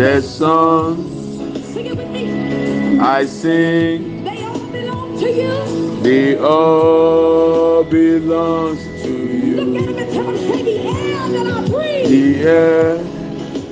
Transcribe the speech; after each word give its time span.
the 0.00 0.22
song. 0.22 1.04
Sing 1.72 1.86
it 1.86 1.96
with 1.96 2.08
me. 2.10 2.98
I 2.98 3.26
sing, 3.26 4.24
They 4.24 4.42
all 4.44 4.58
belong 4.72 5.18
to 5.20 5.28
you. 5.30 6.00
they 6.02 6.38
all 6.38 7.84
belongs 7.84 8.82
to 9.02 9.12
Look 9.56 9.68
you. 9.68 9.98
at 9.98 10.08
him 10.12 10.26
and 10.28 10.38
say 10.38 10.62
the 10.62 10.78
air 10.88 11.28
that 11.34 11.46
I 11.56 11.60
breathe. 11.68 12.08
The 12.14 12.26
air 12.48 12.98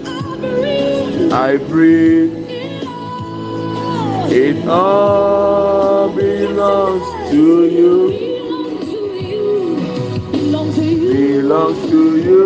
I 0.04 0.36
breathe. 0.36 1.32
I 1.32 1.56
breathe, 1.56 2.34
It 2.50 2.86
all 2.86 4.28
it 4.30 4.68
all 4.68 6.08
belongs 6.68 7.30
to 7.30 7.66
you. 7.66 8.10
belong 8.10 8.80
to 10.74 10.84
you. 10.84 11.12
Belongs 11.12 11.90
to 11.90 12.18
you. 12.18 12.44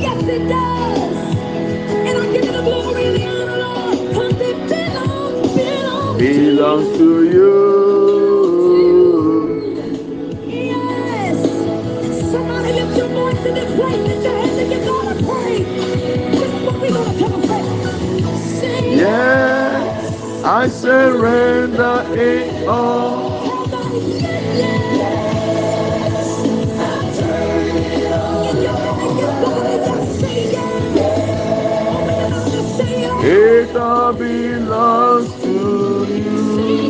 Yes, 0.00 0.22
it 0.24 0.48
does. 0.48 1.36
And 1.90 2.18
I 2.18 2.32
give 2.32 2.44
you 2.44 2.52
the 2.52 2.62
glory 2.62 3.04
and 3.06 3.16
the 3.16 3.26
honor, 3.26 3.58
Lord, 3.58 3.98
it 4.42 4.68
belongs, 4.68 5.54
belongs, 5.56 6.18
Belongs 6.18 6.98
to 6.98 7.08
you. 7.36 7.52
Yes. 10.46 11.38
Somebody 12.32 12.72
lift 12.74 12.98
your 12.98 13.08
voice 13.08 13.46
in 13.46 13.54
this 13.54 13.76
place. 13.76 13.98
Lift 14.08 14.24
your 14.24 14.34
hands 14.40 14.58
and 14.58 14.70
give 14.70 14.86
God 14.86 15.08
a 15.08 15.14
praise. 15.24 15.66
This 16.38 16.54
is 16.54 16.62
what 16.66 16.76
we're 16.80 16.90
tell 17.18 17.40
him. 17.40 18.38
Say, 18.60 18.96
Yes, 18.96 19.49
I 20.42 20.68
surrender 20.68 22.04
it 22.14 22.66
all. 22.66 23.40
It 33.22 33.76
all 33.76 34.12
belongs 34.14 35.30
to 35.42 36.06
you. 36.08 36.80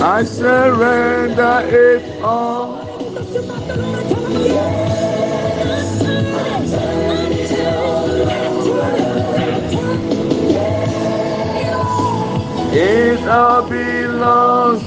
I 0.00 0.24
surrender 0.24 1.62
it 1.68 2.22
all. 2.22 2.84
It 12.76 13.28
all 13.28 13.68
belongs 13.68 14.83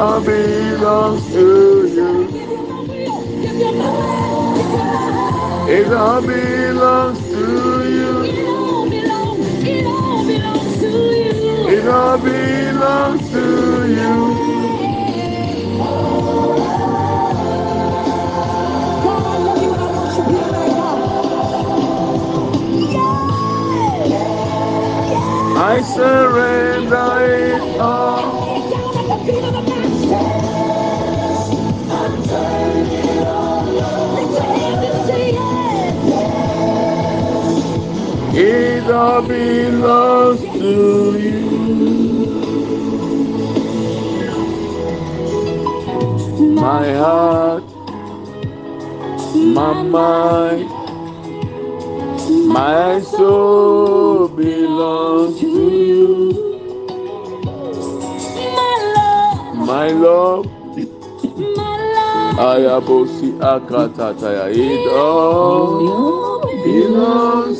It 0.00 0.04
all 0.04 0.20
belongs 0.22 1.28
to 1.28 1.86
you. 1.86 2.08
It 5.68 5.92
all 5.92 6.22
belongs 6.22 7.18
to 7.28 7.44
you. 7.84 8.24
It 11.68 11.86
all 11.86 12.16
belongs 12.16 13.30
to 13.30 13.44
you. 13.92 14.14
I 25.58 25.82
surrender 25.82 27.18
it 27.36 27.80
all. 27.80 29.69
It 38.90 38.96
all 38.96 39.22
belongs 39.22 40.40
to 40.40 41.16
you. 41.16 41.38
My 46.56 46.92
heart, 46.94 47.62
my 49.36 49.82
mind, 49.84 50.68
my 52.48 53.00
soul 53.00 54.26
belongs 54.26 55.38
to 55.38 55.46
you. 55.46 56.32
My 59.70 59.86
love, 59.86 60.46
Ayabosi 62.40 63.38
Akatataya. 63.38 64.48
It 64.50 64.88
all 64.88 65.78
oh, 65.84 66.64
belongs 66.64 67.59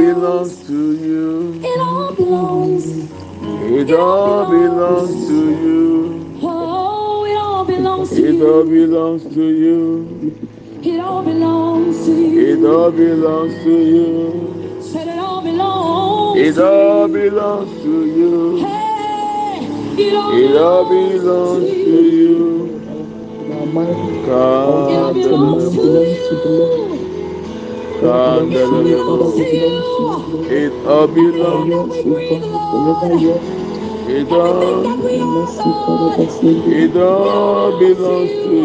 belongs 0.00 0.66
to 0.66 0.96
you. 0.96 1.60
It 1.62 1.80
all 1.80 2.12
belongs. 2.14 2.86
It 3.80 3.90
all 3.92 4.50
belongs 4.50 5.28
to 5.28 5.38
you. 5.64 6.38
Oh, 6.42 7.24
it 7.26 7.36
all 7.36 7.64
belongs 7.64 8.10
to 8.10 8.16
It 8.16 8.42
all 8.42 8.64
you. 8.64 8.86
belongs 8.86 9.22
to 9.34 9.44
you. 9.64 9.84
It 10.82 11.00
all 11.00 11.22
belongs 11.22 12.06
to 12.06 12.12
you. 12.12 12.40
It 12.48 12.64
all 12.64 12.90
belongs 12.90 13.62
to 13.64 13.70
you. 13.70 14.82
Said 14.82 15.08
it 15.08 15.18
all 15.18 15.42
belongs. 15.42 16.40
It 16.40 16.58
all 16.58 17.08
belongs 17.08 17.82
to 17.82 17.94
you. 18.18 18.64
Hey, 18.64 19.58
it 19.98 20.14
all 20.14 20.88
belongs 20.88 21.62
to 21.66 21.76
you. 21.76 22.80
It 23.52 24.96
all 24.96 25.12
belongs 25.12 25.76
to 25.76 25.84
you. 25.84 26.89
It 28.00 28.06
all 28.06 28.46
belongs 28.46 29.36
to 29.36 29.44
you. 29.44 30.46
It 30.50 30.72
all 30.86 31.06
belongs. 31.08 31.96
We 31.96 32.02
breathe, 32.12 32.42
Lord. 32.42 33.42
It 34.08 34.32
all. 34.32 34.82
that 34.84 34.98
we 35.04 35.20
are, 35.20 36.82
It 36.82 36.96
all 36.96 37.78
belongs 37.78 38.30
to 38.30 38.56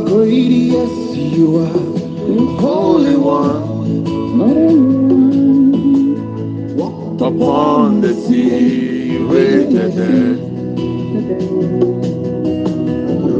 Are 0.00 0.06
great, 0.08 0.50
yes, 0.50 1.16
you 1.16 1.56
are 1.58 2.00
Holy 2.60 3.16
One, 3.16 4.04
walk 6.76 7.20
upon 7.20 8.00
the 8.00 8.14
sea, 8.14 9.12
you 9.12 9.28
waited 9.28 9.92
there. 9.94 10.36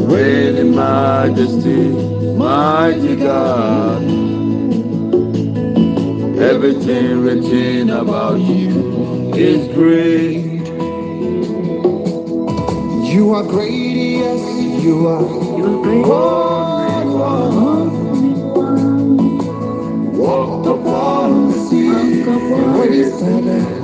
Reign 0.06 0.56
in 0.56 0.74
majesty, 0.74 1.88
mighty 2.36 3.16
God. 3.16 4.02
Everything 6.38 7.22
written 7.22 7.90
about 7.90 8.40
you 8.40 9.32
is 9.34 9.68
great. 9.74 10.50
You 13.12 13.34
are 13.34 13.44
great, 13.44 13.70
yes, 13.70 14.82
you 14.82 15.06
are. 15.06 15.22
You're 15.58 15.82
great. 15.82 16.49
Walked 20.30 20.68
upon 20.68 21.50
the 21.50 21.58
sea, 21.68 22.22
wasted 22.78 23.46
it. 23.48 23.80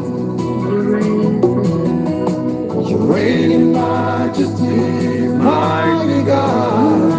You 2.88 2.96
reign 2.98 3.50
in 3.50 3.72
majesty, 3.72 5.26
mighty 5.26 6.22
God. 6.22 7.10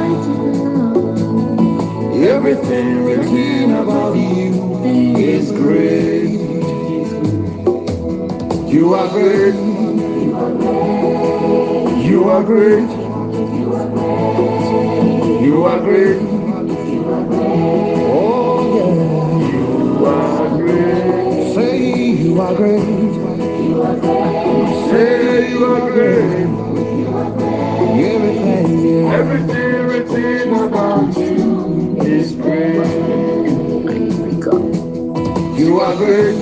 Everything 2.16 3.04
written 3.04 3.76
about 3.76 4.16
you 4.16 4.86
is 5.18 5.52
great. 5.52 6.40
You 8.72 8.94
are 8.94 9.10
great. 9.10 9.56
You 12.08 12.30
are 12.30 12.44
great. 12.46 12.90
You 15.44 15.66
are 15.66 15.80
great. 15.82 16.22
Oh 16.22 16.37
You 22.38 22.44
are 22.44 22.54
great. 22.56 22.82
Say 24.92 25.50
you 25.50 25.66
are 25.66 25.90
great. 25.90 26.46
Everything, 27.98 28.68
yeah. 28.86 29.14
Everything 29.16 30.54
about 30.62 31.18
you 31.18 31.98
is 32.02 32.36
great. 32.36 32.76
You 35.58 35.80
are 35.80 35.96
great. 35.96 36.38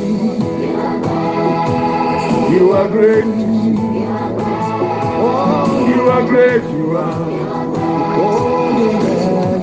You 2.52 2.74
are 2.74 2.90
great. 2.90 3.24
Oh, 5.24 5.88
You 5.96 6.02
are 6.12 6.28
great. 6.28 6.64
You 6.76 6.98
are. 6.98 7.24
oh. 8.20 8.68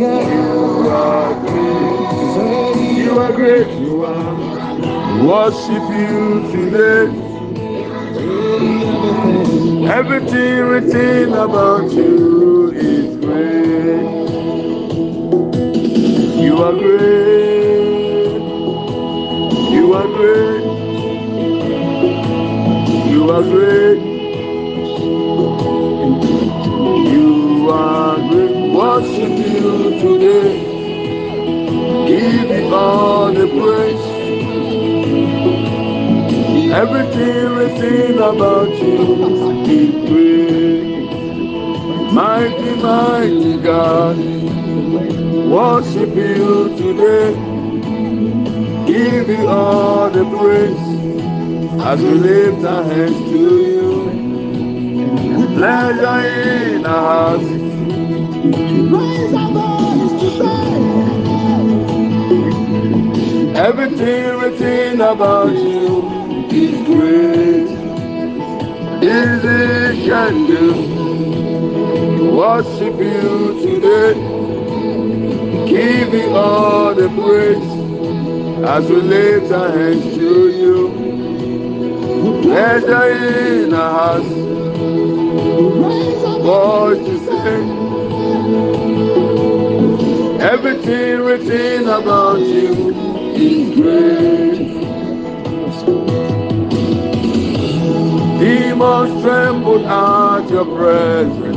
You 0.01 0.09
are 0.89 1.35
great. 1.45 2.97
You 2.97 3.19
are 3.21 3.33
great. 3.35 3.69
You 3.79 4.05
are. 4.07 4.22
Worship 5.23 5.85
you 5.91 6.51
today. 6.53 7.07
Everything 9.89 10.65
written 10.65 11.35
about 11.35 11.93
you 11.93 12.73
is 12.73 13.17
great. 13.25 14.33
You 16.43 16.63
are 16.65 16.73
great. 16.73 18.43
You 19.71 19.95
are 19.95 20.09
great. 20.09 20.65
You 23.13 23.31
are 23.31 23.43
great. 23.43 24.03
You 27.13 27.71
are 27.71 28.17
great. 28.29 28.73
Worship 28.75 29.39
you 29.39 30.01
today. 30.01 30.83
Give 32.09 32.51
you 32.51 32.75
all 32.75 33.33
the 33.33 33.47
praise. 33.47 34.12
Everything 36.73 37.55
written 37.55 38.19
about 38.19 38.71
you 38.71 39.63
is 39.67 39.93
great. 40.09 41.11
Mighty, 42.15 42.83
mighty 42.83 43.59
God. 43.63 44.17
Worship 45.51 46.17
you 46.17 46.75
today. 46.79 47.35
Give 48.87 49.29
you 49.29 49.49
all 49.49 50.09
the 50.11 50.25
praise 50.25 51.13
as 51.83 52.01
we 52.03 52.11
lift 52.11 52.65
our 52.65 52.85
hands 52.85 53.19
to 53.31 53.39
you. 53.69 54.35
Pleasure 55.55 56.29
in 56.29 56.87
our 56.87 57.37
hearts. 57.37 57.49
Everything 63.57 64.39
written 64.39 65.01
about 65.03 65.53
you 65.53 66.22
is 66.53 66.87
great. 66.87 67.69
Easy 69.03 70.07
can 70.09 70.47
do. 70.47 70.67
Worship 72.37 72.97
you 72.99 73.61
today. 73.63 74.15
Give 75.69 76.15
you 76.15 76.31
all 76.35 76.95
the 76.95 77.09
praise 77.09 77.71
as 78.67 78.89
we 78.89 78.97
lift 78.97 79.53
our 79.53 79.71
hands 79.71 80.15
to 80.17 80.49
you. 80.51 80.79
Pleasure 82.43 83.11
in 83.13 83.75
our 83.75 83.93
hearts. 83.93 84.29
Voice 86.45 86.99
to 87.07 87.19
sing. 87.27 87.69
Everything 90.41 91.21
written 91.21 91.89
about 91.89 92.41
you 92.41 92.95
is 93.35 93.77
great. 93.77 94.73
Demons 98.53 99.23
trembled 99.23 99.87
at 99.87 100.47
your 100.51 100.67
presence. 100.77 101.57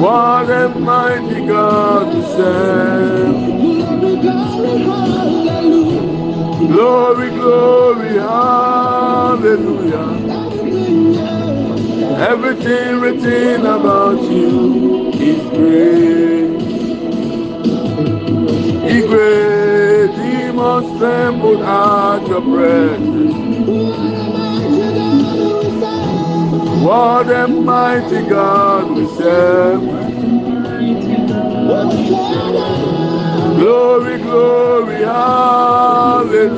What 0.00 0.48
a 0.48 0.70
mighty 0.70 1.46
God 1.46 2.14
we 2.14 2.22
serve. 2.22 3.36
Glory, 6.72 7.28
glory, 7.32 8.14
hallelujah. 8.14 10.08
Everything 12.32 13.00
written 13.00 13.66
about 13.66 14.22
you 14.32 15.10
is 15.12 15.42
great. 15.50 16.62
Is 18.90 19.04
great. 19.06 19.63
Demons 20.64 20.98
trembled 20.98 21.60
at 21.60 22.26
your 22.26 22.40
presence. 22.40 23.34
What 26.82 27.28
a 27.28 27.46
mighty 27.48 28.22
God 28.26 28.90
we 28.96 29.06
serve. 29.18 29.82
Glory, 33.58 34.18
glory, 34.22 35.02
hallelujah. 35.02 36.54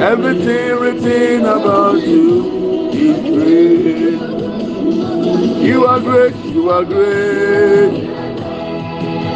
Everything 0.00 0.78
written 0.78 1.44
about 1.44 2.00
you 2.00 2.90
is 2.92 3.18
great. 3.34 4.20
You 5.66 5.86
are 5.86 6.00
great, 6.00 6.36
you 6.36 6.70
are 6.70 6.84
great. 6.84 8.04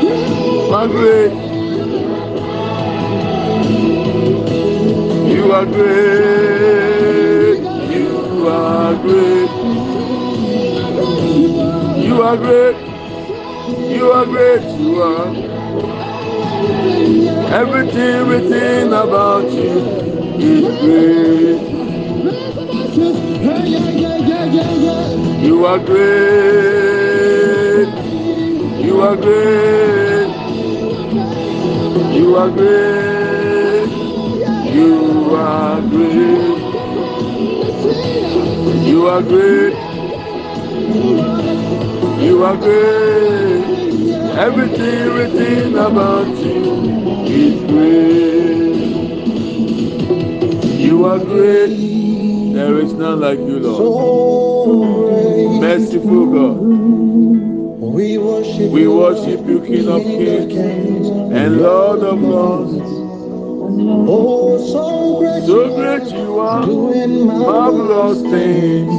You 0.02 0.74
are 0.74 0.88
great. 0.88 1.41
You 5.42 5.50
are 5.52 5.66
great. 5.66 7.58
You 7.90 8.46
are 8.46 8.94
great. 8.94 9.50
You 12.04 12.22
are 12.22 12.36
great. 12.36 12.76
You 13.90 14.12
are 14.12 14.24
great. 14.24 14.62
You 14.78 15.02
are. 15.02 15.34
Everything 17.60 18.28
written 18.28 18.92
about 18.92 19.50
you 19.50 19.80
is 20.38 20.64
great. 20.80 21.60
You 25.42 25.66
are 25.66 25.78
great. 25.80 26.68
You 28.80 29.02
are 29.02 29.16
great. 29.16 30.28
You 32.14 32.36
are 32.36 32.50
great. 32.50 33.21
You 35.32 35.38
are 35.38 35.80
great. 35.80 36.58
You 38.84 39.08
are 39.08 39.22
great. 39.22 39.72
You 42.22 42.44
are 42.44 42.56
great. 42.58 43.64
Everything 44.36 45.08
written 45.14 45.74
about 45.78 46.28
you 46.36 47.24
is 47.24 47.64
great. 47.64 48.76
You 50.78 51.06
are 51.06 51.18
great. 51.18 51.78
There 52.52 52.78
is 52.80 52.92
none 52.92 53.20
like 53.20 53.38
you, 53.38 53.58
Lord. 53.60 55.62
Merciful 55.62 56.26
God. 56.26 56.60
We 57.80 58.18
worship 58.18 58.70
We 58.70 58.82
you, 58.82 58.96
worship 58.96 59.46
you, 59.46 59.60
King 59.62 59.88
of 59.88 60.02
King 60.02 60.42
of 60.42 60.48
Kings 60.50 60.52
Kings 60.52 61.08
and 61.08 61.62
Lord 61.62 62.00
of 62.00 62.20
Lords. 62.20 63.01
Oh, 63.88 64.58
so 64.58 65.18
great, 65.18 65.42
So 65.44 65.74
great 65.74 66.12
you 66.12 66.38
are, 66.38 66.64
doing 66.64 67.26
marvelous 67.26 68.20
things. 68.22 68.92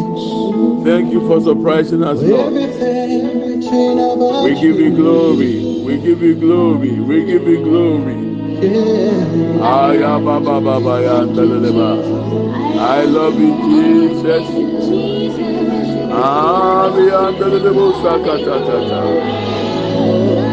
Thank 0.83 1.13
you 1.13 1.25
for 1.27 1.39
surprising 1.39 2.03
us, 2.03 2.19
Lord. 2.21 2.53
Everything 2.53 3.39
written 3.39 3.99
about 3.99 4.43
We 4.43 4.55
give 4.59 4.77
you 4.77 4.91
glory. 4.95 5.83
We 5.85 5.97
give 5.97 6.21
you 6.21 6.35
glory. 6.35 6.99
We 6.99 7.25
give 7.25 7.47
you 7.47 7.63
glory. 7.63 8.33
I 12.79 13.05
love 13.05 13.39
you, 13.39 13.55
Jesus. 13.63 14.45
Ah, 16.11 16.91
we 16.95 17.09
are 17.09 17.27
ah, 17.27 17.31
ndelele 17.31 17.71
bo 17.73 17.93
sakata 18.03 18.55
ta 18.67 18.77
ta. 18.89 18.99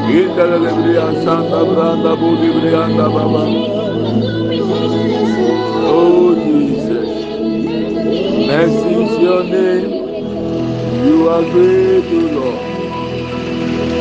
Indelele 0.08 0.70
briya 0.78 1.04
ah, 1.08 1.14
santa 1.25 1.60
branda 1.68 2.12
bu 2.16 2.37
di 2.40 2.49
briya 2.54 2.87
nda 2.88 3.06
baba. 3.10 3.79
Your 9.20 9.44
name. 9.44 9.90
You 11.06 11.28
are 11.28 11.42
great, 11.42 12.04
O 12.04 12.20
Lord. 12.36 12.70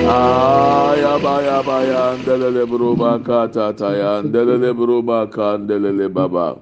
Aya 0.09 1.19
ba 1.19 1.35
ya 1.43 1.61
ba 1.61 1.77
ndelele 2.17 2.65
broba 2.65 3.19
kata 3.19 3.73
ta 3.73 3.91
ya 3.93 4.21
ndelele 4.21 4.73
broba 4.73 5.27
ka 5.29 5.57
ndelele 5.57 6.07
baba. 6.09 6.55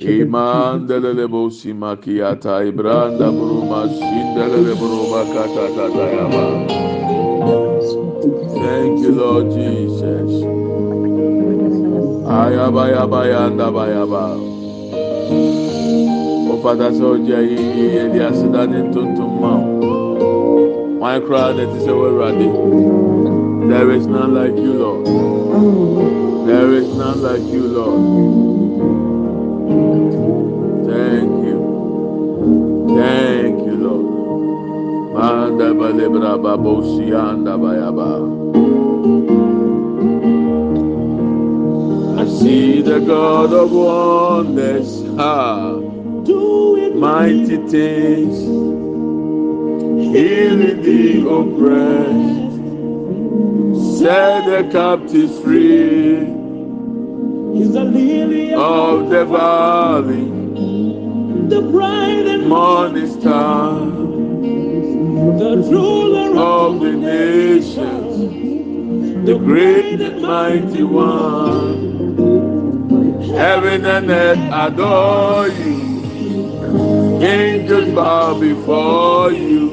Iman 0.00 0.86
delele 0.88 1.28
bo 1.28 1.50
simakiyata 1.50 2.64
ibranda 2.64 3.30
bruma 3.30 3.86
shindelele 3.88 4.74
broba 4.74 5.20
kata 5.34 5.64
ta 5.76 5.86
ta 5.94 6.24
ba. 6.32 6.44
Thank 8.64 9.00
you, 9.04 9.12
Lord 9.12 9.52
Jesus. 9.52 10.32
Aya 12.26 12.70
ba 12.72 12.88
ya 12.90 13.06
ba 13.06 13.26
ya 13.28 14.53
fata 16.64 16.88
sɛ 16.96 17.04
ɔgye 17.12 17.34
ayi 17.40 17.56
yi 17.76 17.84
yɛde 17.94 18.18
aseda 18.28 18.62
ne 18.70 18.78
ntontom 18.88 19.32
ma 19.40 19.52
sɛ. 21.84 21.98
There 23.70 23.90
is 23.96 24.06
none 24.06 24.32
like 24.34 24.56
you, 24.64 24.72
Lord. 24.82 25.06
There 26.48 26.72
is 26.80 26.88
none 27.00 27.20
like 27.22 27.44
you, 27.54 27.64
Lord. 27.76 28.00
Thank 30.88 31.32
you. 31.46 31.58
Thank 32.96 33.56
you, 33.66 33.76
Lord. 33.86 34.06
I 42.22 42.26
see 42.38 42.80
the 42.82 42.98
God 43.00 43.52
of 43.52 43.70
wonders, 43.70 45.02
ah, 45.18 45.83
mighty 47.04 47.58
things, 47.68 48.38
healing 50.14 50.80
the 50.88 51.02
oppressed, 51.38 52.56
set 53.98 54.46
the 54.46 54.62
captives 54.72 55.38
free. 55.40 56.16
He's 57.54 57.72
the 57.74 57.84
lily 57.84 58.54
of 58.54 59.10
the 59.10 59.26
valley, 59.26 60.30
the 61.52 61.60
bright 61.70 62.26
and 62.34 62.48
morning 62.48 63.10
star. 63.20 63.80
The 65.42 65.52
ruler 65.70 66.30
of 66.38 66.80
the 66.80 66.92
nations, 66.92 68.14
the 69.26 69.36
great 69.36 70.00
and 70.00 70.22
mighty 70.22 70.84
one. 70.84 71.82
Heaven 73.36 73.84
and 73.84 74.10
earth 74.10 74.38
adore 74.64 75.48
you. 75.48 75.93
Angels 77.24 77.88
bow 77.94 78.38
before 78.38 79.32
you. 79.32 79.70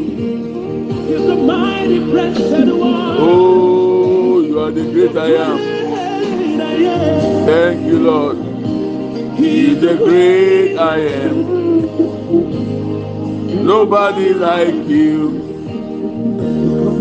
He's 1.07 1.25
the 1.27 1.35
mighty 1.35 1.99
blessed 1.99 2.71
one. 2.73 3.17
Oh, 3.19 4.39
you 4.39 4.57
are 4.57 4.71
the 4.71 4.83
great 4.93 5.17
I 5.17 5.27
am. 5.47 5.57
Thank 7.45 7.85
you, 7.87 7.99
Lord. 7.99 8.37
He's 9.37 9.81
the 9.81 9.97
great 9.97 10.77
I 10.77 10.99
am. 10.99 11.35
Nobody 13.65 14.33
like 14.33 14.87
you. 14.87 15.41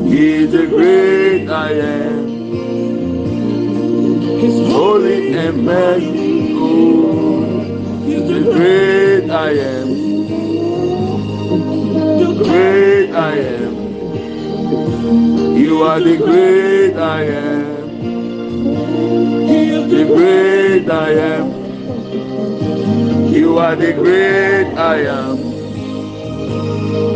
He's 0.08 0.50
the 0.50 0.66
great 0.66 1.48
I 1.48 1.70
am. 1.72 2.28
He's 4.40 4.58
Holy 4.72 5.32
and 5.36 5.64
merciful. 5.64 7.14
He's 8.04 8.26
the 8.26 8.42
great 8.52 9.30
I 9.30 9.50
am. 9.52 9.79
Great 12.42 13.10
I 13.12 13.36
am. 13.36 13.74
You 15.56 15.82
are 15.82 16.00
the 16.00 16.16
great 16.16 16.96
I 16.96 17.22
am. 17.24 17.80
The 19.90 20.04
great 20.06 20.88
I 20.88 21.10
am. 21.10 21.46
You 23.32 23.58
are 23.58 23.76
the 23.76 23.92
great 23.92 24.74
I 24.74 24.96
am. 25.02 25.38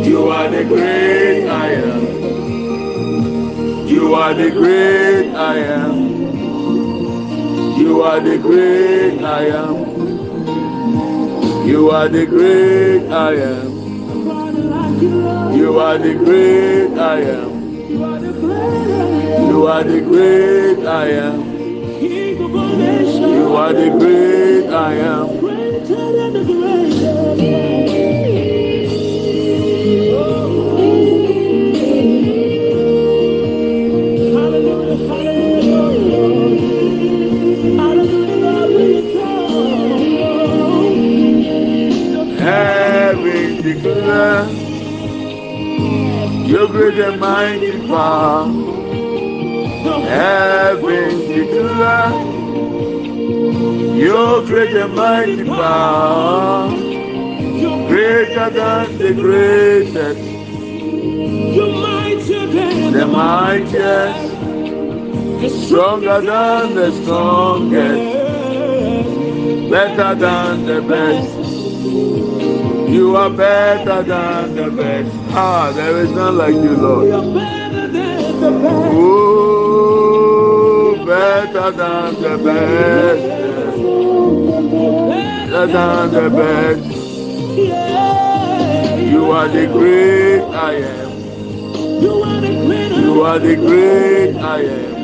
You 0.03 0.27
are 0.29 0.49
the 0.49 0.63
great 0.65 1.47
I 1.49 1.71
am. 1.71 2.01
You 3.87 4.13
are 4.13 4.33
the 4.33 4.51
great 4.51 5.33
I 5.33 5.57
am. 5.57 5.97
You 7.79 8.01
are 8.03 8.19
the 8.19 8.37
great 8.37 9.23
I 9.23 9.45
am. 9.47 9.77
You 11.67 11.89
are 11.89 12.09
the 12.09 12.25
great 12.25 13.09
I 13.09 13.33
am. 13.35 13.94
You, 15.05 15.79
are 15.79 15.97
the 15.99 16.15
great 16.15 16.97
I 16.97 17.19
am. 17.21 17.89
You 17.89 18.03
are 19.67 19.83
the 19.83 20.01
great 20.01 20.85
I 20.85 21.07
am. 21.09 21.41
You 22.01 23.55
are 23.55 23.73
the 23.73 23.89
great 23.91 24.67
I 24.69 24.93
am. 24.95 25.39
Greater 25.39 26.11
than 26.11 26.35
your 46.45 46.67
great 46.67 46.99
and 46.99 47.19
mighty 47.19 47.87
power. 47.87 48.47
Heaven 50.07 51.19
declare 51.27 52.11
your 53.95 54.45
great 54.45 54.75
and 54.75 54.95
mighty 54.95 55.43
power. 55.43 56.69
Greater 57.87 58.49
than 58.49 58.97
the 58.97 59.13
greatest, 59.13 60.19
You're 61.55 62.91
the 62.91 63.05
mightiest, 63.07 64.31
stronger 65.65 66.21
than 66.21 66.75
the 66.75 66.91
strongest, 67.01 68.03
better 69.69 70.15
than 70.15 70.65
the 70.65 70.81
best. 70.81 71.45
You 72.95 73.07
are 73.17 73.29
better 73.29 74.03
than 74.03 74.55
the 74.55 74.71
best. 74.71 75.11
Ah, 75.31 75.69
there 75.75 75.97
is 75.97 76.11
none 76.11 76.37
like 76.37 76.55
you, 76.55 76.77
Lord. 76.77 77.07
You're 77.09 77.33
better 77.33 77.87
than 77.87 78.39
the 78.39 78.51
best. 78.63 78.93
Oh, 78.95 80.15
better 81.05 81.71
than 81.71 82.15
the 82.21 82.37
best. 82.45 83.21
Better 85.11 85.65
than 85.75 86.11
the 86.13 86.29
best. 86.39 86.85
You 89.11 89.23
are 89.31 89.49
the 89.49 89.65
great 89.67 90.41
I 90.55 90.73
am. 90.75 91.11
You 92.01 92.13
are 92.23 92.39
the 92.39 92.53
great. 92.65 92.91
You 92.95 93.21
are 93.23 93.39
the 93.39 93.55
great 93.57 94.35
I 94.37 94.59
am. 94.61 94.95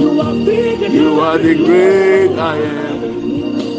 You 0.00 0.20
are 0.20 0.34
big. 0.44 0.82
and 0.82 0.92
You 0.92 1.20
are 1.20 1.38
the 1.38 1.54
great 1.54 2.36
I 2.36 2.56
am. 2.56 3.00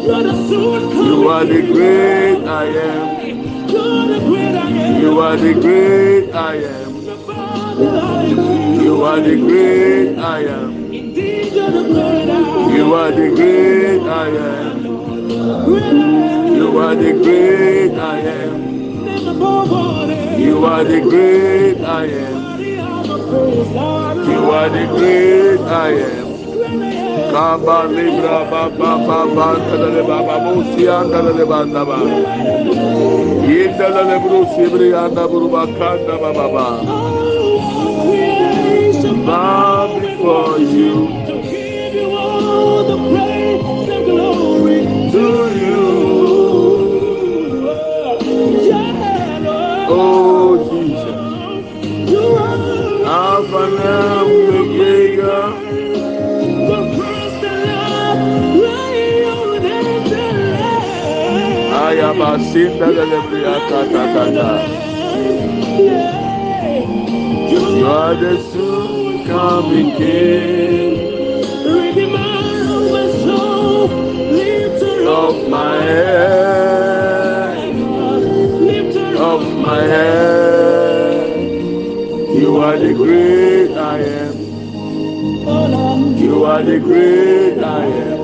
You're 0.08 0.22
the 0.22 0.32
soon 0.48 0.80
coming. 0.92 1.04
You 1.04 1.28
are 1.28 1.44
the 1.44 1.60
great 1.72 2.46
I 2.46 2.64
am. 2.64 3.17
You 5.08 5.20
are 5.20 5.36
the 5.38 5.54
great 5.54 6.34
I 6.34 6.56
am. 6.56 6.96
You 8.82 9.04
are 9.04 9.20
the 9.20 9.36
great 9.36 10.18
I 10.18 10.40
am. 10.40 10.92
You 10.92 12.92
are 12.92 13.10
the 13.10 13.30
great 13.34 14.02
I 14.02 14.28
am. 14.28 14.84
You 16.54 16.78
are 16.78 16.94
the 16.94 17.12
great 17.24 17.98
I 17.98 18.18
am. 18.20 18.68
You 20.44 20.64
are 20.66 20.84
the 20.84 21.00
great 21.00 21.80
I 21.80 22.04
am. 22.04 22.60
You 24.28 24.50
are 24.50 24.68
the 24.68 24.86
great 24.98 25.60
I 25.60 25.90
am. 25.92 26.17
Raba 27.38 27.86
libra 27.86 28.42
ba 28.50 28.62
ba 28.78 28.90
you. 29.06 29.18
ba 29.36 29.48
tadale 29.62 30.02
ba 30.02 30.18
ba 30.26 30.36
musi 30.42 30.82
andale 30.90 31.44
ba 31.50 31.58
anda 31.62 31.82
kanda 35.78 36.16
before 40.02 40.58
you. 40.58 40.94
To 45.14 45.26
you. 45.62 45.86
Oh, 49.94 50.58
Jesus. 50.66 51.18
Alpha 53.06 53.62
You 62.18 62.24
are 67.86 68.14
the 68.16 68.34
soon 68.52 69.24
coming 69.24 69.90
King 69.96 70.92
Redeemer 71.64 72.18
my 72.90 73.06
soul, 73.22 73.86
lifter 73.86 75.08
of 75.08 75.48
my 75.48 75.76
head 75.76 76.48
lifter 78.60 79.16
of 79.22 79.42
my 79.56 79.82
head. 79.82 81.40
You 82.40 82.56
are 82.56 82.78
the 82.78 82.94
great 82.94 83.76
I 83.76 83.98
am. 84.00 84.36
You 86.16 86.44
are 86.44 86.62
the 86.64 86.78
great 86.80 87.58
I 87.58 87.84
am. 87.86 88.18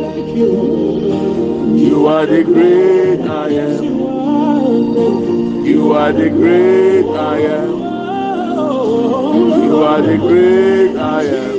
You 1.76 2.06
are 2.06 2.26
the 2.26 2.42
great 2.42 3.20
I 3.20 3.48
am. 3.50 3.83
You 5.74 5.92
are 5.92 6.12
the 6.12 6.30
great 6.30 7.04
I 7.04 7.38
am. 7.38 7.70
You 9.64 9.82
are 9.82 10.02
the 10.02 10.16
great 10.18 10.96
I 10.96 11.22
am. 11.24 11.54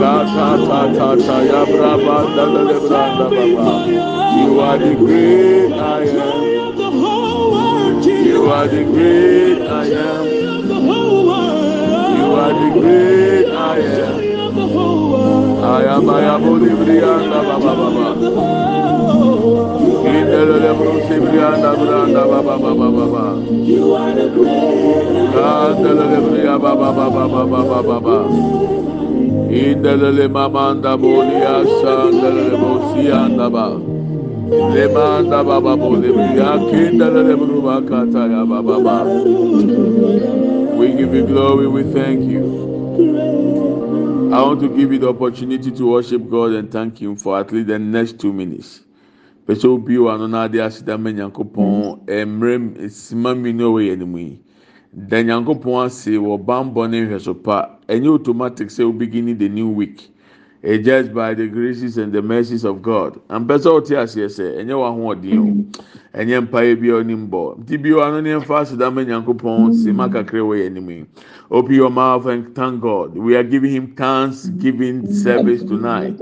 Ta 0.00 0.14
ta 0.34 0.48
ta 0.68 0.80
ta 0.96 1.08
ta 1.26 1.36
ya 1.42 1.64
bra 1.66 1.92
ba 2.04 2.18
da 2.36 2.44
da 2.54 2.62
da 2.70 2.78
bra 2.86 3.04
da 3.18 3.26
ba 3.34 3.44
ba. 3.56 3.74
You 4.44 4.60
are 4.60 4.78
the 4.78 4.94
great 4.94 5.72
I 5.72 6.02
am. 6.06 6.44
You 8.26 8.46
are 8.46 8.68
the 8.68 8.84
great 8.84 9.60
I 9.62 9.86
am. 10.06 10.24
You 12.18 12.26
are 12.44 12.54
the 12.62 12.68
great 12.80 13.48
I 13.50 13.78
am. 13.78 14.14
I 15.64 15.82
am 15.96 16.08
I 16.10 16.22
am 16.34 16.44
only 16.44 16.70
brianda 16.70 17.40
ba 17.48 17.56
ba 17.58 17.72
ba 17.74 17.88
ba. 17.96 18.67
You 23.68 23.94
are 23.94 24.12
the 24.14 24.28
Indelele 29.50 30.28
mamanda 30.28 30.96
bolia 30.96 31.64
sandelele 31.80 32.56
bosianda 32.60 33.46
baba 33.50 33.80
kindelele 36.70 37.34
bruba 37.36 37.80
baba 38.48 39.04
We 40.78 40.86
give 40.94 41.14
you 41.14 41.24
glory 41.26 41.66
we 41.68 41.82
thank 41.92 42.20
you 42.30 42.42
I 44.32 44.42
want 44.42 44.60
to 44.60 44.68
give 44.68 44.92
you 44.92 44.98
the 44.98 45.08
opportunity 45.08 45.70
to 45.70 45.90
worship 45.90 46.28
God 46.28 46.52
and 46.52 46.70
thank 46.70 47.00
Him 47.00 47.16
for 47.16 47.38
at 47.40 47.50
least 47.52 47.68
the 47.68 47.78
next 47.78 48.18
two 48.20 48.32
minutes. 48.32 48.80
Pèsè 49.48 49.64
obi 49.66 49.96
wa 49.96 50.18
no 50.18 50.26
n'ade 50.28 50.60
aseda 50.60 50.98
mma 50.98 51.10
nyankopɔn 51.10 52.04
mmerɛ 52.28 52.84
esima 52.84 53.30
mmienu 53.34 53.64
a 53.64 53.70
wɔyɛ 53.72 53.92
anim 53.92 54.16
yi. 54.18 54.38
Da 54.92 55.22
nyankopɔn 55.22 55.86
ase 55.86 56.18
wɔ 56.20 56.36
bambɔ 56.44 56.90
ne 56.90 57.06
nhwɛso 57.06 57.32
pa. 57.42 57.78
Ɛnyɛ 57.88 58.08
automatic 58.12 58.68
sɛ 58.68 58.84
o 58.84 58.92
beginning 58.92 59.38
the 59.38 59.48
new 59.48 59.70
week. 59.70 60.10
It's 60.62 60.84
just 60.84 61.14
by 61.14 61.32
the 61.32 61.46
graces 61.46 61.96
and 61.96 62.12
the 62.12 62.20
mercies 62.20 62.64
of 62.64 62.82
God. 62.82 63.18
Ampɛsɛ 63.30 63.70
ɔte 63.80 63.96
aseɛ 63.96 64.28
sɛ 64.28 64.60
ɛnyɛ 64.60 64.74
w'ahoɔden 64.76 65.38
o. 65.40 65.80
Ɛnyɛ 66.14 66.40
mpaeɛ 66.48 66.80
bi 66.80 66.88
a 66.88 67.02
ɔnim 67.02 67.28
bɔ. 67.28 67.58
Nti 67.60 67.76
bi 67.82 67.92
wa 67.92 68.10
no 68.10 68.20
ne 68.20 68.30
mfa 68.34 68.60
aseda 68.62 68.90
nyankopɔn 68.90 69.72
sima 69.72 70.08
kakra 70.10 70.40
wɔ 70.40 70.56
yɛ 70.58 70.66
anim. 70.66 71.06
Open 71.50 71.74
your 71.74 71.90
mouth 71.90 72.26
and 72.26 72.54
thank 72.54 72.80
God. 72.80 73.16
We 73.16 73.36
are 73.36 73.42
giving 73.42 73.70
Him 73.72 73.94
thanksgiving 73.94 75.06
service 75.06 75.62
tonight. 75.62 76.18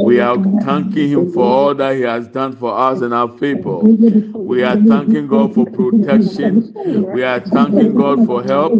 We 0.00 0.20
are 0.20 0.36
thanking 0.62 1.08
Him 1.10 1.26
for 1.26 1.44
all 1.44 1.74
that 1.74 1.96
He 1.96 2.02
has 2.02 2.28
done 2.28 2.56
for 2.56 2.72
us 2.76 3.00
and 3.02 3.12
our 3.14 3.28
people. 3.28 3.82
We 4.34 4.62
are 4.62 4.76
thanking 4.76 5.26
God 5.26 5.54
for 5.54 5.66
protection. 5.66 6.74
We 7.12 7.22
are 7.22 7.40
thanking 7.40 7.94
God 7.94 8.24
for 8.24 8.42
help. 8.42 8.72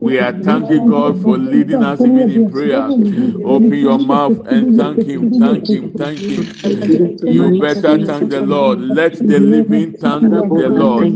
We 0.00 0.18
are 0.18 0.32
thanking 0.42 0.86
God 0.86 1.20
for 1.22 1.38
leading 1.38 1.82
us 1.82 2.04
even 2.04 2.30
in 2.30 2.50
prayer. 2.50 2.94
Open 3.44 3.78
your 3.78 3.98
mouth 3.98 4.46
and 4.46 4.76
thank 4.76 5.02
Him. 5.04 5.30
Thank 5.38 5.68
Him. 5.70 5.90
Thank 5.96 6.28
Him. 6.28 6.54
You 7.26 7.50
better 7.58 7.98
thank 7.98 8.30
the 8.30 8.40
Lord. 8.42 8.80
Let 8.80 9.26
the 9.26 9.40
living 9.40 9.95
thank 10.00 10.22
the 10.22 10.68
Lord. 10.68 11.12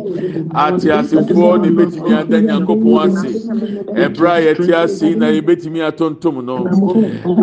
Ati 0.54 0.88
asefoɔ 0.88 1.62
de 1.62 1.70
betumi 1.70 2.12
ada 2.18 2.40
nyankopɔn 2.40 2.98
ase. 3.06 3.48
Ɛbra 3.94 4.30
a 4.38 4.40
yɛte 4.54 4.72
ase 4.72 5.14
na 5.16 5.26
yɛbɛtumi 5.26 5.80
atontom 5.90 6.44
no. 6.44 6.64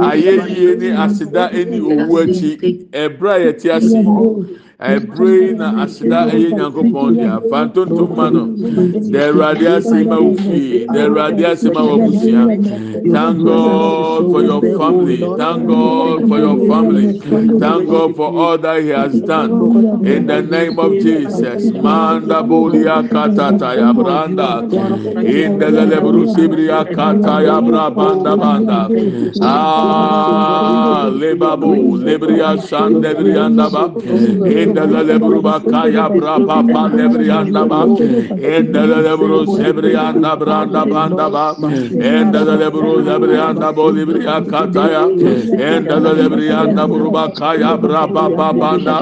Ayɛyie 0.10 0.78
ne 0.80 0.90
aseda 0.92 1.52
ne 1.54 1.80
owu 1.80 2.18
akyi. 2.24 2.90
Ɛbra 2.92 3.32
a 3.36 3.40
yɛte 3.54 3.70
ase. 3.76 4.67
Yi 4.80 5.54
na 5.56 5.68
aseda 5.84 6.20
ɛyɛ 6.34 6.50
nyankopɔn 6.56 7.18
dea. 7.18 7.42
Fa 7.50 7.66
ntontom 7.66 8.16
ma 8.16 8.30
no. 8.30 8.46
Da 9.12 9.20
Awurade 9.32 9.66
ase 9.78 10.04
ma 10.06 10.20
wo 10.20 10.36
fie. 10.36 10.86
Da 10.86 11.08
Awurade 11.08 11.44
ase 11.52 11.70
ma 11.74 11.82
wo. 11.84 11.98
Thank 13.04 13.44
God 13.44 14.30
for 14.30 14.42
your 14.44 14.62
family. 14.78 15.26
Thank 15.38 15.66
God 15.68 16.28
for 16.28 16.40
your 16.40 16.58
family. 16.68 17.08
Thank 17.58 17.90
God 17.90 18.16
for 18.16 18.32
all 18.32 18.58
that 18.60 18.82
He 18.84 18.90
has 18.90 19.20
done. 19.22 19.52
In 20.06 20.28
the 20.28 20.42
name 20.44 20.78
of 20.78 21.00
Jesus. 21.00 21.72
Manda 21.74 22.44
bolia 22.44 23.04
katata 23.10 23.76
ya 23.76 23.94
branda. 23.94 24.62
In 25.26 25.58
the 25.58 25.72
lebru 25.72 26.28
sibria 26.28 26.86
kata 26.92 27.42
ya 27.44 27.62
brabanda 27.62 28.38
banda. 28.38 28.90
Ah, 29.42 31.10
lebabu 31.12 31.98
lebria 31.98 32.58
shande 32.58 33.16
brianda 33.16 33.70
ba. 33.72 33.92
In 34.46 34.67
indala 34.68 35.04
lebru 35.04 35.42
bakaya 35.42 36.10
braba 36.10 36.60
ba 36.74 36.84
lebri 36.98 37.30
anda 37.40 37.66
ba 37.66 37.82
indala 38.56 39.00
lebru 39.08 39.46
sebri 39.56 39.96
anda 39.96 40.36
branda 40.36 40.86
banda 40.86 41.30
ba 41.30 41.46
indala 42.12 42.56
lebru 42.62 42.94
lebri 43.08 43.38
anda 43.48 43.72
bo 43.74 43.92
lebri 43.92 44.26
akataya 44.38 45.04
indala 45.72 46.12
lebri 46.20 46.50
anda 46.52 46.88
buru 46.88 47.12
bakaya 47.12 47.78
braba 47.78 48.26
ba 48.38 48.48
banda 48.54 48.98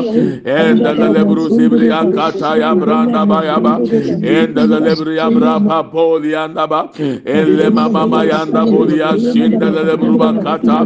indala 0.46 1.08
lebru 1.18 1.50
sebri 1.50 1.90
akataya 1.90 2.76
branda 2.80 3.26
ba 3.26 3.40
ya 3.46 3.60
ba. 3.60 3.76
Indala 3.80 4.80
lebri 4.80 5.18
braba 5.36 5.84
bo 5.92 6.18
anda 6.18 6.68
ba. 6.68 6.90
Elle 7.26 7.70
mama 7.72 8.06
mayanda 8.08 8.62
yanda 8.62 8.72
bo 8.72 8.86
ya 8.86 9.12
indala 9.16 9.84
lebru 9.90 10.18
bakata 10.18 10.78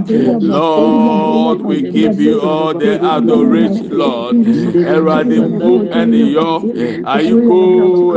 Lord 0.42 1.62
we 1.62 1.82
give 1.92 2.20
you 2.20 2.42
all 2.42 2.74
the 2.74 3.00
adoration 3.02 3.98
Lord. 3.98 4.36
Eradi 4.74 5.40
mbu 5.40 5.72
ɛni 6.00 6.22
yɔ 6.36 6.50
ayiko 7.14 7.60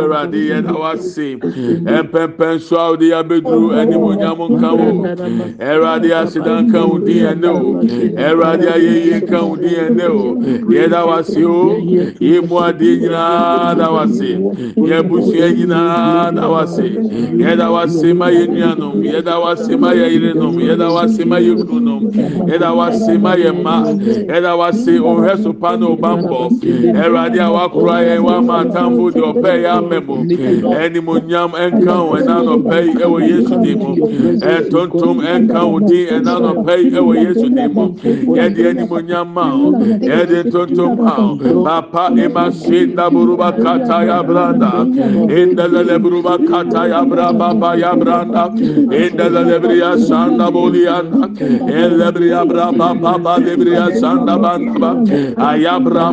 eradi 0.03 0.41
yɛ 0.51 0.65
na 0.65 0.73
wa 0.73 0.97
se 0.97 1.37
ɛpɛpɛ 1.37 2.47
nso 2.57 2.77
a 2.77 2.93
ɔde 2.93 3.13
abeduru 3.13 3.69
ɛni 3.79 3.97
mo 4.01 4.11
nyamu 4.15 4.49
nkan 4.57 4.73
wo 4.81 4.91
eradi 5.61 6.11
asidan 6.13 6.67
nkan 6.69 6.89
wo 6.91 6.99
di 6.99 7.21
ɛnɛ 7.21 7.49
o 7.49 7.83
eradi 8.17 8.67
ayeye 8.67 9.21
nkan 9.23 9.43
wo 9.49 9.57
di 9.57 9.69
ɛnɛ 9.69 10.07
o 10.09 10.25
yɛ 10.73 10.91
na 10.91 11.05
wa 11.07 11.23
se 11.23 11.45
o 11.45 11.77
yɛ 12.21 12.49
mu 12.49 12.59
adi 12.59 12.99
nyinaa 13.01 13.77
na 13.77 13.91
wa 13.93 14.07
se 14.07 14.37
yɛ 14.77 15.03
busua 15.09 15.49
nyinaa 15.53 16.31
na 16.33 16.49
wa 16.49 16.65
se 16.67 16.89
yɛ 16.89 17.57
na 17.57 17.71
wa 17.71 17.87
se 17.87 18.13
ma 18.13 18.27
yɛ 18.31 18.47
nua 18.49 18.75
nom 18.79 19.03
yɛ 19.03 19.25
na 19.25 19.39
wa 19.39 19.55
se 19.57 19.77
ma 19.77 19.91
yɛ 19.93 20.07
yere 20.13 20.35
nom 20.35 20.57
yɛ 20.57 20.77
na 20.79 20.89
wa 20.93 21.07
se 21.09 21.25
ma. 21.25 21.37
Yɛ 21.43 21.59
kunu 21.67 21.81
nom 21.83 22.03
yɛ 22.47 22.61
na 22.61 22.73
wa 22.73 22.91
se 22.93 23.19
ma 23.19 23.35
yɛ 23.35 23.51
ma 23.63 23.83
yɛ 23.83 24.43
na 24.43 24.55
wa 24.57 24.71
se 24.73 24.99
ohɛ 24.99 25.43
sopa 25.43 25.77
na 25.79 25.87
o 25.89 25.97
ba 25.97 26.17
mbɔ. 26.17 26.42
Mbọ. 26.51 26.93
ɛwurade 27.03 27.39
a 27.41 27.49
wakora 27.57 27.97
yɛn 28.09 28.21
wama 28.27 28.55
atamfo 28.63 29.11
deɛ 29.15 29.25
ɔpɛ 29.33 29.51
yɛ 29.65 29.71
amɛ 29.79 29.99
mu 30.07 30.15
ɛnimonyam 30.83 31.51
ɛnka 31.65 31.95
wo 32.07 32.13
ɛna 32.19 32.37
nɔpɛ 32.47 32.77
yi 32.87 32.93
ɛwɔ 33.05 33.19
yesu 33.31 33.55
din 33.63 33.79
mu 33.79 33.91
ɛntontom 34.53 35.19
ɛnka 35.33 35.61
wo 35.71 35.79
din 35.81 36.07
ɛna 36.17 36.35
nɔpɛ 36.45 36.73
yi 36.83 36.91
ɛwɔ 36.91 37.13
yesu 37.25 37.49
din 37.57 37.71
mu 37.75 37.85
yɛde 38.37 38.63
ɛnimonyam 38.71 39.27
ma 39.35 39.47
wo 39.57 39.69
yɛde 40.09 40.39
ntontom 40.49 40.97
ma 40.99 41.15
wo 41.19 41.65
papa 41.65 42.11
ema 42.19 42.51
se 42.53 42.87
ndaburuba 42.87 43.53
kata 43.63 44.05
ya 44.07 44.23
branda 44.23 44.73
indalele 45.39 45.97
buruba 46.03 46.39
kata 46.49 46.89
ya 46.89 47.05
braba 47.05 47.55
ba 47.61 47.75
ya 47.77 47.95
branda 47.95 48.49
indalele 48.91 49.59
briya 49.63 49.97
sanda 49.99 50.51
bolianda 50.51 51.29
elebriya 51.69 52.45
braba 52.49 52.95
baba 52.95 53.39
lebriya 53.39 53.89
sanda 54.01 54.37
banda 54.39 54.79
ba 54.79 54.91
ayabra 55.51 56.13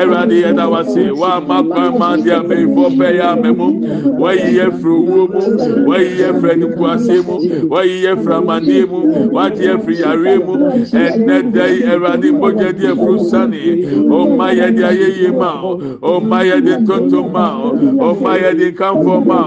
ɛwurade 0.00 0.36
yɛ 0.42 0.50
na 0.54 0.64
wase 0.72 1.02
wama 1.20 1.62
kpama 1.62 2.08
deɛ 2.24 2.38
pe 2.48 3.16
ya 3.16 3.32
amɛ 3.34 3.50
mu 3.56 3.66
wɔyi 4.20 4.48
yɛ 4.58 4.66
firi 4.80 4.94
owuo 4.96 5.28
mu 5.32 5.40
wɔyi 5.88 6.10
yɛ 6.20 6.28
firi 6.40 6.50
anikuase 6.54 7.16
mu 7.26 7.34
wɔyi 7.72 7.94
yɛ 8.04 8.12
firi 8.22 8.34
amadeɛ 8.40 8.82
mu 8.90 8.98
wɔagye 9.34 9.64
yɛ 9.68 9.74
firi 9.84 9.96
yareɛ 10.02 10.34
mu 10.46 10.54
ɛnɛ 11.04 11.36
dɛ 11.54 11.64
yi 11.74 11.80
ɛwurade 11.92 12.28
mbɔdwa 12.36 12.70
deɛ 12.80 12.92
furu 12.96 13.18
sani 13.30 13.60
ɔma 14.18 14.46
yɛ 14.58 14.66
de 14.76 14.82
ayɛyɛ 14.90 15.30
ma 15.38 15.50
ɔma 16.12 16.38
yɛ 16.48 16.56
de 16.64 16.72
ntonto 16.80 17.20
ma 17.32 17.44
ɔma 18.08 18.32
yɛ 18.42 18.50
de 18.58 18.66
nkanfo 18.72 19.14
ma 19.26 19.40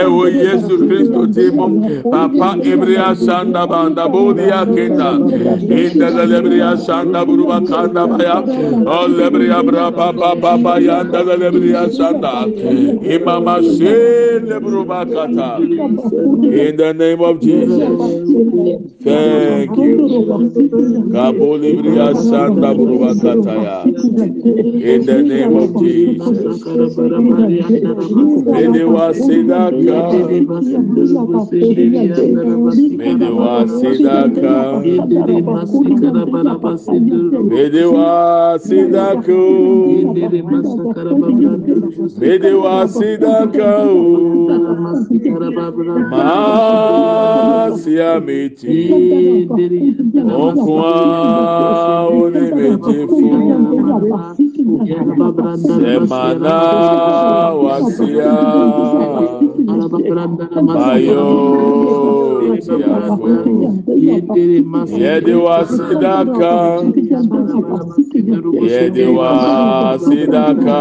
ɛwɔ 0.00 0.24
yesu 0.32 0.74
kristo 0.88 1.26
ti 1.34 1.50
mu 1.50 1.66
papa 2.10 2.56
ebiri 2.62 2.96
asanda 2.96 3.66
bandabo 3.68 4.32
di 4.36 4.48
akenda 4.60 5.10
indalɛ 5.68 6.38
ebiri 6.40 6.60
asanda 6.72 7.24
buruba 7.26 7.60
kanda 7.68 8.06
baya 8.06 8.40
ɔlɛbiri 9.00 9.50
abra. 9.50 9.89
Lebriya 11.36 11.90
sanda 11.90 12.46
imama 13.14 13.60
kata 15.06 15.58
in 16.42 16.76
the 16.76 16.92
name 16.94 17.20
of 17.20 17.40
jesus. 17.40 17.98
Thank 19.02 19.76
you. 19.78 19.96
Kabo 21.12 21.56
sanda 22.22 22.68
ya 22.74 23.24
in 24.80 25.04
the 25.06 25.22
name 25.22 25.56
of 25.56 25.74
jesus. 25.78 26.60
Mede 28.60 28.84
wasidaka, 28.84 29.98
mede 32.96 33.28
wasidaka, 33.28 34.80
mede 37.50 37.84
wasidaka, 37.84 39.32
Mede 42.20 42.52
wasidaka 42.52 43.82
o 43.82 44.50
masia 47.70 48.20
meti 48.20 48.92
okwa 50.36 52.06
onimetifu 52.06 53.30
semana 55.66 56.56
wasia. 57.62 58.32
ayo 60.90 61.26
yɛde 65.02 65.34
wa 65.44 65.56
sidaka 65.72 66.52
yɛde 68.70 69.04
wa 69.16 69.30
sidaka 70.04 70.78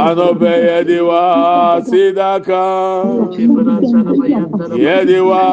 anɔbɛ 0.00 0.52
yɛde 0.66 0.98
wa 1.08 1.22
sidaka 1.88 2.62
yɛde 4.84 5.18
wa 5.28 5.44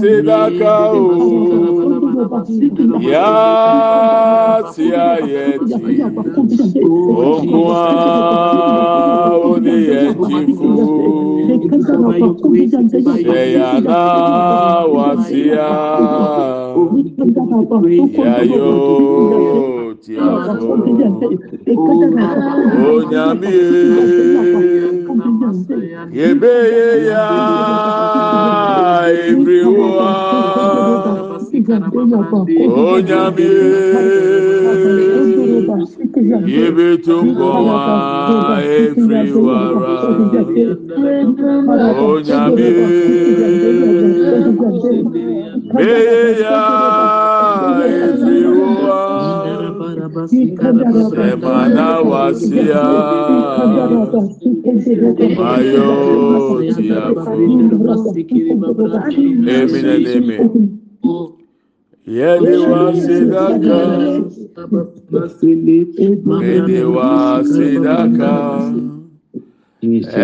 sidaka 0.00 0.74
o. 0.94 1.89
yàtì 3.12 4.84
ayẹ 5.08 5.44
tì 5.68 6.80
òmùà 7.30 7.82
oníyẹ 9.50 10.00
tì 10.26 10.36
fún 10.56 10.78
ṣẹyàná 13.24 14.02
wàsíà 14.94 15.68
yàyò 18.24 18.70
tì 20.04 20.12
àfọ 20.32 20.72
ònyàmíye 22.90 23.70
yebeyeyà 26.18 27.24
ìbíwá. 29.28 30.10
Onyame 31.70 33.48
yebetungowa 36.52 37.80
efiriwara 38.76 39.94
Onyame 42.08 42.70
meyeya 45.74 46.60
efiriwa 47.96 48.98
semana 51.10 51.86
wasia 52.10 52.84
mayo 55.36 55.90
tiafu 56.74 57.42
emine 59.46 59.98
neme. 59.98 60.36
Yede 62.06 62.56
wa 62.58 62.94
sedaka, 62.94 63.78
mede 66.40 66.84
wa 66.84 67.42
sedaka, 67.44 68.34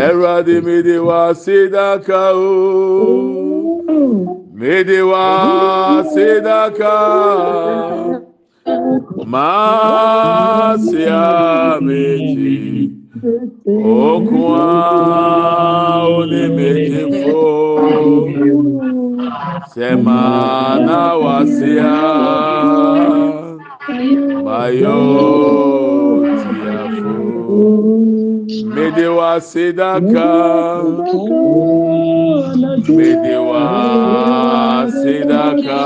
ẹrọade 0.04 0.60
mede 0.64 0.98
wa 0.98 1.34
sedaka 1.34 2.32
o, 2.34 3.84
mede 4.54 5.02
wa 5.02 6.02
sedaka, 6.14 6.96
maa 9.26 10.76
se 10.78 11.04
a 11.08 11.78
meji, 11.80 12.90
okun 13.84 14.54
a 14.56 16.08
onímejì 16.16 17.02
fún. 17.20 18.75
Sema 19.76 20.80
na 20.86 21.14
wasia 21.14 21.92
mayo 24.44 24.96
tiafo 26.62 27.14
mede 28.74 29.06
wa 29.08 29.40
sedaka 29.40 30.82
mede 32.88 33.36
wa 33.36 34.88
sedaka 35.02 35.80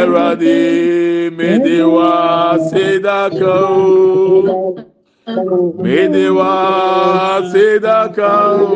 eradi 0.00 1.30
mede 1.36 1.82
wa 1.82 2.58
sedaka 2.70 3.54
o. 3.68 4.83
Medewa 5.82 6.52
sedakau 7.52 8.68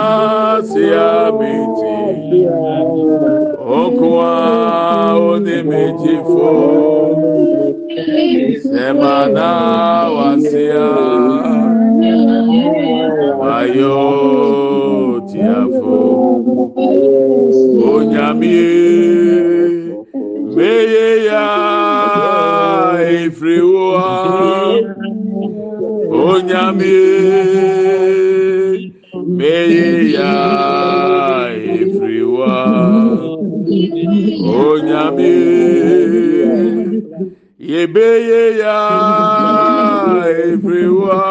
masia 0.00 1.08
miti 1.32 2.44
okwa 3.56 4.32
onemetifo 5.16 6.52
semana 8.62 9.48
wasia 10.16 10.88
wayo 13.40 14.00
tiafo 15.32 16.00
onyamie 17.94 19.19
onyame 26.70 26.96
meye 29.26 30.12
ya 30.14 30.32
efiri 31.74 32.22
wa 32.36 32.56
onyame 34.62 35.34
yebeye 37.70 38.42
ya 38.62 38.78
efiri 40.44 40.88
wa 40.88 41.22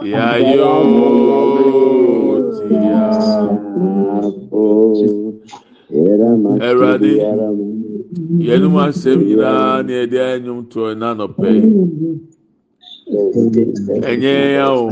yayotia 0.02 0.68
awurade 6.68 7.12
yɛnom 8.48 8.76
asɛm 8.86 9.20
nyinaa 9.28 9.76
ne 9.86 9.94
yɛde 10.00 10.18
anwom 10.34 10.60
toɔ 10.72 10.90
na 11.00 11.08
nɔpɛ 11.20 11.48
ɛnyɛ 14.10 14.34
a 14.66 14.68
o 14.82 14.86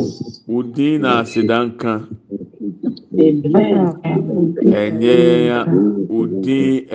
wo 0.51 0.59
na 1.03 1.09
aseda 1.21 1.57
nka 1.67 1.93
ɛnyɛ 4.81 5.15
a 5.57 5.59
wo 6.09 6.21
din 6.43 6.85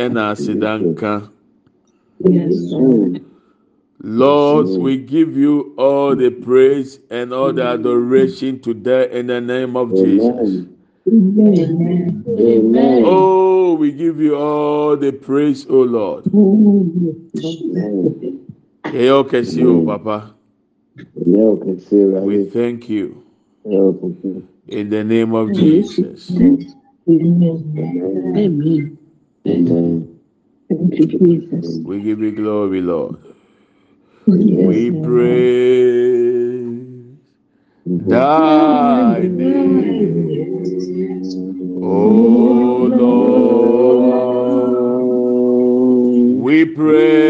lord 4.02 4.68
we 4.76 4.96
give 4.98 5.36
you 5.36 5.74
all 5.78 6.16
the 6.16 6.30
praise 6.30 7.00
and 7.10 7.32
all 7.32 7.52
the 7.52 7.62
adoration 7.62 8.60
today 8.60 9.10
in 9.12 9.26
the 9.26 9.40
name 9.40 9.76
of 9.76 9.94
jesus. 9.94 10.62
Amen. 11.06 13.02
Oh, 13.04 13.74
we 13.74 13.90
give 13.92 14.20
you 14.20 14.36
all 14.36 14.96
the 14.96 15.12
praise, 15.12 15.66
oh 15.68 15.82
Lord. 15.82 16.24
Eyo 18.92 19.24
kesi 19.24 19.64
o 19.64 19.84
Papa. 19.84 20.34
We 22.22 22.44
thank 22.50 22.88
you 22.88 23.22
in 24.68 24.90
the 24.90 25.04
name 25.04 25.34
of 25.34 25.52
Jesus. 25.52 26.30
We 31.84 32.00
give 32.02 32.20
you 32.20 32.32
glory, 32.32 32.80
Lord. 32.82 33.29
We 34.26 34.90
praise 35.02 36.72
thy 37.86 39.20
name, 39.22 40.50
oh 41.82 42.88
Lord. 43.00 44.12
We 46.42 46.64
praise 46.66 47.29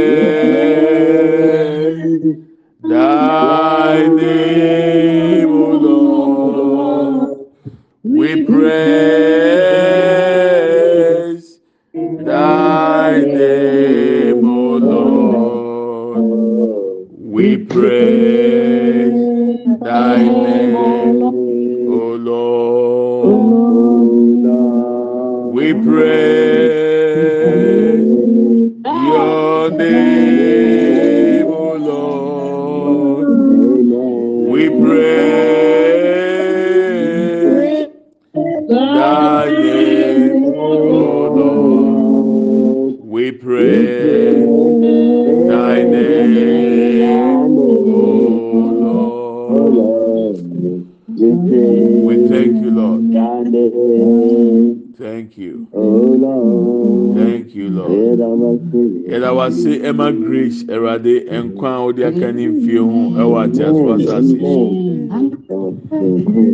wɔde 62.01 62.17
aka 62.17 62.33
ne 62.33 62.47
mfie 62.49 62.79
ho 62.79 63.01
ɛwɔ 63.21 63.37
ate 63.45 63.63
asase 63.95 64.37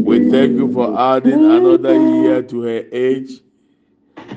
we 0.04 0.30
thank 0.30 0.56
you 0.56 0.72
for 0.72 0.98
adding 0.98 1.44
another 1.44 1.94
year 1.94 2.42
to 2.42 2.62
her 2.62 2.84
age. 2.92 3.40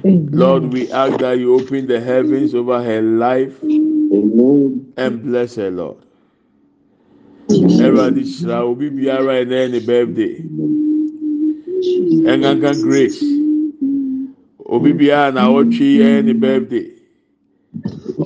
Lord 0.03 0.71
we 0.73 0.91
ask 0.91 1.17
that 1.19 1.37
you 1.39 1.55
open 1.55 1.87
the 1.87 1.99
heavens 1.99 2.53
over 2.55 2.81
her 2.83 3.01
life 3.01 3.61
and 3.63 5.23
bless 5.23 5.55
her 5.55 5.71
lord. 5.71 5.97
Ɛwurade 7.49 8.21
hyira 8.23 8.61
obi 8.63 8.89
biara 8.89 9.43
ɛnɛ 9.45 9.71
ne 9.71 9.79
birthday. 9.79 10.43
Ɛnkankan 12.29 12.81
grace. 12.83 13.23
Obi 14.65 14.93
biara 14.93 15.33
na 15.33 15.47
ɔtwe 15.49 15.97
ɛyɛ 15.99 16.25
ne 16.25 16.33
birthday. 16.33 16.91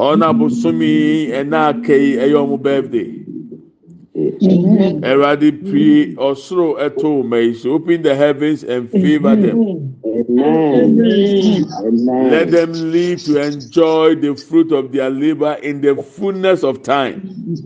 Ɔna 0.07 0.27
bosomi 0.37 1.29
ɛna 1.39 1.59
aka 1.69 1.95
yi 1.97 2.11
ɛyɛ 2.23 2.37
ɔmo 2.43 2.57
birthday 2.61 3.09
Awurade 4.15 5.51
pie 5.65 6.15
ɔsoro 6.15 6.77
ɛto 6.77 7.23
wɔn 7.23 7.45
yi 7.47 7.53
so 7.55 7.71
open 7.73 8.01
the 8.03 8.15
heavens 8.15 8.63
and 8.63 8.89
favour 8.89 9.35
them. 9.35 9.95
Let 12.29 12.51
them 12.51 12.91
live 12.91 13.23
to 13.23 13.37
enjoy 13.41 14.15
the 14.15 14.35
fruit 14.35 14.71
of 14.71 14.91
their 14.91 15.09
labor 15.09 15.53
in 15.63 15.81
the 15.81 15.95
fullness 15.95 16.63
of 16.63 16.83
time. 16.83 17.21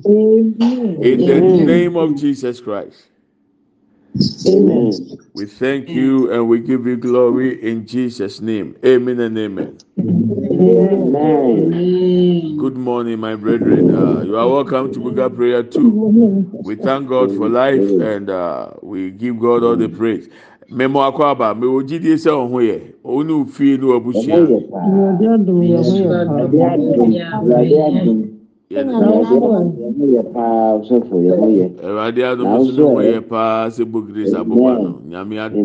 In 0.06 1.26
the 1.26 1.41
name 1.41 1.97
of 1.97 2.15
Jesus 2.15 2.62
Christ. 2.62 3.04
Amen. 4.47 5.19
We 5.34 5.45
thank 5.45 5.89
you 5.89 6.32
and 6.32 6.47
we 6.47 6.60
give 6.60 6.88
you 6.88 6.95
glory 6.97 7.62
in 7.62 7.86
Jesus' 7.86 8.39
name. 8.39 8.76
Amen 8.86 9.19
and 9.19 9.38
amen. 9.38 9.78
Good 10.07 10.15
morning, 12.77 13.19
my 13.19 13.35
brethren. 13.35 13.93
Uh, 13.93 14.21
you 14.21 14.37
are 14.37 14.47
welcome 14.47 14.89
to 14.93 14.99
Buga 15.01 15.35
Prayer 15.35 15.63
2. 15.63 16.61
We 16.63 16.75
thank 16.75 17.09
God 17.09 17.35
for 17.35 17.49
life 17.49 17.83
and 17.99 18.29
uh, 18.29 18.69
we 18.81 19.11
give 19.11 19.37
God 19.39 19.63
all 19.65 19.75
the 19.75 19.89
praise. 19.89 20.29
Memo 20.69 21.01
akwaba, 21.01 21.53
me 21.59 21.67
ojidi 21.67 22.13
sɛ 22.15 22.31
ɔho 22.31 22.61
yɛ, 22.63 22.93
ɔne 23.03 23.31
ofie 23.45 23.77
ne 23.77 23.87
wabusua. 23.87 24.47
Awurade 31.84 32.23
adom 32.23 32.65
so 32.67 32.73
ne 32.75 32.84
ho 32.84 32.99
yɛ 33.01 33.21
paa 33.30 33.69
sɛ 33.69 33.84
bogire 33.86 34.27
sa 34.27 34.43
boba 34.43 34.73
no, 34.82 34.99
nyame 35.08 35.39
adom. 35.39 35.63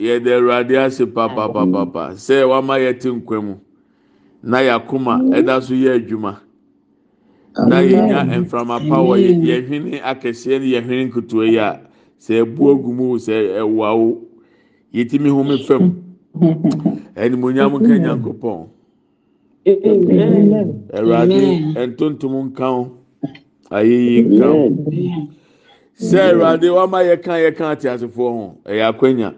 Yɛde 0.00 0.30
Awurade 0.34 0.76
ase 0.76 1.06
papapapapa. 1.06 2.14
Sɛ 2.18 2.42
wama 2.48 2.74
yɛte 2.82 3.08
nkwa 3.14 3.42
mu 3.44 3.54
na 4.42 4.58
yakoma 4.58 5.22
ɛda 5.30 5.62
so 5.62 5.74
yɛ 5.74 5.94
adwuma. 6.02 6.40
na 7.68 7.80
yɛnya 7.80 8.24
mframa 8.42 8.80
pa 8.88 8.96
wɔ 9.00 9.16
yɛhwene 9.22 10.00
akɛseɛ 10.02 10.58
ne 10.60 10.66
yɛhwene 10.74 11.04
nketewa 11.08 11.44
yi 11.46 11.58
a 11.58 11.80
sɛ 12.20 12.42
ɛbu 12.44 12.70
agu 12.72 12.92
mu 12.92 13.16
sɛ 13.18 13.56
ɛwa 13.62 13.94
o 13.94 14.18
yɛtumi 14.92 15.30
home 15.30 15.58
fam 15.58 16.02
ɛnumonyam 17.22 17.72
nka 17.80 17.94
nyankopɔn 17.98 18.60
awurade 20.96 21.40
ntontom 21.88 22.34
nka 22.46 22.66
ho 22.74 22.82
ayeyi 23.70 24.22
nka 24.22 24.46
ho 24.52 24.62
sɛ 26.08 26.18
awurade 26.30 26.68
wama 26.76 26.98
yɛka 27.08 27.32
yɛka 27.44 27.64
ate 27.72 27.86
asefoɔ 27.88 28.30
ho 28.36 28.44
ɛyɛ 28.68 28.82
akwanya 28.90 29.28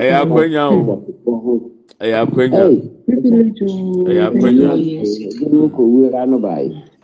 ɛyɛ 0.00 0.14
akwanya 0.22 0.62
o. 0.70 1.02
Ɛyɛ 2.02 2.16
akwanya 2.24 2.62
ɛyɛ 4.08 4.22
akwanya 4.26 4.70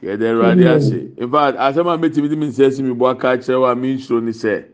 yɛde 0.03 0.25
awurade 0.31 0.65
ase 0.75 0.93
in 1.17 1.31
fact 1.31 1.59
asɛm 1.59 1.87
a 1.87 1.99
mɛtumi 1.99 2.29
de 2.29 2.37
mi 2.37 2.47
nsa 2.47 2.65
esi 2.67 2.83
mi 2.83 2.95
bɔ 2.95 3.11
aka 3.11 3.29
akyerɛ 3.37 3.61
wa 3.61 3.75
mi 3.75 3.95
nsoro 3.95 4.21
ni 4.23 4.31
sɛ 4.33 4.65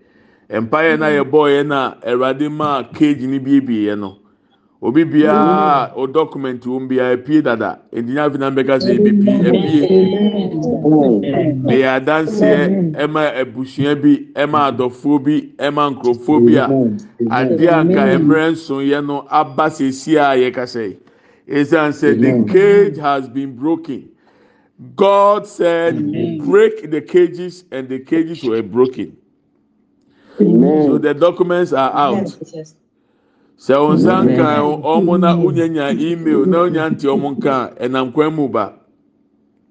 mpaeɛ 0.61 0.99
na 0.99 1.09
yɛbɔ 1.09 1.41
yɛ 1.51 1.67
na 1.67 1.95
awurade 2.07 2.49
maa 2.51 2.83
cage 2.93 3.27
ni 3.27 3.39
biebie 3.39 3.87
yɛ 3.91 3.99
no. 3.99 4.19
Obi 4.85 5.05
biara 5.05 5.93
o 5.97 6.07
document 6.07 6.63
wɔn 6.63 6.87
biara 6.89 7.17
epie 7.17 7.43
dada. 7.43 7.81
Edinya 7.91 8.31
fi 8.31 8.39
na 8.39 8.51
mbɛka 8.51 8.79
sɛ 8.85 8.91
ebi 8.99 9.13
pie 9.25 9.41
epie. 9.49 9.83
Ɛyɛ 11.65 11.89
adanseɛ 11.97 12.93
ɛma 12.93 13.23
abusua 13.41 13.95
bi 14.03 14.29
ɛma 14.35 14.71
adɔfoɔ 14.71 15.25
bi 15.25 15.53
ɛma 15.57 15.91
nkurɔfoɔ 15.95 16.47
bi 16.47 16.55
a 16.57 16.67
adeɛ 17.41 17.69
anka 17.73 18.19
mmerɛ 18.21 18.51
nson 18.53 18.85
yɛ 18.85 19.05
no 19.07 19.25
aba 19.31 19.71
sɛsi 19.71 20.17
a 20.21 20.37
yɛkasa 20.37 20.89
yi. 20.89 20.99
Esan 21.49 21.91
sɛ 21.93 22.21
the 22.21 22.53
cage 22.53 22.99
has 22.99 23.27
been 23.29 23.57
broken. 23.57 24.11
God 24.97 25.47
said 25.47 25.97
break 26.45 26.91
the 26.91 27.01
cages 27.01 27.65
and 27.73 27.89
the 27.89 28.01
cages 28.01 28.45
were 28.45 28.63
broken 28.63 29.17
so 30.39 30.99
the 30.99 31.15
documents 31.15 31.73
are 31.73 31.93
out. 31.93 32.27
Sɛ 33.57 33.75
wɔn 33.79 33.97
nsa 33.97 34.25
nka 34.25 34.47
wɔn 34.83 35.21
na 35.21 35.37
wonyanya 35.37 35.95
email 35.99 36.45
na 36.45 36.59
wonya 36.67 36.91
nte 36.91 37.07
wɔn 37.07 37.37
nka 37.39 37.79
ɛnam 37.79 38.13
kwan 38.13 38.35
mu 38.35 38.49
ba. 38.49 38.73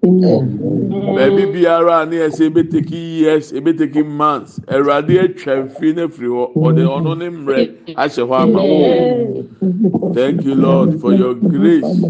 Baabi 0.04 1.52
biara 1.52 2.06
ne 2.10 2.16
yɛ 2.18 2.30
sɛ 2.32 2.50
ebeteki 2.50 3.20
years 3.20 3.52
ebeteki 3.52 4.06
months 4.06 4.60
awurade 4.68 5.20
atwa 5.20 5.68
mfiri 5.68 5.96
ne 5.96 6.08
firi 6.08 6.28
hɔ. 6.30 6.54
Ɔde 6.56 6.84
ɔno 6.88 7.18
ne 7.18 7.30
mmerɛ 7.30 7.96
ahyɛ 7.96 8.24
hɔ 8.24 8.36
ama 8.42 8.62
wɔn 8.62 10.14
thank 10.16 10.46
you 10.46 10.56
lord 10.56 11.00
for 11.02 11.14
your 11.14 11.34
grace. 11.36 12.02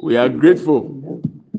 We 0.00 0.16
are 0.16 0.28
grateful. 0.28 0.94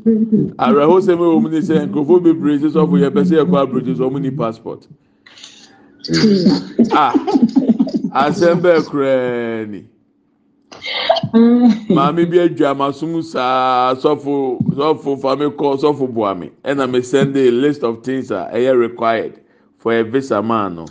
Awerɛhosɛm 0.05 1.17
wɔ 1.19 1.41
mu 1.41 1.49
ne 1.49 1.59
sɛ 1.59 1.87
nkurɔfoɔ 1.91 2.23
bebree 2.23 2.59
sɛ 2.59 2.71
sɔfo 2.71 2.95
yɛ 3.03 3.09
pɛ 3.11 3.21
sɛ 3.25 3.43
yɛ 3.43 3.45
kɔ 3.49 3.67
aburokyi 3.67 3.95
sɛ 3.97 4.09
wɔn 4.09 4.21
ni 4.21 4.31
passport 4.31 4.87
ah 6.93 7.13
asɛm 8.13 8.61
bɛɛ 8.61 8.79
koraa 8.89 9.65
ni. 9.67 9.83
Maame 11.89 12.25
bi 12.29 12.37
adwa 12.39 12.69
amasom 12.71 13.21
saa 13.23 13.93
sɔfo 13.95 14.59
sɔfo 14.75 15.17
fami 15.21 15.45
kɔ 15.49 15.77
sɔfo 15.81 16.07
buami 16.13 16.51
ɛna 16.63 16.89
me 16.89 17.01
send 17.01 17.35
a 17.35 17.51
list 17.51 17.83
of 17.83 18.03
things 18.03 18.31
a 18.31 18.49
ɛyɛ 18.53 18.77
required 18.79 19.39
for 19.77 19.93
a 19.93 20.03
visa 20.03 20.41
man 20.41 20.75
no. 20.75 20.85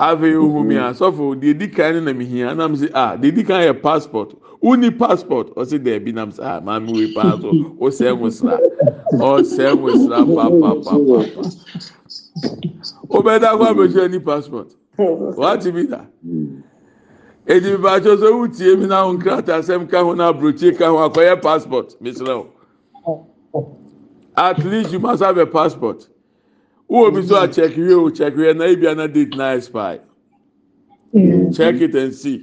Afei 0.00 0.34
ohun 0.34 0.66
mi 0.66 0.76
a 0.76 0.90
sɔfo 0.92 1.34
deɛ 1.40 1.58
di 1.58 1.68
kan 1.68 2.04
na 2.04 2.12
mi 2.12 2.24
hia 2.24 2.48
ɛna 2.54 2.70
mi 2.70 2.76
sɛ 2.76 2.90
ah 2.94 3.16
deɛ 3.16 3.34
di 3.34 3.42
kan 3.44 3.62
yɛ 3.62 3.80
passport. 3.82 4.34
Wuni 4.62 4.90
passport? 4.98 5.54
Ɔsi 5.54 5.78
dɛbi 5.78 6.12
nam 6.12 6.32
sɛ 6.32 6.42
ah 6.42 6.60
maame 6.60 6.90
wei 6.92 7.12
paa 7.14 7.38
so 7.40 7.52
ɔsɛ 7.78 8.12
nwosra 8.18 8.58
ɔsɛ 9.12 9.76
nwosra 9.76 10.24
paapaapaapa 10.34 11.44
ó 13.10 13.22
bẹ 13.22 13.38
dá 13.42 13.50
wà 13.60 13.68
hmm. 13.72 14.10
ní 14.12 14.18
passport. 14.24 14.68
Wàá 15.36 15.56
ti 15.62 15.72
mi 15.72 15.82
dà. 15.86 16.00
Hmm. 16.22 16.62
Èdè 17.46 17.70
ìbàjọ́ 17.76 18.14
sọ 18.20 18.26
wù 18.36 18.46
tiẹ̀ 18.56 18.76
mi 18.80 18.86
náà 18.86 19.04
nkira 19.14 19.40
tà 19.46 19.62
sẹ́m 19.66 19.82
ká 19.90 19.98
hó 20.06 20.12
náà 20.20 20.32
bròchie 20.38 20.70
ká 20.78 20.86
akọ̀yẹ́ 21.06 21.40
passport 21.42 21.88
mísìlẹ̀ 22.02 22.36
o 22.40 22.46
at 24.36 24.58
least 24.64 24.92
you 24.92 25.00
must 25.00 25.22
have 25.22 25.36
a 25.38 25.46
passport. 25.46 26.00
Wọ́n 26.90 27.06
omi 27.08 27.22
sọ 27.28 27.34
àchẹ̀kìrì 27.46 27.94
o 28.04 28.10
check 28.16 28.34
ẹ̀ 28.48 28.54
náà 28.58 28.68
ibi 28.74 28.86
àná 28.92 29.04
date 29.14 29.34
náà 29.40 29.52
expire 29.58 30.00
hmm. 31.12 31.50
check 31.56 31.76
it 31.86 31.94
and 32.02 32.12
see. 32.20 32.38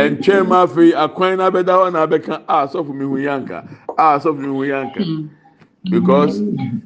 Ẹ̀ntwẹ́ 0.00 0.46
máa 0.50 0.66
fi 0.74 0.84
akwan 1.04 1.34
náà 1.40 1.50
bẹ 1.54 1.60
dá 1.68 1.74
wà 1.80 1.88
náà 1.96 2.06
bẹ 2.10 2.18
kàn 2.26 2.40
á 2.46 2.66
sọ́fù 2.72 2.92
mi 2.98 3.04
hu 3.10 3.16
yànká 3.26 3.58
á 3.96 4.18
sọ́fù 4.22 4.38
mi 4.44 4.48
hu 4.56 4.62
yànká. 4.72 5.00
because 5.84 6.40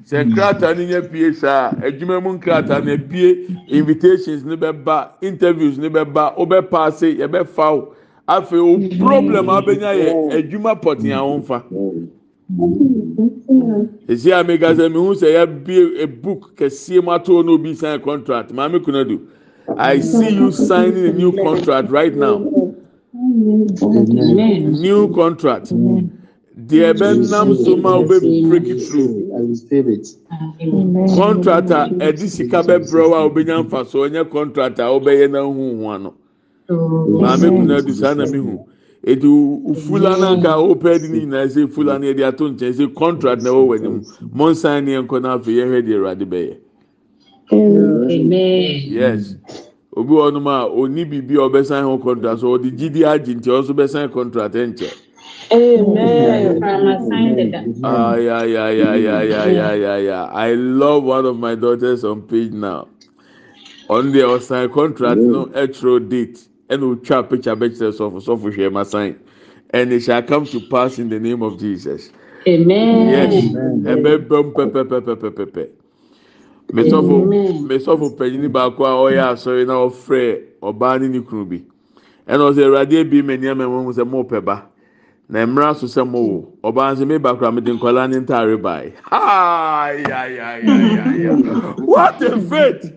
sɛ 0.05 0.24
nkrataa 0.31 0.76
no 0.76 0.85
nya 0.85 1.00
pie 1.02 1.33
saa 1.33 1.70
adwuma 1.83 2.18
e 2.18 2.20
mu 2.20 2.38
nkrataa 2.38 2.85
no 2.85 2.92
apue 2.92 3.48
invitations 3.68 4.44
no 4.44 4.57
bɛba 4.57 5.09
interviews 5.22 5.78
no 5.78 5.88
bɛba 5.90 6.37
wobɛpaase 6.37 7.18
yɛbɛfa 7.18 7.66
e 7.68 7.76
wo 7.76 7.94
afei 8.28 8.59
o 8.61 8.98
problem 8.98 9.46
abɛnya 9.46 9.92
yɛ 9.96 10.11
adwuma 10.38 10.74
pɔtena 10.81 11.18
ho 11.18 11.38
mfa 11.38 11.62
esi 14.09 14.31
a 14.33 14.40
e 14.40 14.44
mi 14.44 14.59
gasa 14.59 14.88
mi 14.88 14.98
hu 14.98 15.14
sɛ 15.14 15.33
yabie 15.35 16.02
a 16.02 16.07
book 16.07 16.55
kɛseɛ 16.57 17.02
mu 17.02 17.11
ato 17.11 17.42
no 17.42 17.52
obi 17.55 17.74
sign 17.74 18.00
contract. 18.00 18.52
Maame 18.52 18.78
kunadu 18.78 19.20
I 19.78 20.00
see 20.00 20.31
you 20.31 20.52
signing 20.52 21.07
a 21.07 21.12
new 21.12 21.33
contract 21.33 21.90
right 21.90 22.14
now. 22.14 22.38
New 23.72 25.09
contract. 25.14 25.72
Mm 25.72 25.87
-hmm. 25.87 26.21
The 26.68 26.85
Eben 26.85 27.22
Namsoma 27.22 28.07
will 28.07 28.20
be 28.20 28.46
breakthrough. 28.46 29.35
I 29.35 29.40
receive 29.40 29.88
it. 29.88 30.09
Contractor, 31.16 31.88
eh, 32.01 32.12
Edisi 32.12 32.48
Kabe 32.48 32.79
Browa 32.90 33.29
Obinyam 33.29 33.68
Faso, 33.68 34.09
Onye 34.09 34.31
contractor, 34.31 34.83
Obeye 34.85 35.29
na 35.31 35.40
Huwano. 35.40 36.14
Maame 36.68 37.48
kuna 37.51 37.83
du 37.83 37.92
saa 37.94 38.14
na 38.14 38.27
mi 38.27 38.38
hu. 38.38 38.66
Eti 39.05 39.27
ufula 39.27 40.16
n'aka 40.16 40.57
ope 40.57 40.98
di 40.98 41.09
ni 41.09 41.27
na 41.27 41.42
ese 41.42 41.66
fula 41.66 41.98
na 41.98 42.07
edi 42.07 42.22
ato 42.22 42.48
nkyɛn 42.48 42.70
ese 42.70 42.87
contract 42.94 43.42
na 43.42 43.51
ɛwɔ 43.51 43.66
wɔ 43.66 43.77
anim. 43.79 44.03
Monsan 44.35 44.85
ni 44.85 44.92
nkɔ 44.92 45.20
n'afɛ 45.20 45.51
yɛ 45.51 45.64
hwɛ 45.66 46.18
di. 46.18 46.57
Yes. 48.94 49.37
Obi 49.96 50.12
wɔ 50.12 50.33
nom 50.33 50.46
a 50.46 50.68
oni 50.68 51.05
biribi 51.05 51.35
a 51.35 51.98
contract 51.98 52.40
so 52.40 52.57
ɔde 52.57 52.70
gidi 52.79 53.03
agye 53.03 53.35
nti 53.35 53.48
ɔnso 53.51 54.12
contract 54.12 54.55
ɛnkyɛn. 54.55 55.12
Amen. 55.50 56.61
Ah, 57.83 58.16
yeah, 58.16 58.44
yeah, 58.44 58.70
yeah, 58.70 58.94
yeah, 58.94 59.22
yeah, 59.22 59.46
yeah, 59.46 59.72
yeah, 59.74 59.96
yeah. 59.98 60.24
I 60.26 60.52
love 60.55 61.05
one 61.05 61.26
of 61.26 61.38
my 61.38 61.55
daughters 61.55 62.05
on 62.05 62.22
page 62.22 62.53
now. 62.53 62.88
On 63.88 64.12
the 64.12 64.26
outside 64.28 64.72
contract, 64.72 65.26
no 65.26 65.47
extra 65.55 66.01
date, 66.01 66.49
and 66.70 66.82
we 66.90 66.97
try 66.97 67.22
picture 67.22 67.57
pictures 67.57 68.01
of 68.01 68.22
so 68.22 68.36
for 68.36 68.53
share 68.53 68.70
my 68.70 68.84
sign, 68.84 69.20
and 69.70 69.93
it 69.93 70.01
shall 70.01 70.22
come 70.22 70.49
to 70.49 70.61
pass 70.61 70.99
in 70.99 71.09
the 71.09 71.20
name 71.20 71.43
of 71.43 71.59
Jesus. 71.59 72.11
Amen. 72.49 73.09
Yes. 73.09 73.55
Ebe 73.84 74.18
bom 74.28 74.53
pepe 74.55 74.84
pepe 74.84 75.16
pepe 75.16 75.30
pepe. 75.47 75.68
Mesɔfo 76.72 77.34
mesɔfo 77.68 78.16
panyin 78.16 78.49
baako 78.53 78.84
a 78.84 78.95
ɔyɛ 79.12 79.32
asɔre 79.34 79.66
na 79.66 79.74
ɔfrɛ 79.74 80.43
ɔbaa 80.62 81.01
ne 81.01 81.09
ne 81.09 81.20
kunu 81.20 81.45
bi, 81.49 81.62
ɛna 82.28 82.51
ɔsɛ 82.53 82.64
awurade 82.66 82.93
ebi 82.95 83.22
mɛ 83.22 83.38
nneɛma 83.38 83.64
ɛwɔ 83.64 83.84
mu 83.84 83.93
sɛ 83.93 84.07
mo 84.09 84.24
pɛ 84.24 84.45
ba. 84.45 84.68
Na 85.29 85.47
mmerɛ 85.47 85.77
so 85.77 85.87
sɛ 85.87 86.09
mo 86.09 86.20
wo. 86.20 86.53
Ɔbaa 86.64 86.93
nso 86.95 87.07
mi 87.07 87.18
ba 87.18 87.35
kora 87.37 87.53
mi 87.53 87.61
de 87.61 87.73
nkɔla 87.73 88.09
ne 88.11 88.20
ntaare 88.20 88.59
ayayayaya 89.11 90.64
what 91.85 92.23
a 92.23 92.39
faith 92.41 92.93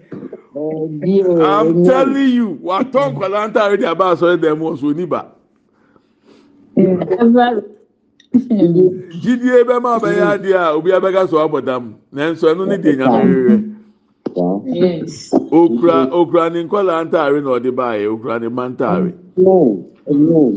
i'm 0.56 1.84
telling 1.84 2.30
you 2.30 2.58
watɔ 2.64 3.14
nkɔla 3.14 3.48
ntaare 3.52 3.78
de 3.80 3.86
aba 3.90 4.06
asɔre 4.16 4.38
dɛm 4.38 4.60
wɔ 4.60 4.78
so 4.80 4.88
oniba 4.88 5.26
gyidie 8.36 9.64
bɛma 9.64 10.00
ɔbɛyɛ 10.00 10.24
adeɛ 10.36 10.56
a 10.56 10.74
obi 10.76 10.92
abɛka 10.92 11.30
so 11.30 11.38
abɔ 11.38 11.64
dam. 11.66 11.96
Nanso 12.14 12.48
ɛno 12.54 12.68
ne 12.68 12.78
deɛ 12.78 12.98
nyame 12.98 13.24
rere 13.24 13.64
okura 14.36 15.98
okura 16.12 16.50
ni 16.52 16.64
nkɔla 16.64 17.04
ntaare 17.06 17.42
na 17.42 17.50
ɔde 17.56 17.72
baayɛ 17.72 18.06
okura 18.14 18.40
ni 18.40 18.48
ma 18.50 18.68
ntaare 18.70 19.12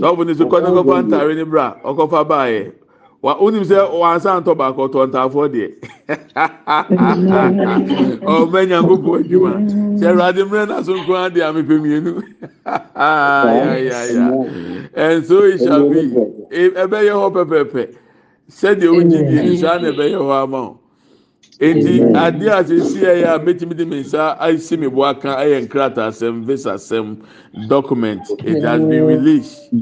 sɔfo 0.01 0.23
ni 0.27 0.35
sikɔ 0.35 0.57
ne 0.63 0.69
kɔfa 0.77 0.97
ntaare 1.07 1.35
ni 1.37 1.45
bra 1.45 1.77
ɔkɔfa 1.85 2.21
baayɛ 2.29 2.73
wa 3.23 3.35
onim 3.41 3.63
sɛ 3.65 3.79
wansan 4.01 4.43
tɔ 4.45 4.55
baako 4.57 4.89
tɔ 4.89 5.07
ntaafoɔ 5.11 5.47
deɛ 5.55 5.69
ɔmɛ 8.27 8.61
nyanko 8.69 8.95
po 9.05 9.11
adwuma 9.19 9.53
sɛ 9.99 10.07
ɛwurade 10.11 10.43
mmerɛ 10.47 10.69
na 10.69 10.83
so 10.83 10.93
nkura 10.95 11.31
de 11.33 11.41
amepɛ 11.41 11.75
mmienu 11.79 12.23
and 14.95 15.25
so 15.27 15.43
it 15.45 15.59
shall 15.59 15.89
be. 15.89 16.03
Ɛbɛyɛ 16.51 17.13
hɔ 17.15 17.31
pɛpɛpɛ 17.35 17.83
sɛdeɛ 18.51 18.91
wogye 18.91 19.23
die 19.31 19.57
saa 19.57 19.79
na 19.79 19.91
ɛbɛyɛ 19.91 20.19
hɔ 20.19 20.43
ama 20.43 20.59
o. 20.59 20.79
eti 21.61 22.01
adeɛ 22.15 22.51
a 22.59 22.65
sisi 22.65 23.01
ɛyɛ 23.01 23.27
a 23.35 23.39
mɛtumi 23.39 23.77
de 23.77 23.85
mi 23.85 24.01
nsa 24.01 24.37
asi 24.39 24.77
mi 24.77 24.89
bo 24.89 25.03
aka 25.05 25.29
ɛyɛ 25.37 25.67
nkrataa 25.67 26.09
asɛm 26.09 26.45
visa 26.47 26.75
asɛm 26.75 27.17
document. 27.69 28.23
It 28.45 28.63
has 28.63 28.81
been 28.81 29.05
released. 29.07 29.73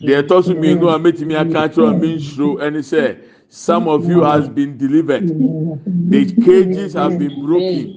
Deɛ 0.00 0.22
ɛtɔ 0.22 0.44
so 0.44 0.54
mmienu 0.54 0.88
a 0.88 0.98
mɛtumi 0.98 1.34
aka 1.36 1.68
akyerɛ 1.68 2.00
mi 2.00 2.16
nsuro 2.16 2.56
ɛne 2.58 2.78
sɛ 2.80 3.16
Some 3.50 3.88
of 3.88 4.06
you 4.06 4.22
has 4.22 4.46
been 4.48 4.76
delivered. 4.76 5.26
The 5.28 6.24
cages 6.44 6.92
have 6.92 7.18
been 7.18 7.44
broken. 7.46 7.94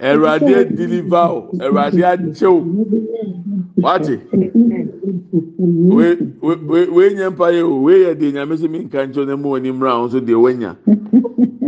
Ẹ̀rọ̀dé 0.00 0.76
deliver 0.76 1.16
o. 1.16 1.50
Ẹ̀rọ̀dé 1.54 2.02
àjẹ́ 2.02 2.60
We 5.94 6.06
we 6.66 6.86
we 6.96 7.04
nyẹ 7.14 7.28
mpa 7.30 7.46
yẹ 7.54 7.62
o. 7.62 7.80
Wéé 7.84 7.98
yẹ 8.06 8.14
de 8.20 8.32
nyàmé 8.32 8.54
mi 8.70 8.78
nka 8.78 9.06
nkyẹn 9.06 9.26
ní 9.28 9.34
mu 9.42 9.48
wọ 9.54 9.58
ní 9.62 9.70
mìíràn 9.70 9.94
àwọn 10.02 10.26
de 10.26 10.34
we 10.34 10.54
nya. 10.54 10.72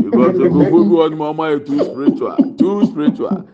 Because 0.03 0.39
nkókó 0.39 0.79
bi 0.89 0.95
wọ́n 0.99 1.17
mu 1.19 1.25
ọmọ 1.31 1.43
yẹ 1.53 1.59
too 1.67 1.79
spiritual 1.85 2.37
too 2.59 2.85
spiritual. 2.87 3.45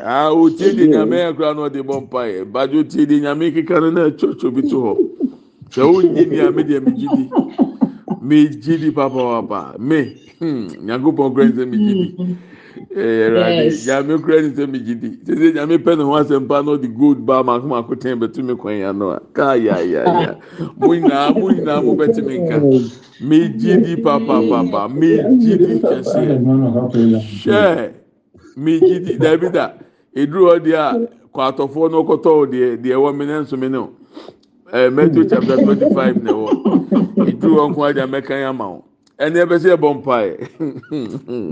Ah 0.00 0.30
o 0.32 0.48
tie 0.50 0.72
de 0.72 0.86
nyàmé 0.86 1.16
yẹ 1.26 1.32
kura 1.36 1.54
náà 1.54 1.68
de 1.72 1.80
bọ́ 1.82 2.00
mpa 2.02 2.20
yẹ. 2.30 2.44
Bàjọ́ 2.52 2.82
tie 2.90 3.04
de 3.06 3.16
nyàmé 3.20 3.50
kíkà 3.54 3.76
náà 3.80 3.90
náà 3.90 4.06
ẹ̀kyọ́kyọ́ 4.10 4.50
bi 4.54 4.62
tó 4.70 4.78
hɔ. 4.84 4.92
Sẹ́wọ́n 5.74 6.06
nyí 6.14 6.24
ni 6.30 6.36
àmì 6.46 6.62
dìẹ̀ 6.68 6.80
mi 6.84 6.92
di 6.98 7.06
mi 8.24 8.48
gyi 8.48 8.78
di 8.78 8.90
papaapa 8.90 9.76
hmm 10.40 10.66
nyankopɔn 10.86 11.32
kura 11.34 11.44
nsɛm 11.46 11.68
mi 11.70 11.78
gyi 11.78 11.94
di 11.94 12.08
ɛwurade 12.96 13.64
nyame 13.86 14.14
kura 14.22 14.36
nsɛm 14.42 14.70
mi 14.70 14.78
gyi 14.86 14.94
di 15.00 15.08
sese 15.26 15.52
nyame 15.54 15.76
pɛ 15.78 15.96
ne 15.96 16.02
ho 16.04 16.12
asɛmpa 16.16 16.64
na 16.64 16.72
ɔde 16.72 16.88
gold 16.98 17.24
ba 17.26 17.42
mako 17.44 17.66
mako 17.66 17.94
tɛn 17.94 18.18
bɛtu 18.20 18.42
mi 18.44 18.54
kwan 18.54 18.78
ya 18.78 18.92
no. 18.92 19.10
A 19.10 19.20
kaa 19.32 19.54
ya 19.54 19.78
ya. 19.78 20.02
Ya 20.04 20.34
mo 20.76 20.88
nyinaa 20.94 21.32
mo 21.38 21.50
nyinaa 21.50 21.82
mo 21.84 21.94
bɛ 21.94 22.14
ti 22.14 22.22
mi 22.22 22.38
nka 22.38 22.56
mi 23.20 23.48
gyi 23.48 23.76
di 23.82 23.96
papapapa 23.96 24.88
mi 24.88 25.16
gyi 25.40 25.56
di 25.58 25.74
kɛseɛ 25.80 26.34
hwɛ 27.44 27.92
mi 28.56 28.80
gyi 28.80 28.98
di 29.04 29.18
dabi 29.18 29.50
da 29.52 29.72
eduru 30.16 30.46
hɔ 30.50 30.58
deɛ 30.64 30.76
a 30.76 30.92
kɔ 31.32 31.40
atɔfoɔ 31.50 31.90
na 31.90 31.96
ɔkɔtɔ 32.02 32.50
deɛ 32.50 32.76
deɛ 32.82 32.94
ɛwɔ 32.96 33.16
mi 33.16 33.26
ne 33.26 33.32
nso 33.40 33.56
mi 33.56 33.68
ne 33.68 33.78
o. 33.78 33.90
Ɛɛ 34.72 34.92
Matthew 34.92 35.28
chapter 35.28 35.56
twenty 35.62 35.94
five 35.94 36.22
na 36.22 36.32
ɛwɔ 36.32 36.90
eduru 37.44 37.56
hɔ 37.60 37.64
nko 37.70 37.80
agya 37.88 38.06
mɛka 38.06 38.34
ya 38.40 38.52
ma 38.52 38.66
o 38.66 38.84
ɛni 39.22 39.38
ɛbɛ 39.44 39.56
sɛ 39.62 39.68
ɛbɔ 39.76 39.88
mpa 39.98 40.16
yɛ 40.26 40.34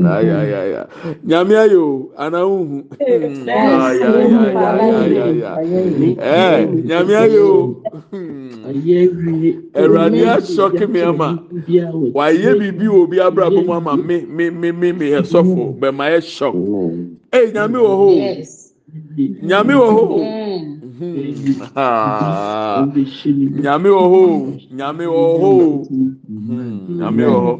ayayaya 0.17 0.83
nyame 1.25 1.55
ayɛ 1.63 1.77
o 1.79 2.11
anahuhu 2.19 2.83
ayayayaya 3.01 5.51
ɛɛ 6.17 6.67
nyame 6.89 7.15
ayɛ 7.15 7.41
o. 7.41 7.77
Ɛwurade 9.75 10.23
asɔke 10.35 10.87
mi 10.89 11.01
ama. 11.03 11.39
Wayɛ 12.15 12.51
biribi 12.59 12.87
wɔ 12.87 13.03
obi 13.03 13.17
abrabɔ 13.21 13.65
mu 13.67 13.73
ama. 13.75 13.97
Mi 13.97 14.21
mi 14.25 14.51
mi 14.51 14.73
mi 14.73 14.93
mi 14.93 15.07
yɛ 15.11 15.21
sɔfo 15.23 15.75
bɛma 15.79 16.21
shock 16.23 16.55
ɛy 17.33 17.53
nyame 17.53 17.79
wɔ 17.79 17.93
hɔ 18.01 18.09
nyame 19.43 19.75
wɔ 19.75 19.89
hɔ 19.97 20.03
nyame 23.63 23.89
wɔ 23.97 24.05
hɔ 24.13 24.23
nyame 24.73 25.05
wɔ 25.07 25.23
hɔ 25.41 25.49
o. 25.63 25.89
Nyame 26.99 27.25
wɔ 27.33 27.39
hɔ. 27.47 27.55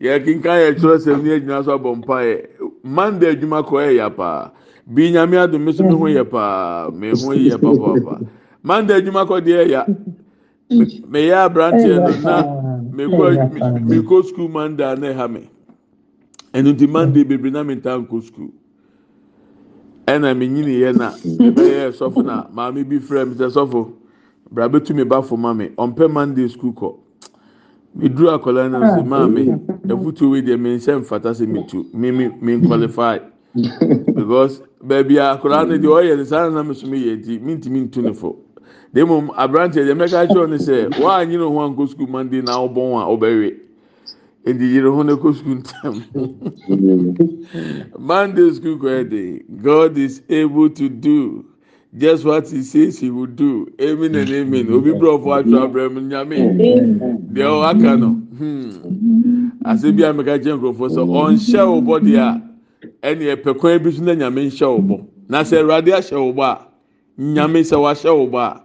Yɛ 0.00 0.12
kinkan 0.24 0.58
yɛ 0.62 0.68
kyerɛ 0.78 0.96
sɛm 1.04 1.22
ne 1.22 1.30
agyina 1.36 1.64
so 1.64 1.70
abɔ 1.78 1.96
mpa 1.96 2.16
yɛ. 2.28 2.36
Manda 2.84 3.26
adwuma 3.32 3.62
kɔ 3.62 3.76
yɛ 3.86 3.92
ya 3.96 4.08
paa. 4.10 4.50
Bi 4.86 5.10
nyame 5.12 5.36
adum 5.36 5.62
mi 5.64 5.72
so 5.72 5.82
mi 5.84 5.94
ho 5.94 6.06
yɛ 6.06 6.24
paa. 6.30 6.90
Mi 6.90 7.08
ho 7.10 7.32
yɛ 7.34 7.56
papaapa 7.58 8.20
manda 8.66 8.94
adwuma 8.98 9.22
kɔ 9.28 9.36
deɛ 9.46 9.68
ya 9.70 9.82
meyɛ 11.12 11.34
aberanteɛ 11.46 11.96
no 12.02 12.12
na 12.26 12.34
mekɔ 13.88 14.22
sukuu 14.26 14.48
manda 14.50 14.96
na 14.96 15.06
ɛha 15.12 15.26
mi 15.30 15.48
ɛnu 16.52 16.76
ti 16.78 16.86
manda 16.86 17.24
bebree 17.24 17.52
na 17.52 17.62
mi 17.62 17.74
nta 17.76 17.94
nkɔ 17.98 18.16
sukuu 18.26 18.50
ɛna 20.06 20.34
mi 20.36 20.46
nyini 20.48 20.72
yɛ 20.80 20.96
na 20.96 21.10
ɛbɛyɛ 21.10 21.92
sɔfo 21.92 22.22
na 22.24 22.46
maame 22.54 22.84
bi 22.88 22.98
frɛ 22.98 23.26
mi 23.28 23.34
sɛ 23.34 23.50
sɔfo 23.50 23.88
bra 24.50 24.68
bɛtu 24.68 24.94
mi 24.94 25.04
ba 25.04 25.20
fo 25.22 25.36
ma 25.36 25.52
mi 25.52 25.68
ɔmpɛ 25.76 26.10
manda 26.10 26.42
sukuu 26.48 26.72
kɔ. 26.74 26.94
Mi 27.94 28.08
duru 28.08 28.30
akwadaa 28.30 28.70
na 28.70 28.78
sɛ 28.96 29.04
maame 29.04 29.58
efutuo 29.88 30.30
wei 30.30 30.42
deɛ 30.42 30.58
mi 30.58 30.76
nhyɛ 30.76 31.00
nfata 31.00 31.30
sɛ 31.34 31.46
mi 31.48 31.64
tu 31.66 31.86
mi 31.92 32.10
mi 32.12 32.28
mi 32.40 32.66
qualify. 32.66 33.18
Because 34.14 34.62
baabi 34.84 35.16
a 35.18 35.36
akwadaa 35.38 35.66
no 35.68 35.76
deɛ 35.76 36.02
ɔyɛ 36.02 36.16
no 36.18 36.24
saa 36.24 36.48
na 36.50 36.62
mi 36.62 36.74
so 36.74 36.86
mi 36.86 37.02
yɛ 37.02 37.24
ti 37.24 37.38
mi 37.38 37.56
ntumi 37.56 37.88
ntu 37.88 38.02
ne 38.02 38.12
fo. 38.12 38.36
Na 38.92 39.00
emu 39.02 39.32
aberanteɛ 39.32 39.84
deɛ 39.86 39.94
mɛka 39.96 40.28
kyerɛ 40.28 40.48
no 40.48 40.56
sɛ 40.56 40.88
wɔanyi 41.00 41.32
ne 41.32 41.44
ho 41.44 41.58
ankɔ 41.66 41.88
sukuu 41.88 42.08
mande 42.08 42.44
na 42.44 42.52
ɔbɔn 42.52 43.02
a 43.02 43.06
ɔbɛwe 43.16 43.65
edi 44.46 44.64
yere 44.74 44.88
ho 44.88 45.02
ne 45.02 45.12
kɔ 45.12 45.34
sukuu 45.34 45.54
ntam 45.60 45.94
mande 47.98 48.42
sukuu 48.54 48.78
kɔ 48.78 48.88
yɛ 48.96 49.10
de 49.10 49.42
god 49.62 49.98
is 49.98 50.22
able 50.28 50.68
to 50.70 50.88
do 50.88 51.44
just 51.98 52.24
what 52.24 52.48
he 52.48 52.62
says 52.62 52.98
he 52.98 53.10
will 53.10 53.26
do. 53.26 53.66
Amen 53.80 54.14
and 54.16 54.28
amen. 54.28 54.70
Obi 54.72 54.90
burɔfo 54.92 55.32
atwa 55.32 55.64
abirɛ 55.64 55.92
mu 55.92 56.00
nyame. 56.00 56.36
Deɛ 57.32 57.46
ɔaka 57.48 57.98
no. 57.98 58.20
Ase 59.64 59.90
bi 59.92 60.02
a 60.04 60.12
mɛka 60.12 60.38
kyerɛ 60.42 60.58
nkurɔfoɔ 60.60 60.88
sɛ 60.90 61.02
ɔnhyɛ 61.08 61.66
wo 61.66 61.80
bɔ 61.80 62.00
deɛ 62.04 62.18
a 62.18 62.42
ɛne 63.02 63.36
ɛpɛ 63.36 63.58
kwan 63.58 63.82
bi 63.82 63.90
so 63.90 64.02
na 64.02 64.12
nyame 64.14 64.46
nhyɛ 64.46 64.66
wo 64.68 64.80
bɔ. 64.82 65.04
Na 65.28 65.42
sɛ 65.42 65.62
awurade 65.62 65.88
ahyɛ 65.88 66.16
wo 66.20 66.32
bɔ 66.34 66.44
a 66.44 66.66
nyame 67.18 67.60
sɛ 67.64 67.76
wahyɛ 67.80 68.10
wo 68.18 68.26
bɔ 68.28 68.40
a 68.40 68.60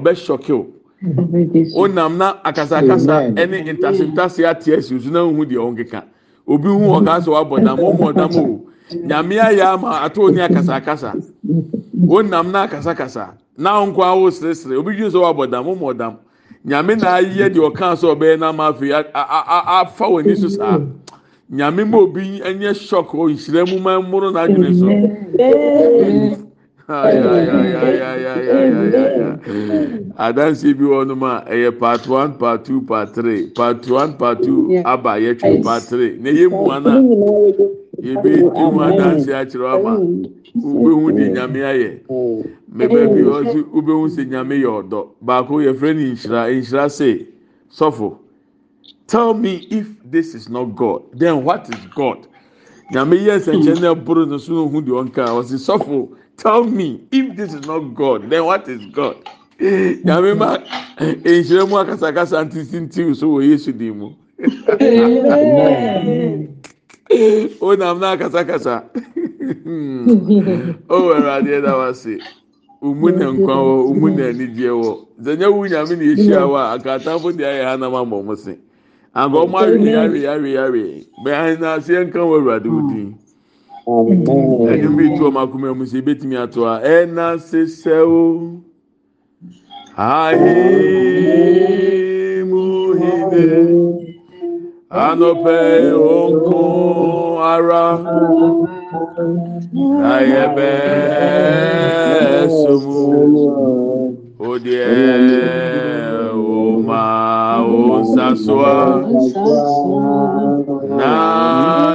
ɔbɛ 0.00 0.10
hyɔke 0.14 0.66
wo 1.02 1.82
onam 1.84 2.16
na 2.18 2.44
akasakasa 2.44 3.30
ɛne 3.34 3.72
ntasentase 3.72 4.46
ate 4.46 4.76
asi 4.76 4.98
so 5.00 5.10
na 5.10 5.22
ohun 5.22 5.46
deɛ 5.48 5.58
ɔnkeka 5.58 6.02
obi 6.46 6.68
hu 6.68 6.84
ɔka 6.98 7.20
sɛ 7.22 7.30
wabɔ 7.30 7.64
dam 7.64 7.78
ɔmu 7.78 8.02
ɔdam 8.12 8.36
o 8.36 8.60
nyame 9.06 9.36
ayɛ 9.38 9.74
ama 9.74 10.00
ato 10.02 10.28
ne 10.30 10.40
akasakasa 10.42 11.14
onam 12.08 12.50
na 12.50 12.66
akasakasa 12.66 13.34
na 13.56 13.84
nko 13.86 14.02
awo 14.02 14.30
seresere 14.30 14.76
obi 14.78 14.96
dwi 14.96 15.10
sɛ 15.10 15.20
wabɔ 15.22 15.50
dam 15.50 15.64
ɔmu 15.64 15.94
ɔdam 15.94 16.16
nyame 16.66 16.96
na 17.00 17.18
ayɛ 17.20 17.48
deɛ 17.54 17.70
ɔka 17.70 17.94
sɛ 17.94 18.14
ɔbɛyɛ 18.16 18.38
na 18.38 18.48
ama 18.48 18.72
afei 18.72 18.92
afa 18.92 20.04
wɔ 20.04 20.20
ani 20.24 20.34
so 20.36 20.48
saa. 20.48 20.80
Nyame 21.50 21.88
ma 21.88 21.98
obi 21.98 22.40
nyɛ 22.40 22.74
shock 22.74 23.14
o 23.14 23.28
nhyira 23.28 23.64
mu 23.66 23.78
ma 23.80 23.98
mmoro 24.00 24.30
na 24.30 24.40
adwene 24.44 24.74
so. 26.36 26.44
Adansi 30.18 30.74
bi 30.74 30.84
wɔ 30.84 31.06
nom 31.06 31.22
a 31.22 31.44
ɛyɛ 31.46 31.78
part 31.78 32.06
one 32.08 32.32
part 32.38 32.64
two 32.64 32.80
part 32.80 33.14
three. 33.14 33.48
Part 33.48 33.86
one 33.90 34.14
part 34.16 34.42
two 34.42 34.80
aba 34.86 35.10
yɛtwe 35.20 35.62
part 35.62 35.82
three. 35.82 36.16
Na 36.18 36.30
yɛ 36.30 36.48
mu 36.50 36.70
ana? 36.70 37.02
Yɛbi 38.00 38.40
mu 38.40 38.80
adansi 38.80 39.28
akyerɛ 39.28 39.74
ama. 39.78 39.98
Wobɛhu 40.56 41.14
di 41.14 41.28
nyame 41.28 41.60
ayɛ. 41.60 42.00
Mɛbɛ 42.74 43.14
bi 43.14 43.20
ɔsi 43.20 43.62
wobɛhu 43.70 44.08
sɛ 44.08 44.24
nyame 44.26 44.56
yɛ 44.62 44.68
ɔdɔ. 44.88 45.08
Baako 45.22 45.60
yɛfrɛ 45.60 45.94
no 45.94 46.00
nhyira. 46.00 46.48
Nhyira 46.48 46.90
se 46.90 47.26
sɔfo 47.70 48.16
tell 49.06 49.34
me 49.34 49.66
if 49.70 49.86
this 50.10 50.34
is 50.34 50.48
not 50.48 50.74
god. 50.74 51.02
Then 51.12 51.44
what 51.44 51.68
is 51.68 51.84
god? 51.94 52.26
Nyame 52.90 53.18
yɛ 53.20 53.38
nsɛnkyɛn 53.40 53.80
na 53.82 53.94
ɛboro 53.94 54.26
no 54.26 54.38
so 54.38 54.52
na 54.54 54.60
ohun 54.60 54.84
deɛ 54.86 55.04
ɔnka. 55.10 55.24
Ɔsi 55.36 55.58
sɔfo. 55.58 56.08
Tell 56.38 56.64
me 56.64 57.02
if 57.12 57.36
this 57.36 57.54
is 57.54 57.66
not 57.66 57.80
God, 57.94 58.30
then 58.30 58.44
what 58.44 58.68
is 58.68 58.84
God? 58.86 59.16
Nyame 59.60 60.36
ma 60.38 60.58
nhyira 60.98 61.68
mu 61.68 61.76
akasakasa 61.76 62.44
ntintinti 62.44 63.16
so 63.16 63.26
wɔ 63.28 63.42
Yesu 63.48 63.72
di 63.76 63.90
mu. 63.90 64.14
O 67.60 67.74
nam 67.74 68.00
na 68.00 68.16
akasakasa. 68.16 68.84
O 70.88 70.96
wɛrɛ 71.10 71.30
adeɛ 71.42 71.62
da 71.64 71.76
wa 71.76 71.92
se. 71.92 72.18
umu 72.82 73.10
na 73.10 73.26
nkwa 73.32 73.54
wɔ 73.56 73.74
umu 73.90 74.08
na 74.16 74.24
anigyeɛ 74.30 74.70
wɔ 74.70 74.92
nyɛ 75.38 75.46
wu 75.54 75.66
nyame 75.66 75.94
na 75.96 76.04
ehyia 76.04 76.42
wɔ 76.46 76.58
a 76.58 76.78
akatamfo 76.78 77.32
deɛ 77.32 77.46
ayɛ 77.50 77.64
hanam 77.70 77.94
ama 77.94 78.16
ɔmo 78.16 78.36
se 78.36 78.58
anka 79.14 79.38
ɔmo 79.44 79.56
awe 79.58 79.94
awe 79.98 80.26
awe 80.26 80.50
awe 80.64 81.06
bɛn 81.24 81.60
na 81.60 81.74
aseɛ 81.76 82.06
nka 82.06 82.20
wɔ 82.22 82.34
awurade 82.38 82.68
wo 82.70 82.80
din 82.88 83.18
adwum 83.88 84.96
bi 84.96 85.06
to 85.16 85.24
ɔmakoma 85.30 85.68
mu 85.78 85.84
sɛ 85.90 85.96
yɛbɛtumi 86.00 86.36
ato 86.42 86.60
a 86.66 86.74
ɛna 86.84 87.26
sesɛ 87.48 87.96
o. 88.04 88.60
Ahemuhide 89.96 90.68
anɔpɛ 94.90 95.56
onko 95.96 96.60
ara. 97.52 97.86
Na 99.72 100.14
yɛbɛɛso 100.32 100.64
mu 102.84 103.00
odeɛ 104.48 104.84
nsasoa 108.02 108.76
na 110.98 111.12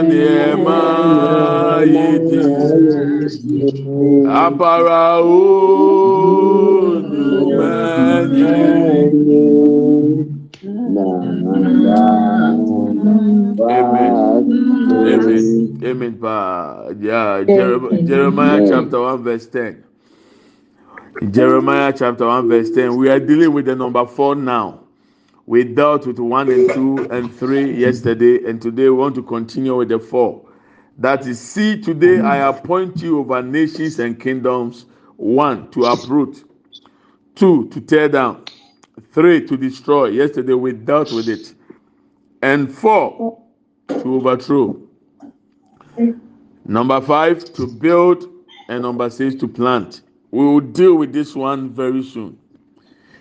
nneɛma 0.03 0.79
yɛ 1.93 2.07
di 2.29 2.39
aparawo 4.43 5.41
numani 7.11 8.43
amen. 13.69 14.49
Amen. 14.91 15.79
Amen. 15.83 16.13
Paa 16.19 16.89
yeah 16.99 17.43
Jeremiah 17.43 18.61
chapter 18.67 19.01
one 19.01 19.23
verse 19.23 19.47
ten. 19.47 19.83
Jeremiah 21.31 21.93
chapter 21.95 22.27
one 22.27 22.49
verse 22.49 22.71
ten. 22.71 22.95
We 22.97 23.09
are 23.09 23.19
dealing 23.19 23.53
with 23.53 23.65
the 23.65 23.75
number 23.75 24.05
four 24.05 24.35
now. 24.35 24.82
We 25.45 25.65
dealt 25.65 26.07
with 26.07 26.19
1 26.19 26.49
and 26.49 26.69
2 26.71 27.07
and 27.11 27.33
3 27.35 27.77
yesterday, 27.77 28.47
and 28.47 28.61
today 28.61 28.83
we 28.83 28.91
want 28.91 29.15
to 29.15 29.23
continue 29.23 29.75
with 29.75 29.89
the 29.89 29.99
4. 29.99 30.41
That 30.99 31.27
is, 31.27 31.39
see, 31.39 31.81
today 31.81 32.19
I 32.21 32.47
appoint 32.47 33.01
you 33.01 33.19
over 33.19 33.41
nations 33.41 33.99
and 33.99 34.19
kingdoms. 34.19 34.85
One, 35.17 35.69
to 35.71 35.85
uproot. 35.85 36.43
Two, 37.35 37.67
to 37.69 37.81
tear 37.81 38.07
down. 38.07 38.45
Three, 39.11 39.45
to 39.47 39.57
destroy. 39.57 40.07
Yesterday 40.09 40.53
we 40.53 40.71
dealt 40.71 41.11
with 41.11 41.27
it. 41.27 41.53
And 42.41 42.73
four, 42.73 43.41
to 43.89 44.15
overthrow. 44.15 44.79
Number 46.65 47.01
five, 47.01 47.43
to 47.55 47.67
build. 47.67 48.29
And 48.69 48.83
number 48.83 49.09
six, 49.09 49.35
to 49.35 49.47
plant. 49.47 50.01
We 50.31 50.45
will 50.45 50.61
deal 50.61 50.95
with 50.95 51.11
this 51.11 51.35
one 51.35 51.69
very 51.69 52.03
soon. 52.03 52.37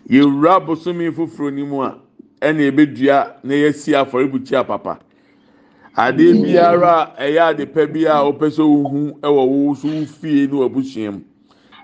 Yewura 0.09 0.65
bosomi 0.65 1.11
foforɔ 1.11 1.55
ni 1.55 1.63
mu 1.63 1.83
a 1.83 2.02
ɛna 2.43 2.63
ebedua 2.69 3.37
na 3.45 3.55
yɛsi 3.55 3.95
afɔrebukyia 3.95 4.67
papa. 4.67 4.99
Adeɛ 5.97 6.43
biara 6.43 7.15
a 7.17 7.23
ɛyɛ 7.25 7.41
ade 7.51 7.67
pɛ 7.73 7.93
bi 7.93 8.05
a 8.07 8.19
wɔpɛ 8.25 8.51
sɛ 8.51 8.63
wohu 8.67 9.13
ɛwɔ 9.21 9.49
wo 9.49 9.75
so 9.75 9.89
fie 10.07 10.47
ne 10.47 10.53
w'abusua 10.59 11.13
mu. 11.13 11.21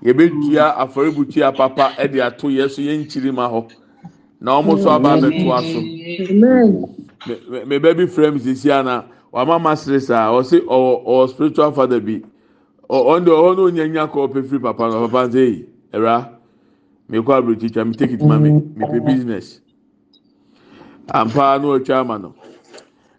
Yɛbedua 0.04 0.76
afɔrebukyia 0.76 1.56
papa 1.56 1.92
ɛde 1.98 2.20
ato 2.20 2.48
yɛ 2.48 2.68
so 2.70 2.82
yɛn 2.82 3.04
nkyiri 3.06 3.32
ma 3.32 3.48
hɔ. 3.48 3.70
Na 4.40 4.60
wɔn 4.60 4.78
nso 4.78 4.90
aba 4.90 5.16
abɛtoa 5.16 5.60
so. 5.62 5.80
Me 7.66 7.78
bɛ 7.78 7.96
bi 7.96 8.04
frɛ 8.06 8.32
mi 8.34 8.40
sisi 8.40 8.70
ana 8.70 9.04
wama 9.32 9.60
ma 9.62 9.74
sere 9.74 10.00
saa 10.00 10.32
ɔsi 10.32 10.60
ɔwɔ 10.66 11.04
ɔwɔ 11.06 11.28
spiritual 11.28 11.72
father 11.72 12.00
bi 12.00 12.20
ɔn 12.90 13.24
de 13.24 13.30
ɔhɔ 13.30 13.56
no 13.56 13.68
nya 13.68 14.06
kɔ 14.08 14.28
ɔpɛ 14.28 14.42
firi 14.48 14.58
papa 14.62 14.88
na 14.88 15.06
papa 15.06 15.28
nse 15.28 15.34
yi 15.38 15.66
ɛra 15.92 16.28
mi 17.08 17.18
kɔ 17.18 17.72
twa 17.72 17.84
mi 17.84 17.94
take 17.94 18.10
it 18.12 18.22
ma 18.22 18.38
mi 18.38 18.50
mi 18.50 18.84
pɛ 18.86 19.04
business 19.04 19.60
ampa 21.12 21.58
no 21.60 21.78
ɔtwa 21.78 22.00
ama 22.00 22.18
no. 22.18 22.34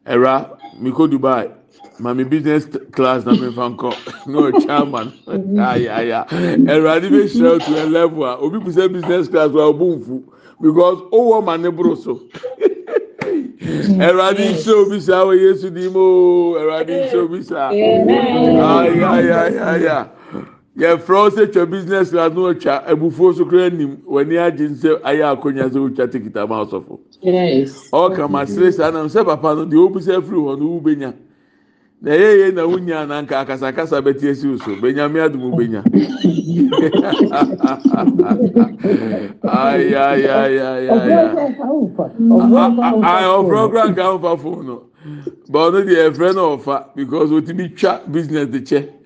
Ɛra 0.06 0.50
miko 0.80 1.08
dubai. 1.08 1.52
Maame 2.00 2.30
business 2.30 2.66
class 2.92 3.26
na 3.26 3.34
mefa 3.34 3.70
nkɔ 3.76 3.94
na 4.28 4.40
ɔtwa 4.40 4.70
ama 4.82 5.04
no. 5.06 5.12
Ayaya 5.64 6.28
ɛra 6.30 7.02
de 7.02 7.10
bɛ 7.10 7.24
hyerɛ 7.28 7.60
to 7.66 7.84
a 7.84 7.86
level 7.86 8.24
a 8.26 8.38
obi 8.38 8.60
kusa 8.60 8.88
business 8.92 9.28
class 9.28 9.50
wa 9.52 9.72
ɔbu 9.72 10.00
nfu 10.00 10.24
because 10.62 11.00
ɔwɔ 11.12 11.44
ma 11.44 11.58
ne 11.58 11.70
boro 11.70 11.96
so. 11.96 12.20
Ɛra 13.60 14.36
de 14.36 14.44
nhyɛ 14.54 14.74
obi 14.86 15.00
saa 15.00 15.26
wɔ 15.26 15.38
yesu 15.40 15.70
di 15.74 15.90
mu 15.90 16.54
ɛra 16.56 16.86
de 16.86 16.94
nhyɛ 16.94 17.16
obi 17.24 17.42
saa. 17.44 17.70
Ayayaya 19.10 20.10
yɛfrɛ 20.80 21.30
sɛ 21.32 21.52
twa 21.54 21.66
business 21.66 22.10
class 22.12 22.34
no 22.34 22.48
atwa 22.54 22.84
abufuo 22.88 23.36
so 23.36 23.46
koraa 23.46 23.70
nim 23.72 23.98
w'ani 24.08 24.38
agye 24.38 24.68
sɛ 24.70 25.02
ayɛ 25.02 25.36
akonnwa 25.36 25.70
sɛ 25.70 25.80
wotwa 25.80 26.08
tikita 26.08 26.48
ma 26.48 26.64
ɔsɔfo 26.66 27.00
ɔka 27.92 28.30
ma 28.30 28.46
sere 28.46 28.72
saa 28.72 28.90
nam 28.92 29.08
sɛ 29.08 29.26
papa 29.26 29.56
no 29.56 29.66
deɛ 29.66 29.80
obisa 29.90 30.22
firi 30.22 30.38
hɔ 30.40 30.60
no 30.60 30.66
wobɛnya 30.80 31.14
na 32.02 32.12
ɛyɛ 32.12 32.32
yɛ 32.40 32.54
na 32.56 32.64
wonya 32.66 33.00
ananka 33.04 33.40
akasakasa 33.44 34.02
bɛte 34.02 34.30
asi 34.32 34.48
wo 34.48 34.56
so. 34.58 34.72
Bɛnyame 34.76 35.20
adom 35.20 35.52
wobɛnya 35.52 35.84
ɔfrɛ 43.36 43.70
kora 43.70 43.90
nka 43.90 44.04
wofa 44.16 44.38
fo 44.40 44.62
no. 44.62 44.82
Bɛ 45.52 45.58
ɔno 45.60 45.80
deɛ 45.86 46.10
ɛfrɛ 46.10 46.36
no 46.36 46.56
ɔfa 46.58 46.84
because 46.96 47.32
otumi 47.32 47.68
twa 47.78 48.00
business 48.10 48.48
de 48.48 48.60
kyɛ 48.62 48.99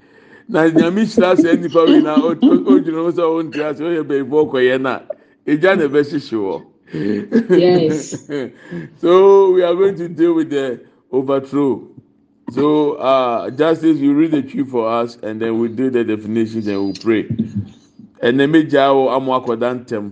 na 0.48 0.70
nyame 0.70 1.02
hyira 1.06 1.36
sɛ 1.36 1.60
nipa 1.62 1.84
wi 1.86 2.02
na 2.02 2.16
o 2.16 2.34
gyina 2.36 3.02
o 3.02 3.12
sɛ 3.12 3.24
o 3.24 3.40
n 3.42 3.52
tira 3.52 3.74
sɛ 3.74 3.82
o 3.84 3.92
yɛ 3.92 4.04
bɛyifo 4.04 4.48
ɔkɔyɛ 4.48 4.82
na 4.82 5.00
egya 5.46 5.76
na 5.78 5.84
ɛbɛ 5.88 6.04
hyehyɛ 6.04 6.38
wɔ. 6.40 6.62
Yes. 6.94 8.30
so 9.02 9.52
we 9.52 9.64
are 9.64 9.74
going 9.74 9.96
to 9.96 10.08
deal 10.08 10.34
with 10.34 10.50
the 10.52 10.80
overthrow. 11.12 11.88
So 12.52 12.94
uh, 12.96 13.50
justice, 13.52 13.98
you 13.98 14.14
read 14.14 14.32
the 14.32 14.44
tree 14.44 14.64
for 14.64 14.88
us, 14.88 15.18
and 15.24 15.42
then 15.42 15.58
we 15.60 15.70
do 15.70 15.90
the 15.90 16.04
definitions 16.04 16.68
and 16.68 16.86
we 16.86 16.94
pray. 16.94 17.24
ɛnna 18.24 18.48
megya 18.48 18.88
wɔ 18.94 19.16
amu 19.18 19.32
akɔda 19.32 19.70
ntɛm 19.84 20.12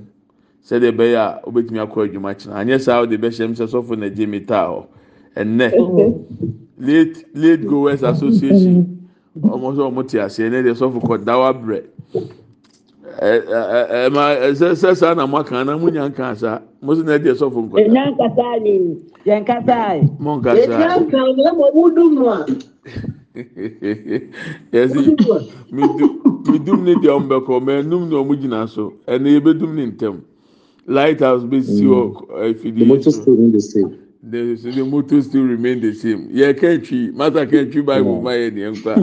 sɛdeɛ 0.67 0.91
ɛbɛyɛ 0.91 1.15
a 1.15 1.41
wobɛtumi 1.45 1.79
akɔ 1.79 1.97
adwuma 2.07 2.35
kyerɛ 2.35 2.53
anyɛ 2.59 2.79
saa 2.81 2.99
wode 2.99 3.17
bɛhyɛ 3.21 3.43
m 3.47 3.53
sɛ 3.55 3.65
sɔfo 3.71 3.97
na 3.97 4.09
gye 4.09 4.25
mi 4.25 4.39
taa 4.41 4.67
hɔ 4.67 4.85
ɛnnɛ 5.37 5.67
late 6.79 7.23
late 7.35 7.65
goers 7.67 8.03
association 8.03 9.00
ọmọ 9.39 9.67
sọ 9.75 9.81
ọmọ 9.89 10.01
ti 10.09 10.17
ase 10.19 10.43
ẹni 10.45 10.55
ẹdi 10.59 10.71
sọfọ 10.79 10.99
kọ 11.07 11.17
da 11.25 11.33
wa 11.41 11.49
brẹ 11.61 11.79
ẹ 13.19 13.31
ẹ 13.79 13.81
ẹ 13.99 14.09
ma 14.15 14.23
ẹsẹ 14.47 14.67
ẹsẹ 14.73 14.93
saa 14.95 15.13
na 15.15 15.25
mo 15.25 15.37
aka 15.37 15.63
na 15.63 15.73
mo 15.77 15.87
nya 15.89 16.03
nka 16.09 16.23
asa 16.33 16.51
mo 16.81 16.91
sọ 16.95 17.03
na 17.07 17.13
ẹdi 17.17 17.29
sọfọ 17.39 17.59
nkọ 17.65 17.75
da. 17.77 17.81
ẹnya 17.83 18.03
nkasa 18.11 18.47
ni 18.63 18.73
yẹ 19.27 19.35
nkasa 19.41 19.77
yi. 19.95 20.01
mo 20.23 20.31
nkasa 20.37 20.59
yi. 20.61 20.65
ẹnya 20.67 20.89
nka 21.03 21.17
ọ̀nà 21.29 21.49
mo 21.57 21.65
wú 21.75 21.83
dùn 21.95 22.11
mu 22.15 22.25
a. 22.27 22.39
yẹsi 24.73 24.99
mi 26.45 26.57
dum 26.65 26.79
ni 26.85 26.93
di 27.01 27.07
ọmọ 27.15 27.27
bẹkọ 27.31 27.53
mẹ 27.65 27.73
ẹnum 27.81 28.01
ni 28.09 28.15
ọmọ 28.21 28.33
gyina 28.41 28.59
so 28.73 28.83
ẹni 29.13 29.29
ebe 29.37 29.51
dum 29.59 29.75
ni 29.75 29.83
ntẹm 29.85 30.15
lighthouse 30.95 31.45
bẹ 31.51 31.57
si 31.61 31.85
ọ 31.87 32.01
ẹfidie. 32.47 32.79
the 32.79 32.85
motor 32.85 33.11
store 33.13 33.37
no 33.39 33.47
dey 33.53 33.59
save 33.61 34.00
the 34.23 34.53
the 34.55 34.83
motor 34.85 35.21
still 35.21 35.43
remain 35.43 35.79
the 35.81 35.93
same 35.93 36.29
yẹ 36.29 36.53
kẹntri 36.53 37.11
mata 37.15 37.45
kẹntri 37.45 37.81
bible 37.81 38.21
ma 38.21 38.31
yẹ 38.33 38.49
ni 38.53 38.61
ẹ 38.61 38.69
nkpa. 38.71 38.93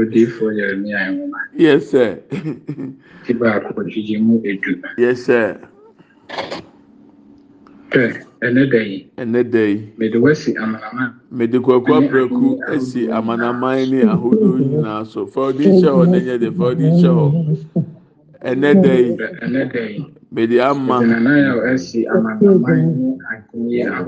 odi 0.00 0.20
ifo 0.24 0.46
yẹrẹ 0.58 0.76
mi 0.82 0.90
àyànwó. 0.92 1.26
yes 1.58 1.90
sir. 1.90 2.16
ti 3.26 3.34
baako 3.34 3.82
jíjí 3.84 4.16
mú 4.22 4.40
edu. 4.44 4.80
yes 4.96 5.24
sir. 5.26 5.56
pẹ 7.90 8.12
ẹnẹ 8.40 8.62
dẹ 8.72 8.80
yìí. 8.80 9.04
ẹnẹ 9.16 9.42
dẹ 9.52 9.62
yìí. 9.68 9.80
mèdè 9.98 10.18
wá 10.24 10.34
sí 10.34 10.52
amanaman. 10.56 11.10
mèdè 11.32 11.58
kọ̀ọ̀kọ̀ 11.60 11.96
apẹ̀kù 12.00 12.58
ẹ̀sì 12.74 13.00
amanaman 13.12 13.78
ní 13.92 14.00
ahodoɔ 14.12 14.56
nyinaa 14.68 15.04
so 15.04 15.20
fọwọ́dì 15.32 15.64
nhyɛ 15.68 15.90
hɔ 15.96 16.02
n'enyɛ 16.10 16.34
de 16.42 16.48
fọwọ́dì 16.58 16.86
nhyɛ 16.96 17.10
hɔ 17.18 17.26
ẹnẹ 18.50 18.70
dẹ 18.82 18.92
yìí. 19.04 19.12
ẹnẹ 19.44 19.62
dẹ 19.72 19.82
yìí. 19.92 20.17
mede 20.32 20.62
ama 20.62 20.96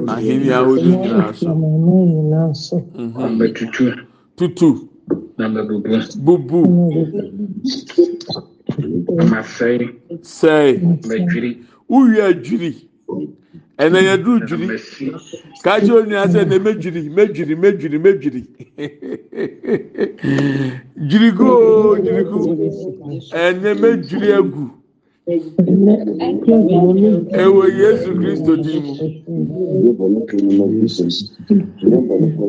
ahene 0.09 0.55
ahodu 0.55 0.91
nyinaa 0.91 2.55
so. 2.55 2.83
Mhm. 2.99 3.55
tutu. 4.37 4.89
Bubu. 6.25 6.61
Sɛe 10.23 10.81
wowie 11.89 12.23
adwiri 12.29 12.73
ɛnɛ 13.83 13.99
yɛduru 14.09 14.41
dwiri. 14.49 14.67
Ka 15.65 15.73
kye 15.81 15.93
onua 15.93 16.27
sɛ 16.33 16.39
ɛnɛ 16.45 16.57
mɛdwiri 16.65 17.01
mɛdwiri 17.17 17.55
mɛdwiri 17.63 17.99
mɛdwiri. 18.05 18.43
Dwirigo 21.09 21.49
dwirigo 22.05 22.39
ɛnɛ 23.33 23.71
mɛdwiri 23.83 24.29
agu. 24.39 24.65
Ɛwɔ 27.43 27.65
yesu 27.79 28.15
kristo 28.19 28.57
din 28.63 28.83
mu 28.85 28.95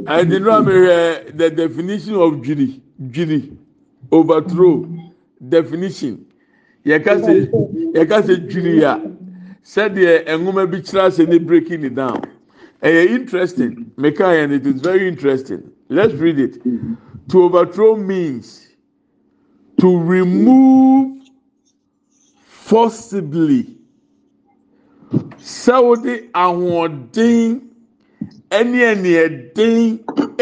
I 0.08 0.24
did 0.24 0.42
not 0.44 0.66
hear 0.68 1.24
the 1.34 1.50
definition 1.52 2.16
of 2.16 2.42
dwiri 2.42 2.82
dwiri 3.00 3.56
overthrow 4.12 4.88
definition. 5.50 6.26
Yɛka 6.86 7.22
sɛ 7.22 7.50
yɛka 7.94 8.22
sɛ 8.24 8.36
dwiri 8.50 8.84
a 8.84 9.00
sɛdeɛ 9.64 10.26
nwoma 10.40 10.66
bi 10.70 10.78
kyerɛ 10.82 11.10
sɛ 11.12 11.28
ne 11.28 11.38
breaking 11.38 11.84
it 11.84 11.96
down. 11.96 12.22
Ɛyɛ 12.82 13.10
interesting. 13.10 13.92
Meka 13.98 14.34
yɛn 14.36 14.52
it 14.52 14.66
is 14.66 14.82
very 14.82 15.08
interesting. 15.08 15.62
Let's 15.90 16.14
read 16.14 16.40
it. 16.40 16.58
To 17.30 17.44
overthrow 17.44 17.96
means 17.96 18.70
to 19.80 19.98
remove 19.98 21.21
forcibly 22.72 23.62
sɛ 25.62 25.76
wode 25.86 26.14
ahoɔden 26.44 27.62
ɛne 28.58 28.80
ɛneɛden 28.92 29.78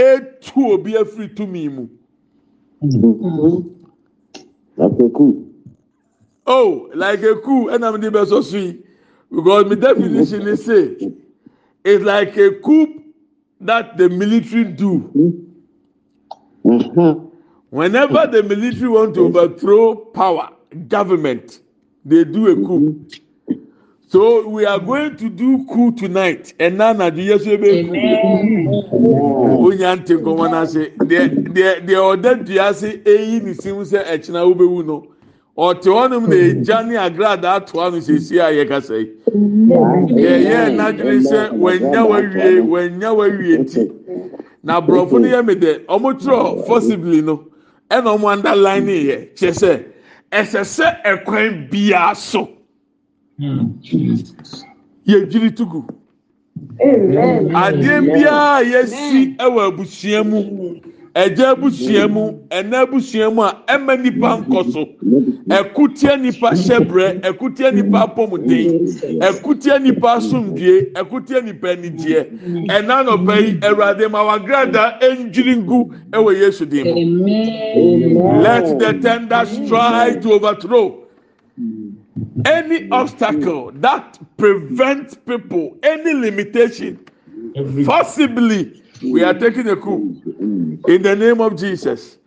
etu 0.08 0.60
obi 0.74 0.92
afiri 1.02 1.28
tumi 1.36 1.64
mu. 1.76 1.84
oh 6.46 6.90
like 6.94 7.24
a 7.24 7.36
coup. 7.38 7.66
Ɛna 7.74 7.94
mi 7.94 8.00
de 8.00 8.10
bɛ 8.12 8.26
sɔ 8.30 8.44
so 8.44 8.58
yi 8.58 8.78
because 9.32 9.66
my 9.66 9.74
definition 9.76 10.42
is 10.48 10.66
say 10.66 11.12
it's 11.84 12.04
like 12.04 12.38
a 12.38 12.52
coup 12.62 13.02
that 13.62 13.98
the 13.98 14.08
military 14.08 14.66
do. 14.66 15.00
Whenever 17.72 18.28
the 18.28 18.44
military 18.44 18.88
want 18.88 19.16
to 19.16 19.22
overthrow 19.26 19.96
power 19.96 20.50
government 20.88 21.62
they 22.10 22.24
do 22.24 22.48
a 22.48 22.56
coup. 22.56 22.94
Mm-hmm. 23.50 23.54
So 24.08 24.48
we 24.50 24.66
are 24.66 24.80
going 24.80 25.18
to 25.18 25.30
do 25.30 25.66
coup 25.66 25.92
tonight. 25.92 26.54
And 26.60 26.78
now 26.80 26.94
mm-hmm. 26.94 27.00
na 27.00 27.10
the 27.12 27.22
yes 27.22 27.46
we 27.46 27.58
coup. 27.58 27.90
Onyante 29.70 30.16
nkoma 30.18 30.50
na 30.52 30.66
se 30.66 30.90
the 30.98 31.28
the 31.54 31.82
the 31.86 31.96
order 32.02 32.36
dia 32.36 32.74
se 32.74 32.98
eyi 33.06 33.40
ni 33.44 33.54
sim 33.54 33.86
se 33.86 33.98
echina 34.00 34.46
wo 34.48 34.56
bewu 34.56 34.86
no. 34.86 35.08
Ọtí 35.58 35.90
wọn 35.92 36.22
mu 36.22 36.28
na 36.28 36.36
eja 36.36 36.82
ni 36.88 36.96
agrada 36.96 37.54
ato 37.56 37.82
anu 37.82 38.02
se 38.02 38.18
si 38.20 38.36
ayẹ 38.40 38.66
kasa 38.68 38.96
yi. 38.98 39.06
Yẹyẹ 39.28 40.76
n'adwiri 40.76 41.24
sẹ 41.24 41.50
wẹnya 41.52 42.02
wẹwie 42.10 42.62
wẹnya 42.72 43.10
wẹwie 43.14 43.58
ti. 43.72 43.92
Na 44.64 44.80
aborɔfo 44.82 45.20
ni 45.22 45.30
yẹ 45.30 45.42
mi 45.46 45.56
dẹ 45.56 45.86
ọmọ 45.88 46.14
twerɛ 46.20 46.66
forcibly 46.66 47.22
no 47.22 47.44
ɛna 47.92 48.08
e 48.10 48.18
ọmọ 48.18 48.28
underline 48.34 48.88
yɛ 49.10 49.18
kyerɛ 49.38 49.54
sɛ 49.62 49.84
ɛsɛ 50.32 50.62
sɛ 50.64 50.86
ɛkwan 51.04 51.70
biara 51.70 52.16
so. 52.16 52.50
Yɛdwiri 55.08 55.52
tugu. 55.56 55.86
Adeɛ 57.64 58.02
biara 58.14 58.58
a 58.58 58.64
yɛsi 58.64 59.36
ɛwɔ 59.38 59.60
abusua 59.68 60.24
mu 60.24 60.40
ɛgya 61.16 61.50
abusua 61.56 62.08
mu 62.10 62.40
ɛna 62.50 62.82
abusua 62.86 63.34
mu 63.34 63.42
a 63.44 63.58
ɛma 63.68 64.02
nipa 64.02 64.38
nkɔ 64.42 64.72
so 64.74 64.86
ɛkutia 65.50 66.20
nipa 66.22 66.50
hyɛbrɛ 66.52 67.22
ɛkutia 67.22 67.74
nipa 67.74 68.08
apɔmuden 68.08 69.20
ɛkutia 69.22 69.82
nipa 69.82 70.08
asomdue 70.18 70.92
ɛkutia 70.94 71.44
nipa 71.44 71.68
anigyeɛ 71.76 72.26
ɛna 72.70 73.04
nɔpɛ 73.06 73.36
yi 73.46 73.54
ɛwurade 73.60 74.12
ma 74.12 74.24
wagrada 74.24 75.00
ɛndwiri 75.02 75.56
ngu 75.64 75.92
ɛwɔ 76.12 76.40
yesu 76.40 76.66
dim 76.66 76.86
let 78.44 78.80
the 78.80 78.94
tender 79.02 79.46
strike 79.46 80.22
to 80.22 80.34
overthrow. 80.34 80.96
any 82.46 82.90
obstacle 82.92 83.72
that 83.76 84.18
prevents 84.38 85.16
people, 85.16 85.78
any 85.84 86.14
limitation, 86.14 87.00
possibly 87.86 88.82
we 89.08 89.24
are 89.24 89.34
taking 89.34 89.68
a 89.70 89.76
coup 89.76 90.06
in 90.88 91.02
the 91.04 91.16
name 91.16 91.42
of 91.42 91.56
Jesus. 91.58 92.18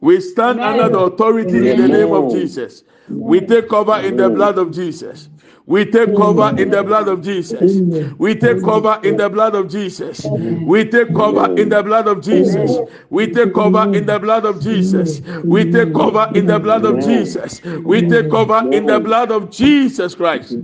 We 0.00 0.20
stand 0.20 0.60
under 0.60 0.88
the 0.88 0.98
authority 1.00 1.68
in 1.70 1.76
the 1.76 1.88
name 1.88 2.12
of 2.12 2.28
Jesus. 2.28 2.84
We 3.24 3.40
take 3.40 3.68
cover 3.68 4.00
in 4.00 4.16
the 4.16 4.30
blood 4.30 4.58
of 4.58 4.72
Jesus. 4.72 5.28
We 5.70 5.84
take 5.86 6.16
cover 6.16 6.52
in 6.58 6.70
the 6.70 6.82
blood 6.82 7.06
of 7.06 7.22
Jesus. 7.22 7.80
We 8.18 8.34
take 8.34 8.60
cover 8.64 8.98
in 9.04 9.16
the 9.16 9.28
blood 9.30 9.54
of 9.54 9.68
Jesus. 9.70 10.26
We 10.64 10.84
take 10.84 11.14
cover 11.14 11.52
in 11.56 11.68
the 11.68 11.80
blood 11.84 12.08
of 12.08 12.20
Jesus. 12.20 12.82
We 13.08 13.30
take 13.30 13.54
cover 13.54 13.88
in 13.92 14.04
the 14.06 14.18
blood 14.18 14.44
of 14.46 14.60
Jesus. 14.60 15.22
We 15.48 15.64
take 15.70 15.94
cover 15.94 16.28
in 16.34 16.46
the 16.46 16.58
blood 16.58 16.84
of 16.84 16.98
Jesus. 16.98 17.62
We 17.84 18.02
take 18.02 18.28
cover 18.30 18.66
in 18.72 18.86
the 18.86 18.98
blood 18.98 19.30
of 19.30 19.50
Jesus 19.50 20.16
Christ. 20.16 20.58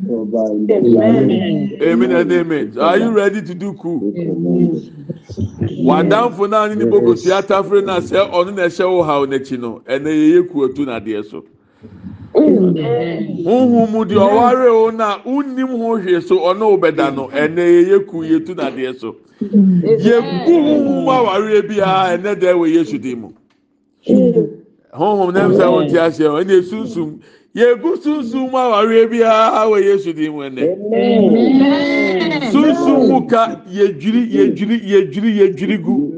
Amen 1.83 2.13
and 2.13 2.33
amen. 2.33 2.77
Are 2.81 2.99
you 2.99 3.13
ready 3.13 3.43
to 3.43 3.55
do 3.55 3.75
cool? 3.75 4.01
Wadamfo 5.79 6.49
naa 6.51 6.69
ni 6.75 6.85
boko 6.87 7.15
si 7.15 7.29
atafere 7.33 7.83
na 7.85 8.01
sɛ 8.01 8.31
ɔno 8.33 8.55
na 8.57 8.63
ɛhyɛ 8.67 8.91
wo 8.91 9.03
ha 9.05 9.15
n'akyi 9.27 9.59
no 9.61 9.83
ɛna 9.87 10.11
yɛyɛ 10.11 10.49
kuo 10.51 10.69
tu 10.75 10.85
n'adeɛ 10.85 11.25
so. 11.31 11.45
Huhu 12.47 13.87
mu 13.91 14.05
deɛ 14.05 14.19
ɔware 14.19 14.69
o 14.71 14.91
na 14.91 15.19
unnim 15.25 15.69
ho 15.69 15.99
hwee 15.99 16.21
so 16.23 16.37
ɔno 16.39 16.71
wo 16.71 16.77
bɛda 16.79 17.15
no 17.15 17.29
ɛnɛ 17.29 17.63
yɛyɛ 17.63 18.07
ku 18.07 18.23
yɛtu 18.23 18.55
n'adeɛ 18.55 18.99
so. 18.99 19.17
Yɛgu 19.41 20.47
huhu 20.47 21.03
mu 21.05 21.11
awareɛ 21.11 21.63
biara 21.69 22.17
ɛnɛ 22.19 22.35
dɛ 22.41 22.55
wɔ 22.55 22.73
yesu 22.73 22.99
din 22.99 23.21
mu. 23.21 23.29
Honhom 24.93 25.33
nam 25.35 25.53
sɛ 25.53 25.71
wo 25.71 25.83
te 25.89 25.97
aseɛ 25.99 26.29
hɔ 26.29 26.45
ɛnɛ 26.45 26.63
sunsun. 26.63 27.19
Yɛgu 27.55 27.97
sunsun 28.03 28.51
mu 28.51 28.57
awareɛ 28.59 29.11
biara 29.11 29.67
wɔ 29.69 29.83
yesu 29.83 30.13
din 30.13 30.33
mu 30.33 30.39
ɛnɛ 30.41 30.63
sunsun 32.53 33.09
mu 33.09 33.27
ka 33.27 33.61
yɛdwiri 33.71 34.31
yɛdwiri 34.33 34.81
yɛdwiri 34.83 35.31
yɛdwiri 35.39 35.79
gu. 35.83 36.13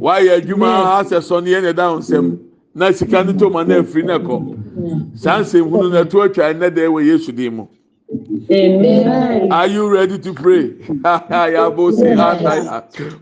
Wayɛ 0.00 0.40
adwuma 0.40 1.00
asɛ 1.00 1.20
sɔneɛ 1.20 1.62
na 1.62 1.72
ɛda 1.72 1.92
wo 1.92 1.98
nsɛm 1.98 2.38
na 2.74 2.92
sika 2.92 3.24
no 3.24 3.32
to 3.32 3.50
ma 3.50 3.62
na 3.64 3.80
afiri 3.82 4.04
na 4.04 4.18
kɔ 4.18 4.56
saa 5.16 5.40
nsɛmhunu 5.40 5.90
na 5.92 6.02
ɛto 6.04 6.22
atwa 6.24 6.44
ɛnɛ 6.52 6.70
dɛ 6.70 6.86
wɔ 6.88 7.04
yesu 7.04 7.32
din 7.32 7.54
mu 7.56 7.66
Are 9.52 9.68
you 9.68 9.88
ready 9.88 10.18
to 10.18 10.34
pray? 10.34 10.74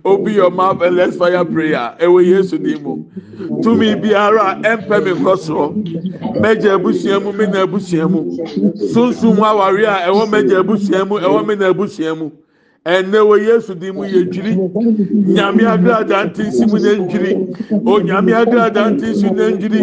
Open 0.04 0.32
your 0.32 0.50
mouth 0.50 0.80
and 0.80 0.96
let's 0.96 1.14
fire 1.18 1.44
prayer. 1.44 1.94
Ewe 2.00 2.24
Yesu 2.24 2.58
mu. 2.80 3.04
Tumi 3.62 3.94
biara 4.00 4.58
ɛmpɛ 4.62 5.04
mi 5.04 5.10
nkɔ 5.12 5.36
soro. 5.38 5.74
Mɛgya 6.40 6.78
ebusua 6.80 7.22
mu, 7.22 7.32
mi 7.34 7.46
na 7.46 7.66
ebusua 7.66 8.08
mu. 8.10 8.32
Sunsun 8.94 9.36
awari 9.36 9.84
a 9.84 10.08
ɛwɔ 10.08 10.26
mɛgya 10.26 10.60
ebusua 10.64 11.04
mu, 11.06 11.18
ɛwɔ 11.18 11.46
mi 11.46 11.54
na 11.56 11.68
ebusua 11.70 12.16
mu. 12.18 12.30
Ɛnɛ 12.86 13.18
wɔ 13.28 13.36
yesu 13.46 13.74
di 13.74 13.90
mu 13.92 14.02
yɛ 14.04 14.30
dwiri 14.30 14.54
nyame 15.34 15.64
agrada 15.66 16.24
nti 16.24 16.42
nsi 16.48 16.66
mu 16.70 16.78
na 16.78 16.92
ndwiri 16.96 17.32
o 17.86 18.00
nyame 18.00 18.32
agrada 18.32 18.90
nti 18.90 19.06
nsi 19.12 19.30
na 19.34 19.50
ndwiri 19.50 19.80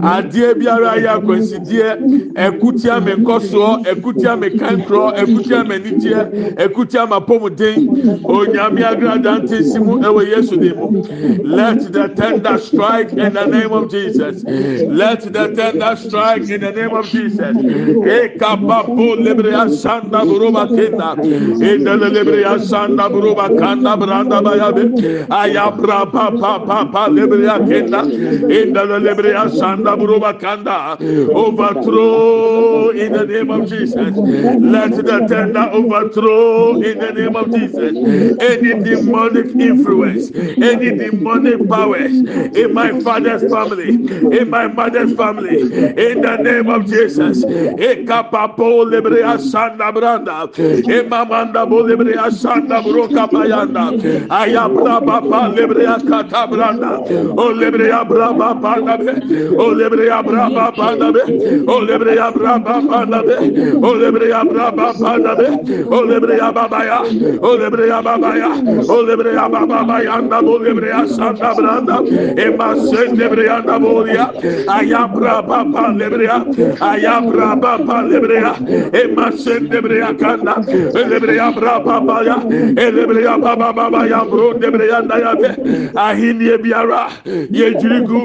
adeɛ 0.00 0.54
biara 0.58 0.94
yɛ 1.02 1.08
akwansideɛ 1.18 1.90
ɛkutia 2.34 3.00
mi 3.04 3.12
nkɔsoɔ 3.24 3.84
ɛkutia 3.90 4.38
mi 4.40 4.48
kankorɔ 4.58 5.16
ɛkutia 5.22 5.66
mi 5.68 5.74
anigyeɛ 5.74 6.54
ɛkutia 6.56 7.08
mi 7.08 7.14
apɔmuden 7.18 7.78
o 8.24 8.44
nyame 8.46 8.82
agrada 8.84 9.38
nti 9.42 9.56
nsi 9.60 9.78
mu 9.80 9.98
ɛwɔ 9.98 10.22
yesu 10.28 10.56
di 10.56 10.72
mu 10.72 11.02
let 11.42 11.92
the 11.92 12.08
tender 12.14 12.58
strike 12.58 13.12
in 13.12 13.32
the 13.32 13.46
name 13.46 13.72
of 13.72 13.90
jesus. 13.90 14.42
Let 14.44 15.20
the 15.22 15.52
tender 15.54 15.96
strike 15.96 16.48
in 16.48 16.60
the 16.60 16.72
name 16.72 16.94
of 16.94 17.06
jesus. 17.06 17.56
Ekapapo 17.56 19.16
lebre 19.16 19.52
asanda 19.54 20.24
buruba 20.24 20.66
kenda. 20.68 21.14
Indele 21.16 22.10
lebre 22.10 22.43
asanda 22.44 23.08
buruba 23.10 23.56
kanda 23.56 23.96
branda 23.96 24.42
bayabe 24.42 24.92
ayabra 25.30 26.10
pa 26.12 26.30
pa 26.32 26.58
pa 26.60 26.84
pa 26.86 27.08
lebre 27.08 27.48
akenda 27.48 28.02
indele 28.48 28.98
lebre 29.06 29.34
asanda 29.34 29.96
buruba 29.96 30.38
kanda. 30.40 30.96
Overthrow 31.34 32.90
in 32.90 33.12
the 33.12 33.26
name 33.26 33.50
of 33.50 33.66
jesus. 33.66 34.20
Let 34.60 34.92
the 34.96 35.26
tender 35.28 35.68
overthrow 35.72 36.76
in 36.76 36.98
the 36.98 37.12
name 37.12 37.36
of 37.36 37.52
jesus. 37.52 37.98
Any 38.40 38.74
demonic 38.82 39.54
influence 39.58 40.30
any 40.62 40.92
demonic 40.92 41.68
powers 41.68 42.22
in 42.54 42.72
my 42.72 42.92
father's 43.00 43.44
family 43.44 43.90
in 44.38 44.50
my 44.50 44.66
mother's 44.68 45.12
family 45.14 45.60
in 45.60 46.20
the 46.20 46.36
name 46.42 46.68
of 46.70 46.86
jesus. 46.86 47.44
Ekapapo 47.44 48.84
lebre 48.90 49.22
asanda 49.24 49.92
branda. 49.92 50.48
Emamanda 50.86 51.68
bo 51.68 51.84
ya 52.24 52.30
sanda 52.30 52.80
broka 52.82 53.26
bayanda. 53.28 53.92
Ayabra 54.28 55.00
baba 55.04 55.48
lebreya 55.54 55.96
kata 56.08 56.46
branda. 56.48 56.98
O 57.36 57.52
lebreya 57.52 58.04
braba 58.08 58.54
banda 58.60 58.96
be. 58.98 59.12
O 59.56 59.74
lebreya 59.74 60.22
braba 60.24 60.72
banda 60.76 61.12
be. 61.12 61.20
O 61.68 61.80
lebreya 61.84 62.32
braba 62.32 62.80
banda 62.88 63.22
be. 63.22 63.36
O 63.84 63.90
lebreya 64.00 64.40
braba 64.48 64.92
banda 65.00 65.34
be. 65.36 65.46
O 65.90 66.00
lebreya 66.08 66.52
baba 66.54 66.84
ya. 66.84 67.00
O 67.42 67.56
lebreya 67.56 68.02
baba 68.02 68.36
ya. 68.36 68.50
O 68.88 68.96
lebreya 69.04 69.48
baba 69.50 70.02
yanda 70.02 70.40
bo 70.42 70.58
lebreya 70.58 71.06
sanda 71.08 71.54
branda. 71.54 71.96
Ema 72.38 72.74
sen 72.76 73.16
lebreya 73.16 73.64
da 73.66 73.78
bo 73.78 74.04
ya. 74.06 74.26
Ayabra 74.68 75.42
baba 75.46 75.92
lebreya. 75.92 76.44
Ayabra 76.80 77.60
baba 77.60 78.02
lebreya. 78.08 78.54
Ema 78.94 79.30
sen 79.36 79.68
lebreya 79.68 80.18
kanda. 80.18 80.54
Lebreya 80.94 81.52
braba 81.54 82.00
baya. 82.14 82.36
Elebele 82.76 83.22
ya 83.24 83.38
baba 83.38 83.72
baba 83.72 84.06
ya 84.06 84.24
bro 84.24 84.54
debele 84.54 84.88
ya 84.88 85.02
nda 85.02 85.18
ya 85.18 85.34
be. 85.34 85.48
Ahini 85.94 86.58
biara 86.62 87.10
ye 87.50 87.74
jirigu 87.74 88.22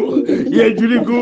ye 0.58 0.72
jirigu 0.74 1.22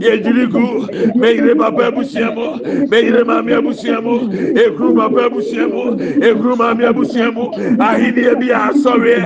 ye 0.00 0.18
jirigu. 0.18 0.88
Me 1.14 1.32
ire 1.32 1.54
baba 1.54 1.90
busiamo 1.90 2.60
me 2.90 3.00
ire 3.00 3.24
mami 3.24 3.52
busiamo 3.62 4.14
ekru 4.54 4.94
baba 4.94 5.30
busiamo 5.30 5.96
ekru 6.20 6.56
mami 6.56 6.84
busiamo 6.92 7.52
ahini 7.78 8.34
bi 8.40 8.52
asore 8.52 9.16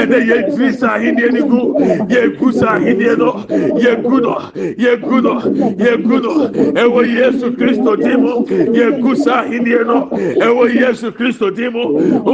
ede 0.00 0.18
ye 0.28 0.36
jiri 0.50 0.76
ahini 0.82 1.24
ni 1.32 1.40
gu 1.42 1.60
ye 2.08 2.28
gu 2.38 2.48
ahini 2.66 3.16
no 3.18 3.44
ye 3.78 3.96
gu 3.96 4.20
no 4.20 4.34
ye 4.54 4.96
gu 4.96 5.20
no 5.20 5.34
ye 5.78 5.96
gu 5.96 6.18
no 6.20 6.50
ewo 6.74 7.02
Yesu 7.04 7.52
Kristo 7.56 7.96
dimo 7.96 8.44
ye 8.72 8.90
gu 9.00 9.12
ahini 9.30 9.74
no 9.86 10.08
ewo 10.40 10.68
Yesu 10.68 11.12
Kristo 11.12 11.50
dimo 11.50 11.84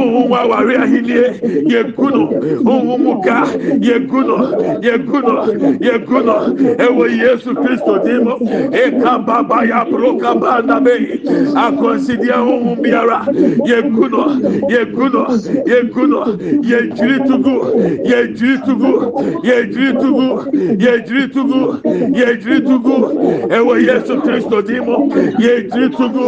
honhom 0.01 0.29
waware 0.29 0.75
ahennie 0.77 1.25
yɛgu 1.73 2.07
no 2.13 2.23
honhom 2.65 3.01
mu 3.03 3.21
ka 3.21 3.45
yɛgu 3.87 4.19
no 4.27 4.37
yɛgu 4.81 5.17
no 5.21 5.35
yɛgu 5.79 6.17
no 6.25 6.35
ɛwɔ 6.85 7.03
yesu 7.21 7.53
kristo 7.55 7.93
din 8.03 8.23
mu 8.25 8.33
e 8.73 8.81
ɛkababa 8.89 9.57
yɛaborokabandabɛi 9.69 11.21
akɔnsideɛ 11.55 12.37
honhom 12.47 12.81
biara. 12.81 13.19
Yɛgu 13.69 14.05
no 14.11 14.23
yɛgu 14.69 15.05
no 15.13 15.23
yɛgu 15.71 16.03
no 16.11 16.19
yɛgyiri 16.69 17.17
tugu 17.27 17.55
yɛgyiri 18.09 18.57
tugu 18.65 18.91
yɛgyiri 19.43 19.91
tugu 20.01 20.27
yɛgyiri 20.83 21.25
tugu 21.33 21.59
yɛgyiri 22.19 22.59
tugu. 22.67 22.95
Ɛwɔ 23.57 23.73
yesu 23.87 24.13
kristo 24.21 24.61
din 24.61 24.85
mu 24.85 24.95
yɛgyiri 25.39 25.89
tugu. 25.97 26.25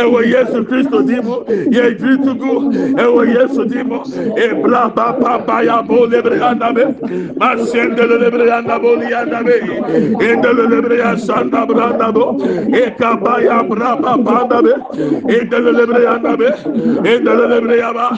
Ɛwɔ 0.00 0.18
yesu 0.32 0.64
kristo 0.64 1.02
din 1.06 1.22
mu 1.24 1.36
yɛgyiri 1.70 2.16
tugu. 2.24 2.52
Ɛwɔ 3.02 3.11
o 3.12 3.24
Yesu 3.24 3.64
dimo 3.68 4.02
e 4.36 4.54
bla 4.62 4.88
ba 4.88 5.12
pa 5.20 5.38
pa 5.46 5.60
ya 5.62 5.82
bo 5.82 6.04
le 6.06 6.22
branda 6.22 6.72
be 6.72 6.84
ma 7.38 7.56
sende 7.64 8.04
le 8.06 8.30
branda 8.30 8.78
bo 8.82 8.94
li 8.94 9.12
anda 9.12 9.42
be 9.42 9.56
e 10.26 10.30
de 10.42 10.50
le 10.52 10.80
branda 10.82 11.18
sanda 11.26 11.66
branda 11.66 12.12
bo 12.12 12.24
e 12.82 12.90
ka 12.98 13.16
ba 13.16 13.34
ya 13.42 13.62
bra 13.62 13.96
pa 13.96 14.16
pa 14.26 14.36
da 14.50 14.62
be 14.62 14.74
e 15.28 15.44
de 15.50 15.58
le 15.60 15.86
branda 15.86 16.36
be 16.40 16.48
e 17.12 17.14
de 17.26 17.32
le 17.40 17.60
branda 17.60 17.92
ba 17.98 18.08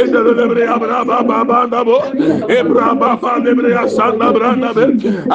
e 0.00 0.02
de 0.12 0.20
le 0.26 0.46
branda 0.52 0.78
bra 0.78 1.04
ba 1.04 1.22
ba 1.22 1.44
ba 1.44 1.66
da 1.72 1.84
bo 1.84 1.98
e 2.48 2.62
bra 2.62 2.94
ba 2.94 3.16
pa 3.16 3.36
le 3.44 3.54
branda 3.54 3.88
sanda 3.88 4.32
branda 4.32 4.72
be 4.74 4.84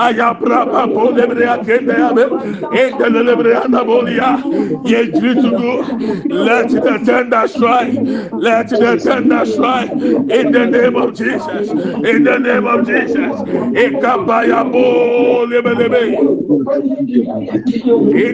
aya 0.06 0.34
bra 0.42 0.66
pa 0.66 0.86
bo 0.88 1.10
le 1.12 1.28
branda 1.28 1.64
ke 1.66 1.80
de 1.88 1.96
ya 2.04 2.12
be 2.14 2.26
e 2.82 2.84
de 2.98 3.10
le 3.28 3.36
branda 3.36 3.84
bo 3.84 4.02
li 4.02 4.16
ya 4.18 4.32
ye 4.86 5.06
jitu 5.12 5.72
let 6.30 6.70
the 6.70 7.02
tender 7.06 7.48
strike. 7.48 7.94
Let 8.32 8.70
the 8.70 9.00
Yes, 9.04 9.18
and 9.18 9.32
that's 9.32 9.58
why 9.58 9.86
in 9.86 10.52
the 10.52 10.68
name 10.68 10.96
of 10.96 11.16
Jesus, 11.16 11.70
in 12.04 12.24
the 12.24 12.38
name 12.40 12.68
of 12.68 12.86
Jesus, 12.86 13.42
in 13.74 13.94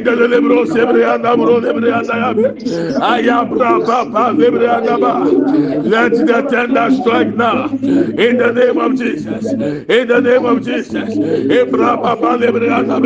the 0.03 0.11
Lebro 0.11 0.65
Sebrianda 0.68 1.36
Bro 1.38 1.61
Lebrianda 1.61 2.20
Ayabra 2.99 3.86
Papa 3.86 4.34
Lebrianda 4.36 5.84
Let 5.84 6.18
the 6.18 6.47
tender 6.49 6.91
strike 6.91 7.36
now. 7.36 7.68
In 8.18 8.38
the 8.38 8.51
name 8.53 8.78
of 8.78 8.97
Jesus, 8.97 9.53
in 9.53 10.07
the 10.07 10.22
name 10.22 10.45
of 10.45 10.63
Jesus, 10.63 11.18
Ebra 11.49 12.01
Papa 12.01 12.38
Lebrianda 12.38 12.99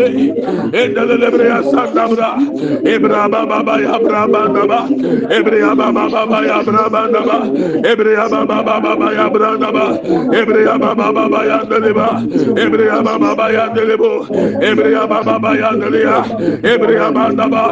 in 0.74 0.93
the 0.93 1.01
Lebria 1.01 1.64
Santa 1.64 2.07
Bra, 2.09 2.38
Ebra 2.84 3.28
e, 3.28 3.30
Baba 3.30 3.78
Yabra 3.80 4.28
Bandaba, 4.32 4.88
Ebra 5.30 5.76
Baba 5.76 6.09
Yabra 6.47 6.89
Bandaba. 6.89 7.51
Ebreya 7.91 8.30
baba 8.30 8.64
baba 8.64 8.95
baya 8.95 9.30
brada 9.30 9.70
ba. 9.72 9.86
Ebreya 10.34 10.80
baba 10.80 11.12
baba 11.14 11.39
ya 11.45 11.60
deliba. 11.66 12.08
Ebreya 12.56 13.04
baba 13.04 13.36
baya 13.36 13.70
delibu. 13.76 14.14
Ebreya 14.62 15.08
baba 15.10 15.39
baya 15.39 15.70
deliya. 15.76 16.18
Ebreya 16.64 17.08
banda 17.14 17.47
ba. 17.47 17.64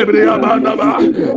Ebreya 0.00 0.38
banda 0.42 0.76
ba. 0.76 0.90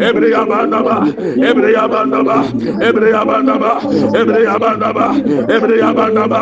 Ebreya 0.10 0.44
banda 0.50 0.80
ba. 0.84 0.98
Ebreya 1.38 1.84
banda 1.90 2.24
ba. 2.24 2.38
Ebreya 2.82 3.22
banda 3.28 3.56
ba. 3.58 3.72
Ebreya 4.20 4.56
banda 4.60 4.94
ba. 4.94 5.08
Ebreya 5.56 5.90
banda 5.96 6.28
ba. 6.28 6.42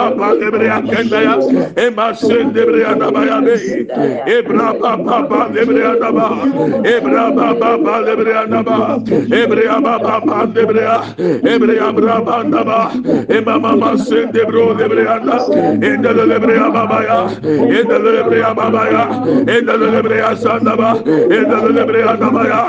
babaya, 16.87 17.19
endelere 17.41 18.23
breya 18.27 18.53
babaya, 18.55 19.03
endelere 19.47 20.01
breya 20.03 20.35
sandaba, 20.35 20.89
endelere 21.05 21.83
breya 21.87 22.17
dabaya, 22.17 22.61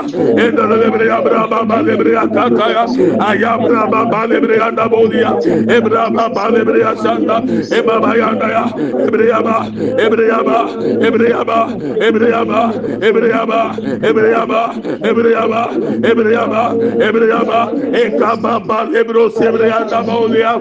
endelere 0.43 0.89
breya 0.91 1.17
braba 1.23 1.65
bale 1.67 1.97
breya 1.97 2.23
kakaya, 2.27 2.83
aya 3.19 3.57
braba 3.57 4.05
bale 4.11 4.39
breya 4.41 4.71
dabolia, 4.75 5.31
ebra 5.67 6.09
bale 6.33 6.63
breya 6.65 6.95
sanda, 6.95 7.41
ebaba 7.77 8.15
yandaya, 8.15 8.63
ebreya 9.05 9.39
ba, 9.43 9.57
ebreya 10.05 10.39
ba, 10.43 10.59
ebreya 11.07 11.43
ba, 11.45 11.59
ebreya 12.07 12.45
ba, 12.45 12.61
ebreya 13.09 13.45
ba, 13.47 13.61
ebreya 14.09 14.45
ba, 14.47 14.61
ebreya 15.09 15.45
ba, 15.47 15.61
ebreya 16.09 16.45
ba, 16.47 16.63
ebreya 17.07 17.41
ba, 17.45 17.59
ekaba 18.03 18.59
bale 18.67 19.03
bro 19.03 19.29
sebreya 19.29 19.87
dabolia, 19.89 20.53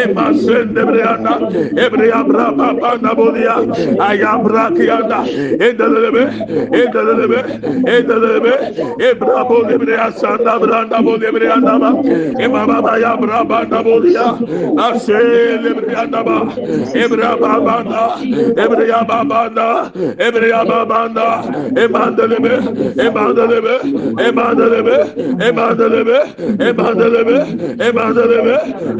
emasende 0.00 0.82
breya 0.88 1.16
da, 1.24 1.34
ebreya 1.84 2.20
braba 2.24 2.68
yanda 2.92 3.16
boluya 3.16 3.56
ayağım 3.98 4.44
bırak 4.44 4.78
yanda 4.78 5.24
endeleme 5.60 6.34
endeleme 6.72 7.36
endeleme 7.86 8.72
ebra 9.10 9.48
bol 9.48 9.70
emre 9.70 9.92
yasanda 9.92 10.60
branda 10.62 11.04
bol 11.04 11.22
emre 11.22 11.44
yanda 11.44 11.80
ba 11.80 11.92
ema 12.38 12.68
baba 12.68 12.98
ya 12.98 13.22
bra 13.22 13.48
banda 13.48 13.84
boluya 13.84 14.34
asel 14.78 15.64
emre 15.66 15.92
yanda 15.92 16.26
ba 16.26 16.42
ebra 16.94 17.40
babanda 17.40 18.16
emre 18.64 18.88
ya 18.88 19.08
babanda 19.08 19.86
emre 20.18 20.48
ya 20.48 20.68
babanda 20.68 21.42
emandeleme 21.84 22.50
emandeleme 23.06 23.74
emandeleme 24.26 24.96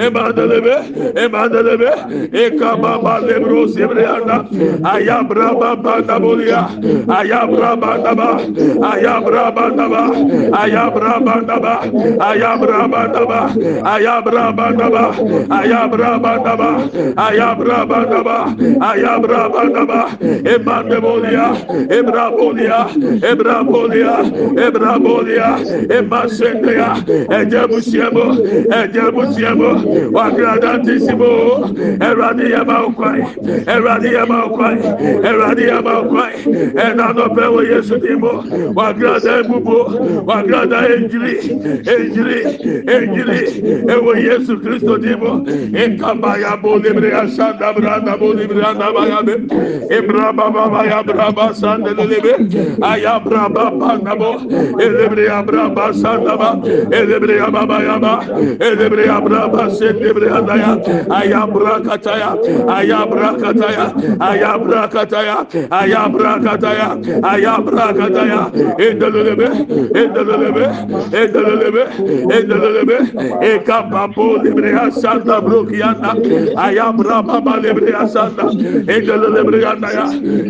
emandeleme 0.06 0.76
lebrosi 3.28 3.81
sebreyanda 3.82 4.36
ayabra 4.94 5.48
baba 5.60 5.94
dabolia 6.06 6.62
ayabra 7.18 7.70
bandaba 7.82 8.28
ayabra 8.92 9.44
bandaba 9.56 10.02
ayabra 10.62 11.14
bandaba 11.26 11.74
ayabra 12.30 12.80
bandaba 12.92 13.40
ayabra 13.94 14.44
bandaba 14.58 15.04
ayabra 15.58 16.10
bandaba 16.24 16.70
ayabra 17.26 17.80
bandaba 17.90 18.36
ayabra 18.90 19.40
bandaba 19.54 20.00
ebandabolia 20.54 21.46
ebrabolia 21.98 22.78
ebrabolia 23.30 24.14
ebrabolia 24.66 25.48
ebasendea 25.98 26.90
ejebusiemo 27.40 28.26
ejebusiemo 28.80 29.70
wakradantisibo 30.16 31.32
eradi 32.08 32.46
yaba 32.52 32.76
okwae 32.86 33.22
Ẹ̀rọ̀dì 33.74 34.08
yẹ 34.16 34.24
máa 34.30 34.46
kọ́ 34.56 34.68
ẹ̀. 34.72 34.78
Ẹ̀rọ̀dì 35.30 35.64
yẹ 35.70 35.78
máa 35.86 36.02
kọ́ 36.10 36.24
ẹ̀. 36.28 36.34
Ẹ̀nà 36.86 37.06
nọ̀pẹ̀ 37.18 37.46
wọ 37.54 37.60
Yéṣu 37.70 37.96
dì 38.04 38.12
mọ́. 38.22 38.34
Wà 38.76 38.86
gírádà 38.98 39.32
ẹ̀bùbọ̀. 39.40 39.82
Wà 40.28 40.36
gírádà 40.46 40.78
ẹ̀njìrì. 40.94 41.34
Ẹ̀njìrì. 41.94 42.38
Ẹ̀njìrì. 42.94 43.40
Ẹ̀wọ̀ 43.94 44.14
Yéṣu 44.26 44.54
Kristo 44.62 44.94
dì 45.04 45.12
mọ́. 45.22 45.34
Ẹ̀kàmbáyà 45.82 46.52
bó 46.62 46.70
libri 46.84 47.10
aṣáda 47.22 47.68
brada 47.76 48.12
bó 48.20 48.26
libri 48.38 48.60
anabaya 48.70 49.18
bẹ. 49.26 49.34
Ìbraba 49.96 50.44
bàbá 50.54 50.80
ya 50.90 51.02
braba 51.08 51.46
sanda 51.60 51.90
lélebe. 51.98 52.32
Àyà 52.90 53.14
braba 53.24 53.64
pàǹdà 53.80 54.12
bọ̀. 54.20 54.34
Ẹ̀lẹ́bìrì 54.84 55.24
ya 55.30 55.38
braba 55.48 55.84
sanda 56.02 56.34
bá. 56.40 56.50
Ẹ̀lẹ́bìrì 56.98 57.34
ya 57.42 57.48
bàbá 57.54 57.76
ya 57.88 57.96
bá. 58.04 58.14
Ẹ̀lẹ́bìrì 58.68 59.04
ya 59.10 59.18
braba 59.26 59.62
sẹ́ndẹ̀bìrì 59.78 60.28
adaya. 60.38 60.72
Àyà 61.18 61.40
brakataya. 61.54 62.30
Àyà 62.76 62.98
brakataya 63.10 63.60
brakataya, 63.62 64.18
aya 64.20 64.58
brakataya, 64.58 65.36
aya 65.70 66.08
brakataya, 66.08 66.88
aya 67.22 67.54
brakataya, 67.62 68.40
endelelebe, 68.78 69.46
endelelebe, 69.94 70.64
endelelebe, 71.12 71.82
endelelebe, 72.36 72.96
ekapapo 73.52 74.42
lebreya 74.42 74.90
santa 74.92 75.40
brokiyanda, 75.40 76.10
aya 76.56 76.92
brababa 76.92 77.54
lebreya 77.62 78.08
santa, 78.08 78.46
endelelebreyanda 78.94 79.88
ya, 79.92 80.04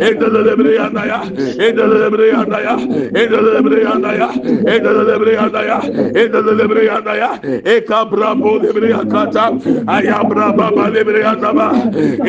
endelelebreyanda 0.08 1.02
ya, 1.06 1.18
endelelebreyanda 1.66 2.58
ya, 2.62 2.74
endelelebreyanda 3.20 4.12
ya, 4.20 4.28
endelelebreyanda 4.72 5.62
ya, 5.62 5.78
endelelebreyanda 6.22 7.14
ya, 7.14 7.30
ekabrapo 7.76 8.58
lebreya 8.62 9.04
kata, 9.10 9.52
aya 9.86 10.24
brababa 10.24 10.88
lebreya 10.90 11.34
daba, 11.40 11.72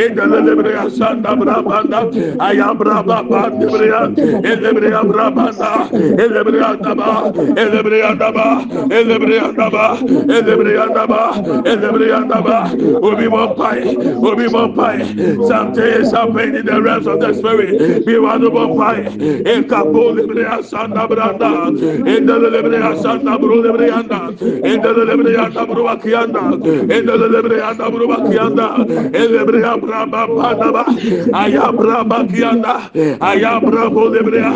endelelebreyanda 0.04 0.73
Lebreya 0.74 0.92
Santa 0.92 1.36
Brabanda, 1.36 2.12
Ayabra 2.38 3.06
Baba, 3.06 3.50
Lebreya, 3.52 4.16
Elebreya 4.44 5.04
Brabanda, 5.06 5.90
Elebreya 6.18 6.76
Daba, 6.82 7.32
Elebreya 7.56 8.18
Daba, 8.18 8.66
Elebreya 8.90 9.54
Daba, 9.56 9.98
Elebreya 10.28 10.88
Daba, 10.94 11.22
Elebreya 11.64 12.28
Daba, 12.28 12.58
Obi 13.04 13.28
Mopai, 13.28 13.82
Obi 14.24 14.46
Mopai, 14.46 15.48
something 15.48 15.84
is 15.84 16.12
happening 16.12 16.56
in 16.56 16.66
the 16.66 16.82
realms 16.82 17.08
of 17.08 17.20
the 17.20 17.34
spirit. 17.34 18.06
Be 18.06 18.18
one 18.18 18.44
of 18.44 18.54
Mopai, 18.54 19.06
Ekapo 19.44 20.14
Lebreya 20.16 20.64
Santa 20.64 21.08
Branda, 21.08 21.70
Endele 22.04 23.02
Santa 23.02 23.38
Bru 23.38 23.62
Lebreanda, 23.64 24.32
Endele 24.40 25.06
Lebreya 25.06 25.50
Dabru 25.54 25.88
Akianda, 25.94 26.58
Endele 26.88 27.28
Lebreya 27.30 27.74
Akianda, 27.74 28.86
Elebreya 29.14 29.78
Brabanda. 29.80 30.62
baraba 30.72 30.86
ayabra 31.34 32.03
bakianda 32.03 32.74
ayabra 33.20 33.89
bolebrea 33.89 34.53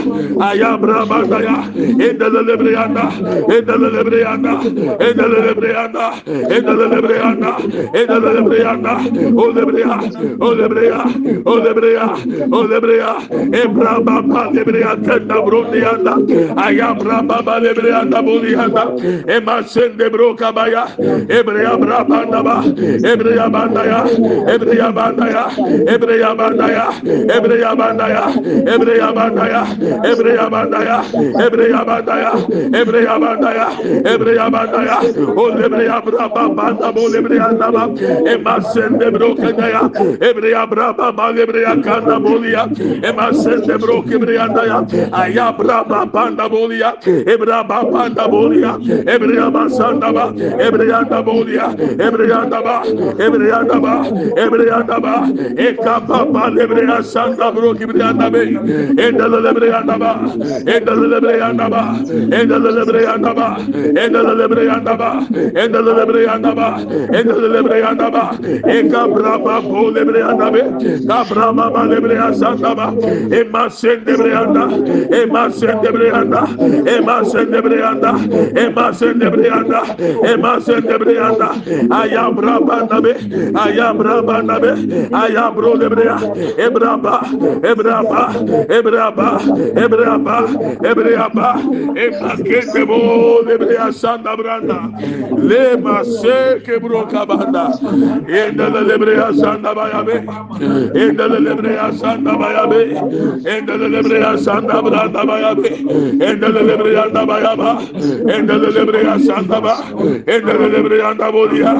ayabra 0.49 1.05
badaya 1.09 1.55
edelelebreanda 2.07 3.05
edelelebreanda 3.55 4.53
edelelebreanda 5.07 6.05
edelelebreanda 6.55 7.51
edelelebreanda 8.01 8.93
olebrea 9.43 9.97
olebrea 10.47 11.01
olebrea 11.45 12.07
olebrea 12.51 13.11
ebra 13.63 13.93
baba 14.07 14.41
lebrea 14.55 14.95
tenda 15.05 15.37
brodianda 15.45 16.13
ayabra 16.67 17.21
baba 17.29 17.59
lebreanda 17.59 18.21
bolianda 18.27 18.83
emasen 19.27 19.97
de 19.97 20.09
broka 20.09 20.51
baya 20.51 20.83
ebrea 21.29 21.77
brabanda 21.77 22.43
ba. 22.43 22.57
Ebrea 23.11 23.49
bandaya 23.49 23.99
ebrea 24.53 24.91
bandaya 24.91 25.43
ebre 25.97 26.19
ya 26.19 26.31
bandaya 26.35 26.85
ebre 27.35 27.57
ya 27.59 27.71
bandaya 27.75 28.23
ebre 28.73 28.97
ya 29.01 29.09
bandaya 29.17 29.61
ebre 30.05 30.31
ya 30.37 30.45
bandaya 30.53 30.97
ebre 31.45 31.65
ya 31.73 31.81
bandaya 31.89 32.31
ebre 32.81 32.99
ya 33.03 33.15
bandaya 33.23 33.67
ebre 34.13 34.33
ya 34.35 34.47
bandaya 34.49 34.97
o 35.41 35.43
lebre 35.57 35.85
ya 35.89 35.97
braba 36.01 36.43
banda 36.57 36.91
bo 36.93 37.07
lebre 37.09 37.37
ya 37.41 37.49
ndaba 37.51 37.83
e 38.31 38.37
masen 38.37 38.99
de 38.99 39.09
bro 39.09 39.33
kandaya 39.35 39.81
ebre 40.21 40.51
ya 40.51 40.65
braba 40.67 41.11
ba 41.11 41.31
lebre 41.31 41.61
ya 41.65 41.73
kanda 41.81 42.19
bolia. 42.19 42.63
E 43.01 43.11
masen 43.17 43.65
de 43.65 43.77
bro 43.77 44.01
kebre 44.03 44.35
ya 44.35 44.45
ndaya 44.47 44.85
aya 45.13 45.51
braba 45.57 46.05
banda 46.05 46.47
bolia 46.49 46.93
e 47.05 47.37
braba 47.37 47.83
banda 47.91 48.27
bolia. 48.27 48.77
Ebre 49.07 49.35
ya 49.35 49.49
basanda 49.49 50.11
ba 50.13 50.25
ebre 50.67 50.87
ya 50.89 51.01
ndabolia 51.01 51.65
ebre 52.05 52.27
ya 52.29 52.45
ndaba 52.45 52.83
ebre 53.25 53.47
ya 53.49 53.63
ndaba 53.63 53.93
ebre 54.43 54.65
ya 54.67 54.77
ndaba 54.83 55.13
e 55.57 55.73
Kapapa 55.87 56.51
lebreya 56.51 56.99
santa 57.01 57.49
bro 57.49 57.73
kibreya 57.73 58.11
nabe. 58.11 58.43
Endala 58.99 59.39
lebreya 59.39 59.79
naba. 59.87 60.11
Endala 60.67 61.07
lebreya 61.13 61.55
naba. 61.55 61.81
Endala 62.37 62.71
lebreya 62.75 63.15
naba. 63.15 63.47
Endala 63.95 64.33
lebreya 64.35 64.83
naba. 64.83 65.09
Endala 65.63 65.91
lebreya 65.99 66.35
naba. 66.43 66.67
Endala 67.17 67.47
lebreya 67.55 67.91
naba. 67.95 68.23
Eka 68.67 69.01
braba 69.13 69.55
bo 69.63 69.87
lebreya 69.95 70.31
nabe. 70.35 70.61
Kabra 71.07 71.55
mama 71.55 71.83
lebreya 71.87 72.35
santa 72.35 72.75
ba. 72.75 72.87
Ema 73.31 73.69
sen 73.69 74.03
lebreya 74.03 74.43
na. 74.51 74.63
Ema 75.21 75.49
sen 75.49 75.77
lebreya 75.83 76.21
na. 76.27 76.41
Ema 76.95 77.23
sen 77.23 77.47
lebreya 77.47 77.91
na. 77.95 78.11
Ema 78.59 78.93
sen 78.93 79.19
lebreya 79.21 79.63
na. 79.71 79.81
Ema 80.31 80.59
sen 80.59 80.81
lebreya 80.83 81.29
na. 81.39 81.49
Ayam 82.01 82.35
braba 82.35 82.77
nabe. 82.91 83.13
Ayam 83.55 83.97
braba 83.97 84.43
nabe. 84.43 84.71
Ayam 85.23 85.55
Rodebrea, 85.67 86.17
Ebraba, 86.57 87.21
Ebraba, 87.61 88.23
Ebraba, 88.77 89.29
Ebraba, 89.75 90.37
Ebraba, 90.81 91.57
Ebraba, 91.97 92.87
bo 92.87 93.43
Ebrea 93.43 93.91
Santa 93.91 94.35
Branda, 94.35 94.89
Lema 95.37 96.03
se 96.03 96.61
quebró 96.63 97.07
cabanda, 97.07 97.71
Endele 98.27 98.81
Lebrea 98.87 99.33
Santa 99.33 99.73
Bayabe, 99.73 100.25
Endele 100.95 101.39
Lebrea 101.39 101.91
Santa 101.93 102.37
Bayabe, 102.37 102.95
Endele 103.43 103.87
Lebrea 103.89 104.37
Santa 104.37 104.81
Branda 104.81 105.25
Bayabe, 105.25 105.69
Endele 106.27 106.61
Lebrea 106.63 107.03
Santa 107.03 107.25
Bayaba, 107.25 107.69
Endele 108.35 108.69
Lebrea 108.71 109.19
Santa 109.19 109.61
Ba, 109.61 109.75
Endele 110.25 110.67
Lebrea 110.73 111.09
Santa 111.09 111.31
Bodia, 111.31 111.73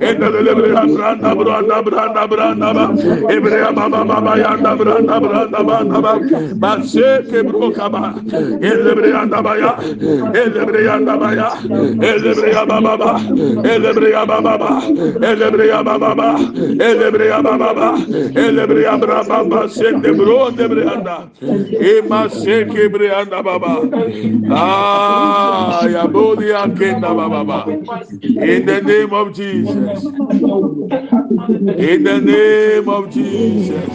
Endele 0.00 0.40
Lebrea 0.46 0.84
Branda 0.94 1.34
Branda 1.34 1.82
Branda 1.82 2.28
Branda 2.28 2.74
Ba, 2.74 2.86
Hebrea 3.32 3.72
baba 3.74 4.04
baba 4.04 4.36
yanda 4.38 4.76
branda 4.76 5.16
branda 5.20 5.64
banda 5.66 6.02
ba. 6.02 6.14
Basse 6.60 7.24
kebro 7.30 7.72
kaba. 7.74 8.14
Elebre 8.60 9.08
yanda 9.14 9.42
baya. 9.42 9.72
Elebre 10.42 10.84
yanda 10.84 11.16
baya. 11.20 11.48
Elebre 12.00 12.50
ya 12.52 12.66
baba 12.66 12.98
ba. 12.98 13.12
Elebre 13.64 14.10
ya 14.10 14.26
baba 14.26 14.58
ba. 14.58 14.72
Elebre 15.30 15.66
ya 15.68 15.82
baba 15.82 16.14
ba. 16.14 16.30
Elebre 16.88 17.26
ya 17.28 17.42
baba 17.42 17.74
ba. 17.74 17.88
Elebre 18.36 18.82
ya 18.82 18.96
bra 18.98 19.22
baba 19.24 19.68
sen 19.68 20.00
de 20.02 20.12
bro 20.12 20.50
de 20.50 20.68
branda. 20.68 21.30
E 21.80 22.02
masse 22.08 22.66
kebre 22.72 23.06
yanda 23.08 23.42
baba. 23.42 23.74
Ah 24.50 25.86
ya 25.88 26.06
bodi 26.08 26.52
akenda 26.52 27.14
baba 27.16 27.44
ba. 27.44 27.60
In 28.36 28.66
the 28.66 28.80
name 28.82 29.12
of 29.14 29.32
Jesus. 29.34 30.04
In 31.78 32.04
the 32.04 32.20
name 32.20 32.88
of 32.88 33.10
Jesus. 33.10 33.21
Jesus. 33.22 33.90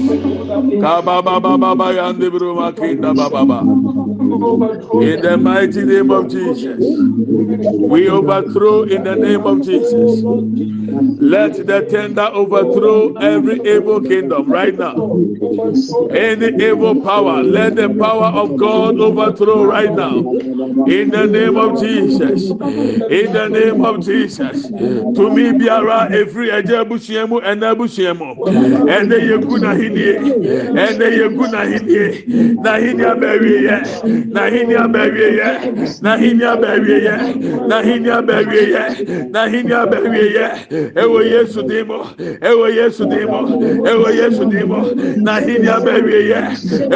Kababababa 0.81 1.87
yandibru 1.93 2.55
makinda 2.55 3.13
bababa. 3.13 3.59
In 4.41 5.21
the 5.21 5.37
mighty 5.37 5.83
name 5.83 6.11
of 6.11 6.29
Jesus, 6.29 6.85
we 7.89 8.09
overthrow 8.09 8.83
in 8.83 9.03
the 9.03 9.15
name 9.15 9.45
of 9.45 9.61
Jesus. 9.63 10.23
Let 11.19 11.65
the 11.65 11.85
tender 11.89 12.29
overthrow 12.33 13.13
every 13.15 13.59
evil 13.65 14.01
kingdom 14.01 14.49
right 14.51 14.77
now. 14.77 14.95
Any 16.11 16.63
evil 16.63 17.01
power, 17.01 17.43
let 17.43 17.75
the 17.75 17.89
power 17.89 18.27
of 18.27 18.57
God 18.57 18.99
overthrow 18.99 19.63
right 19.65 19.93
now. 19.93 20.19
In 20.87 21.09
the 21.09 21.27
name 21.27 21.57
of 21.57 21.79
Jesus. 21.79 22.49
In 22.51 23.33
the 23.33 23.49
name 23.51 23.81
of 23.83 23.99
Jesus. 24.05 24.67
To 24.69 25.29
me, 25.29 25.51
biara 25.53 26.11
every 26.11 26.49
ejabusiemu 26.49 27.41
and 27.43 27.61
abusiemu. 27.61 28.37
And 28.89 29.11
the 29.11 29.17
yeguna 29.17 29.75
hinie. 29.75 30.17
And 30.77 31.01
the 31.01 31.05
yeguna 31.05 31.65
hinie. 31.65 32.25
Nahinia 32.61 33.19
berry 33.19 33.67
n'ahịnị 34.33 34.75
abịawie 34.83 35.27
ya 35.39 35.49
n'ahịnị 36.03 36.43
abịawie 36.53 36.97
ya 37.07 37.15
n'ahịnị 37.69 38.09
abịawie 38.17 38.63
ya 38.73 38.83
n'ahịnị 39.33 39.73
abịawie 39.81 40.25
ya 40.37 40.47
ewe 41.01 41.19
yesu 41.33 41.59
dị 41.69 41.79
mụ 41.89 41.97
ewe 42.49 42.67
yesu 42.79 43.03
dị 43.11 43.21
mụ 43.31 43.39
ewe 43.91 44.09
yesu 44.19 44.43
dị 44.51 44.61
mụ 44.69 44.79
n'ahịnị 45.25 45.67
abịawie 45.77 46.19
ya 46.31 46.41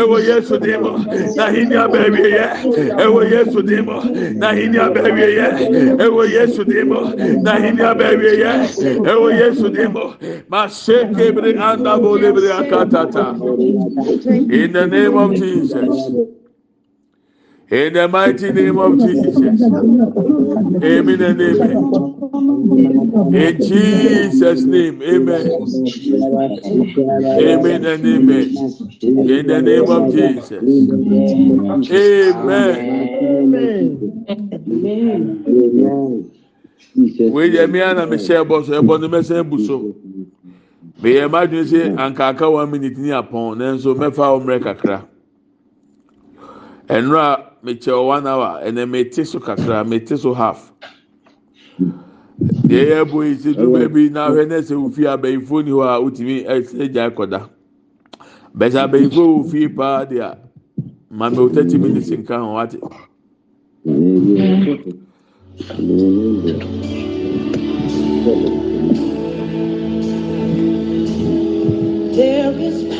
ewe 0.01 0.17
yesu 0.29 0.55
dị 0.63 0.73
mụ 0.83 0.91
n'ahịnị 1.37 1.75
abịawie 1.83 2.27
ya 2.37 2.47
ewe 3.05 3.21
yesu 3.33 3.59
dị 3.69 3.77
mụ 3.87 3.97
n'ahịnị 4.39 4.77
abịawie 4.85 5.27
ya 5.39 5.47
ewe 6.05 6.23
yesu 6.35 6.61
dị 6.69 6.79
mụ 6.89 6.99
n'ahịnị 7.43 7.81
abịawie 7.91 8.33
ya 8.43 8.51
ewe 9.13 9.29
yesu 9.41 9.67
dị 9.75 9.85
mụ 9.93 10.05
ma 10.51 10.61
se 10.69 10.97
kebiri 11.17 11.53
anda 11.69 11.93
bụ 12.01 12.09
lebiri 12.21 12.49
aka 12.59 12.85
tata 12.91 13.25
in 14.59 14.71
the 14.73 14.85
name 14.87 15.15
of 15.17 15.31
jesus. 15.39 16.40
In 17.71 17.93
the 17.93 18.05
mighty 18.05 18.51
name 18.51 18.77
of 18.77 18.99
Jesus. 18.99 19.37
Amen 20.83 21.21
and 21.21 21.41
amen. 21.41 21.77
In 23.33 23.61
Jesus' 23.61 24.63
name, 24.65 25.01
amen. 25.01 25.47
Amen 27.39 27.85
and 27.85 28.05
amen. 28.05 28.57
In 29.01 29.47
the 29.47 29.61
name 29.61 29.89
of 29.89 30.11
Jesus. 30.11 30.51
Amen. 31.91 32.81
Amen. 33.23 34.11
wei 37.31 37.49
yɛ 37.55 37.69
me 37.71 37.79
ana 37.81 38.05
mehyɛ 38.05 38.43
ɛbɔ 38.43 38.65
so 38.65 38.71
ɛbɔ 38.81 38.99
no 39.01 39.07
mɛsɛ 39.07 39.49
bu 39.49 39.57
so 39.63 39.95
meyɛ 41.01 41.29
m'adwene 41.29 41.63
sɛ 41.63 41.95
ankaaka 41.95 42.51
one 42.51 42.69
minute 42.71 42.97
ne 42.97 43.09
apɔn 43.09 43.55
nanso 43.57 43.95
mɛfa 43.95 44.25
wo 44.35 44.59
kakra 44.59 45.05
ɛnora 46.89 47.50
mekyɛ 47.63 48.05
one 48.07 48.27
hour 48.27 48.61
ɛnna 48.65 48.89
mete 48.89 49.25
so 49.25 49.39
kakra 49.39 49.83
mete 49.87 50.17
so 50.17 50.33
half 50.33 50.71
deɛ 52.67 52.83
yɛ 52.91 53.05
bɔ 53.11 53.23
yi 53.27 53.35
sɛ 53.35 53.53
duma 53.57 53.87
bi 53.89 54.09
ahwɛ 54.09 54.47
na 54.47 54.55
ɛsɛ 54.61 54.75
ofi 54.85 55.03
abɛyifo 55.05 55.63
ni 55.63 55.71
hɔ 55.71 55.83
a 55.83 55.99
otumi 56.01 56.45
ɛsɛ 56.45 56.91
gya 56.93 57.09
akɔda 57.09 57.49
bɛsɛ 58.57 58.79
abɛyifo 58.87 59.21
ofi 59.39 59.67
paa 59.75 60.05
deɛ 60.05 60.37
maame 61.11 61.37
o 61.37 61.49
thirty 61.49 61.77
minutes 61.77 62.09
nka 62.09 62.37
ho 62.39 62.53
wate. 62.53 62.77
There 72.15 72.51
is 72.59 72.90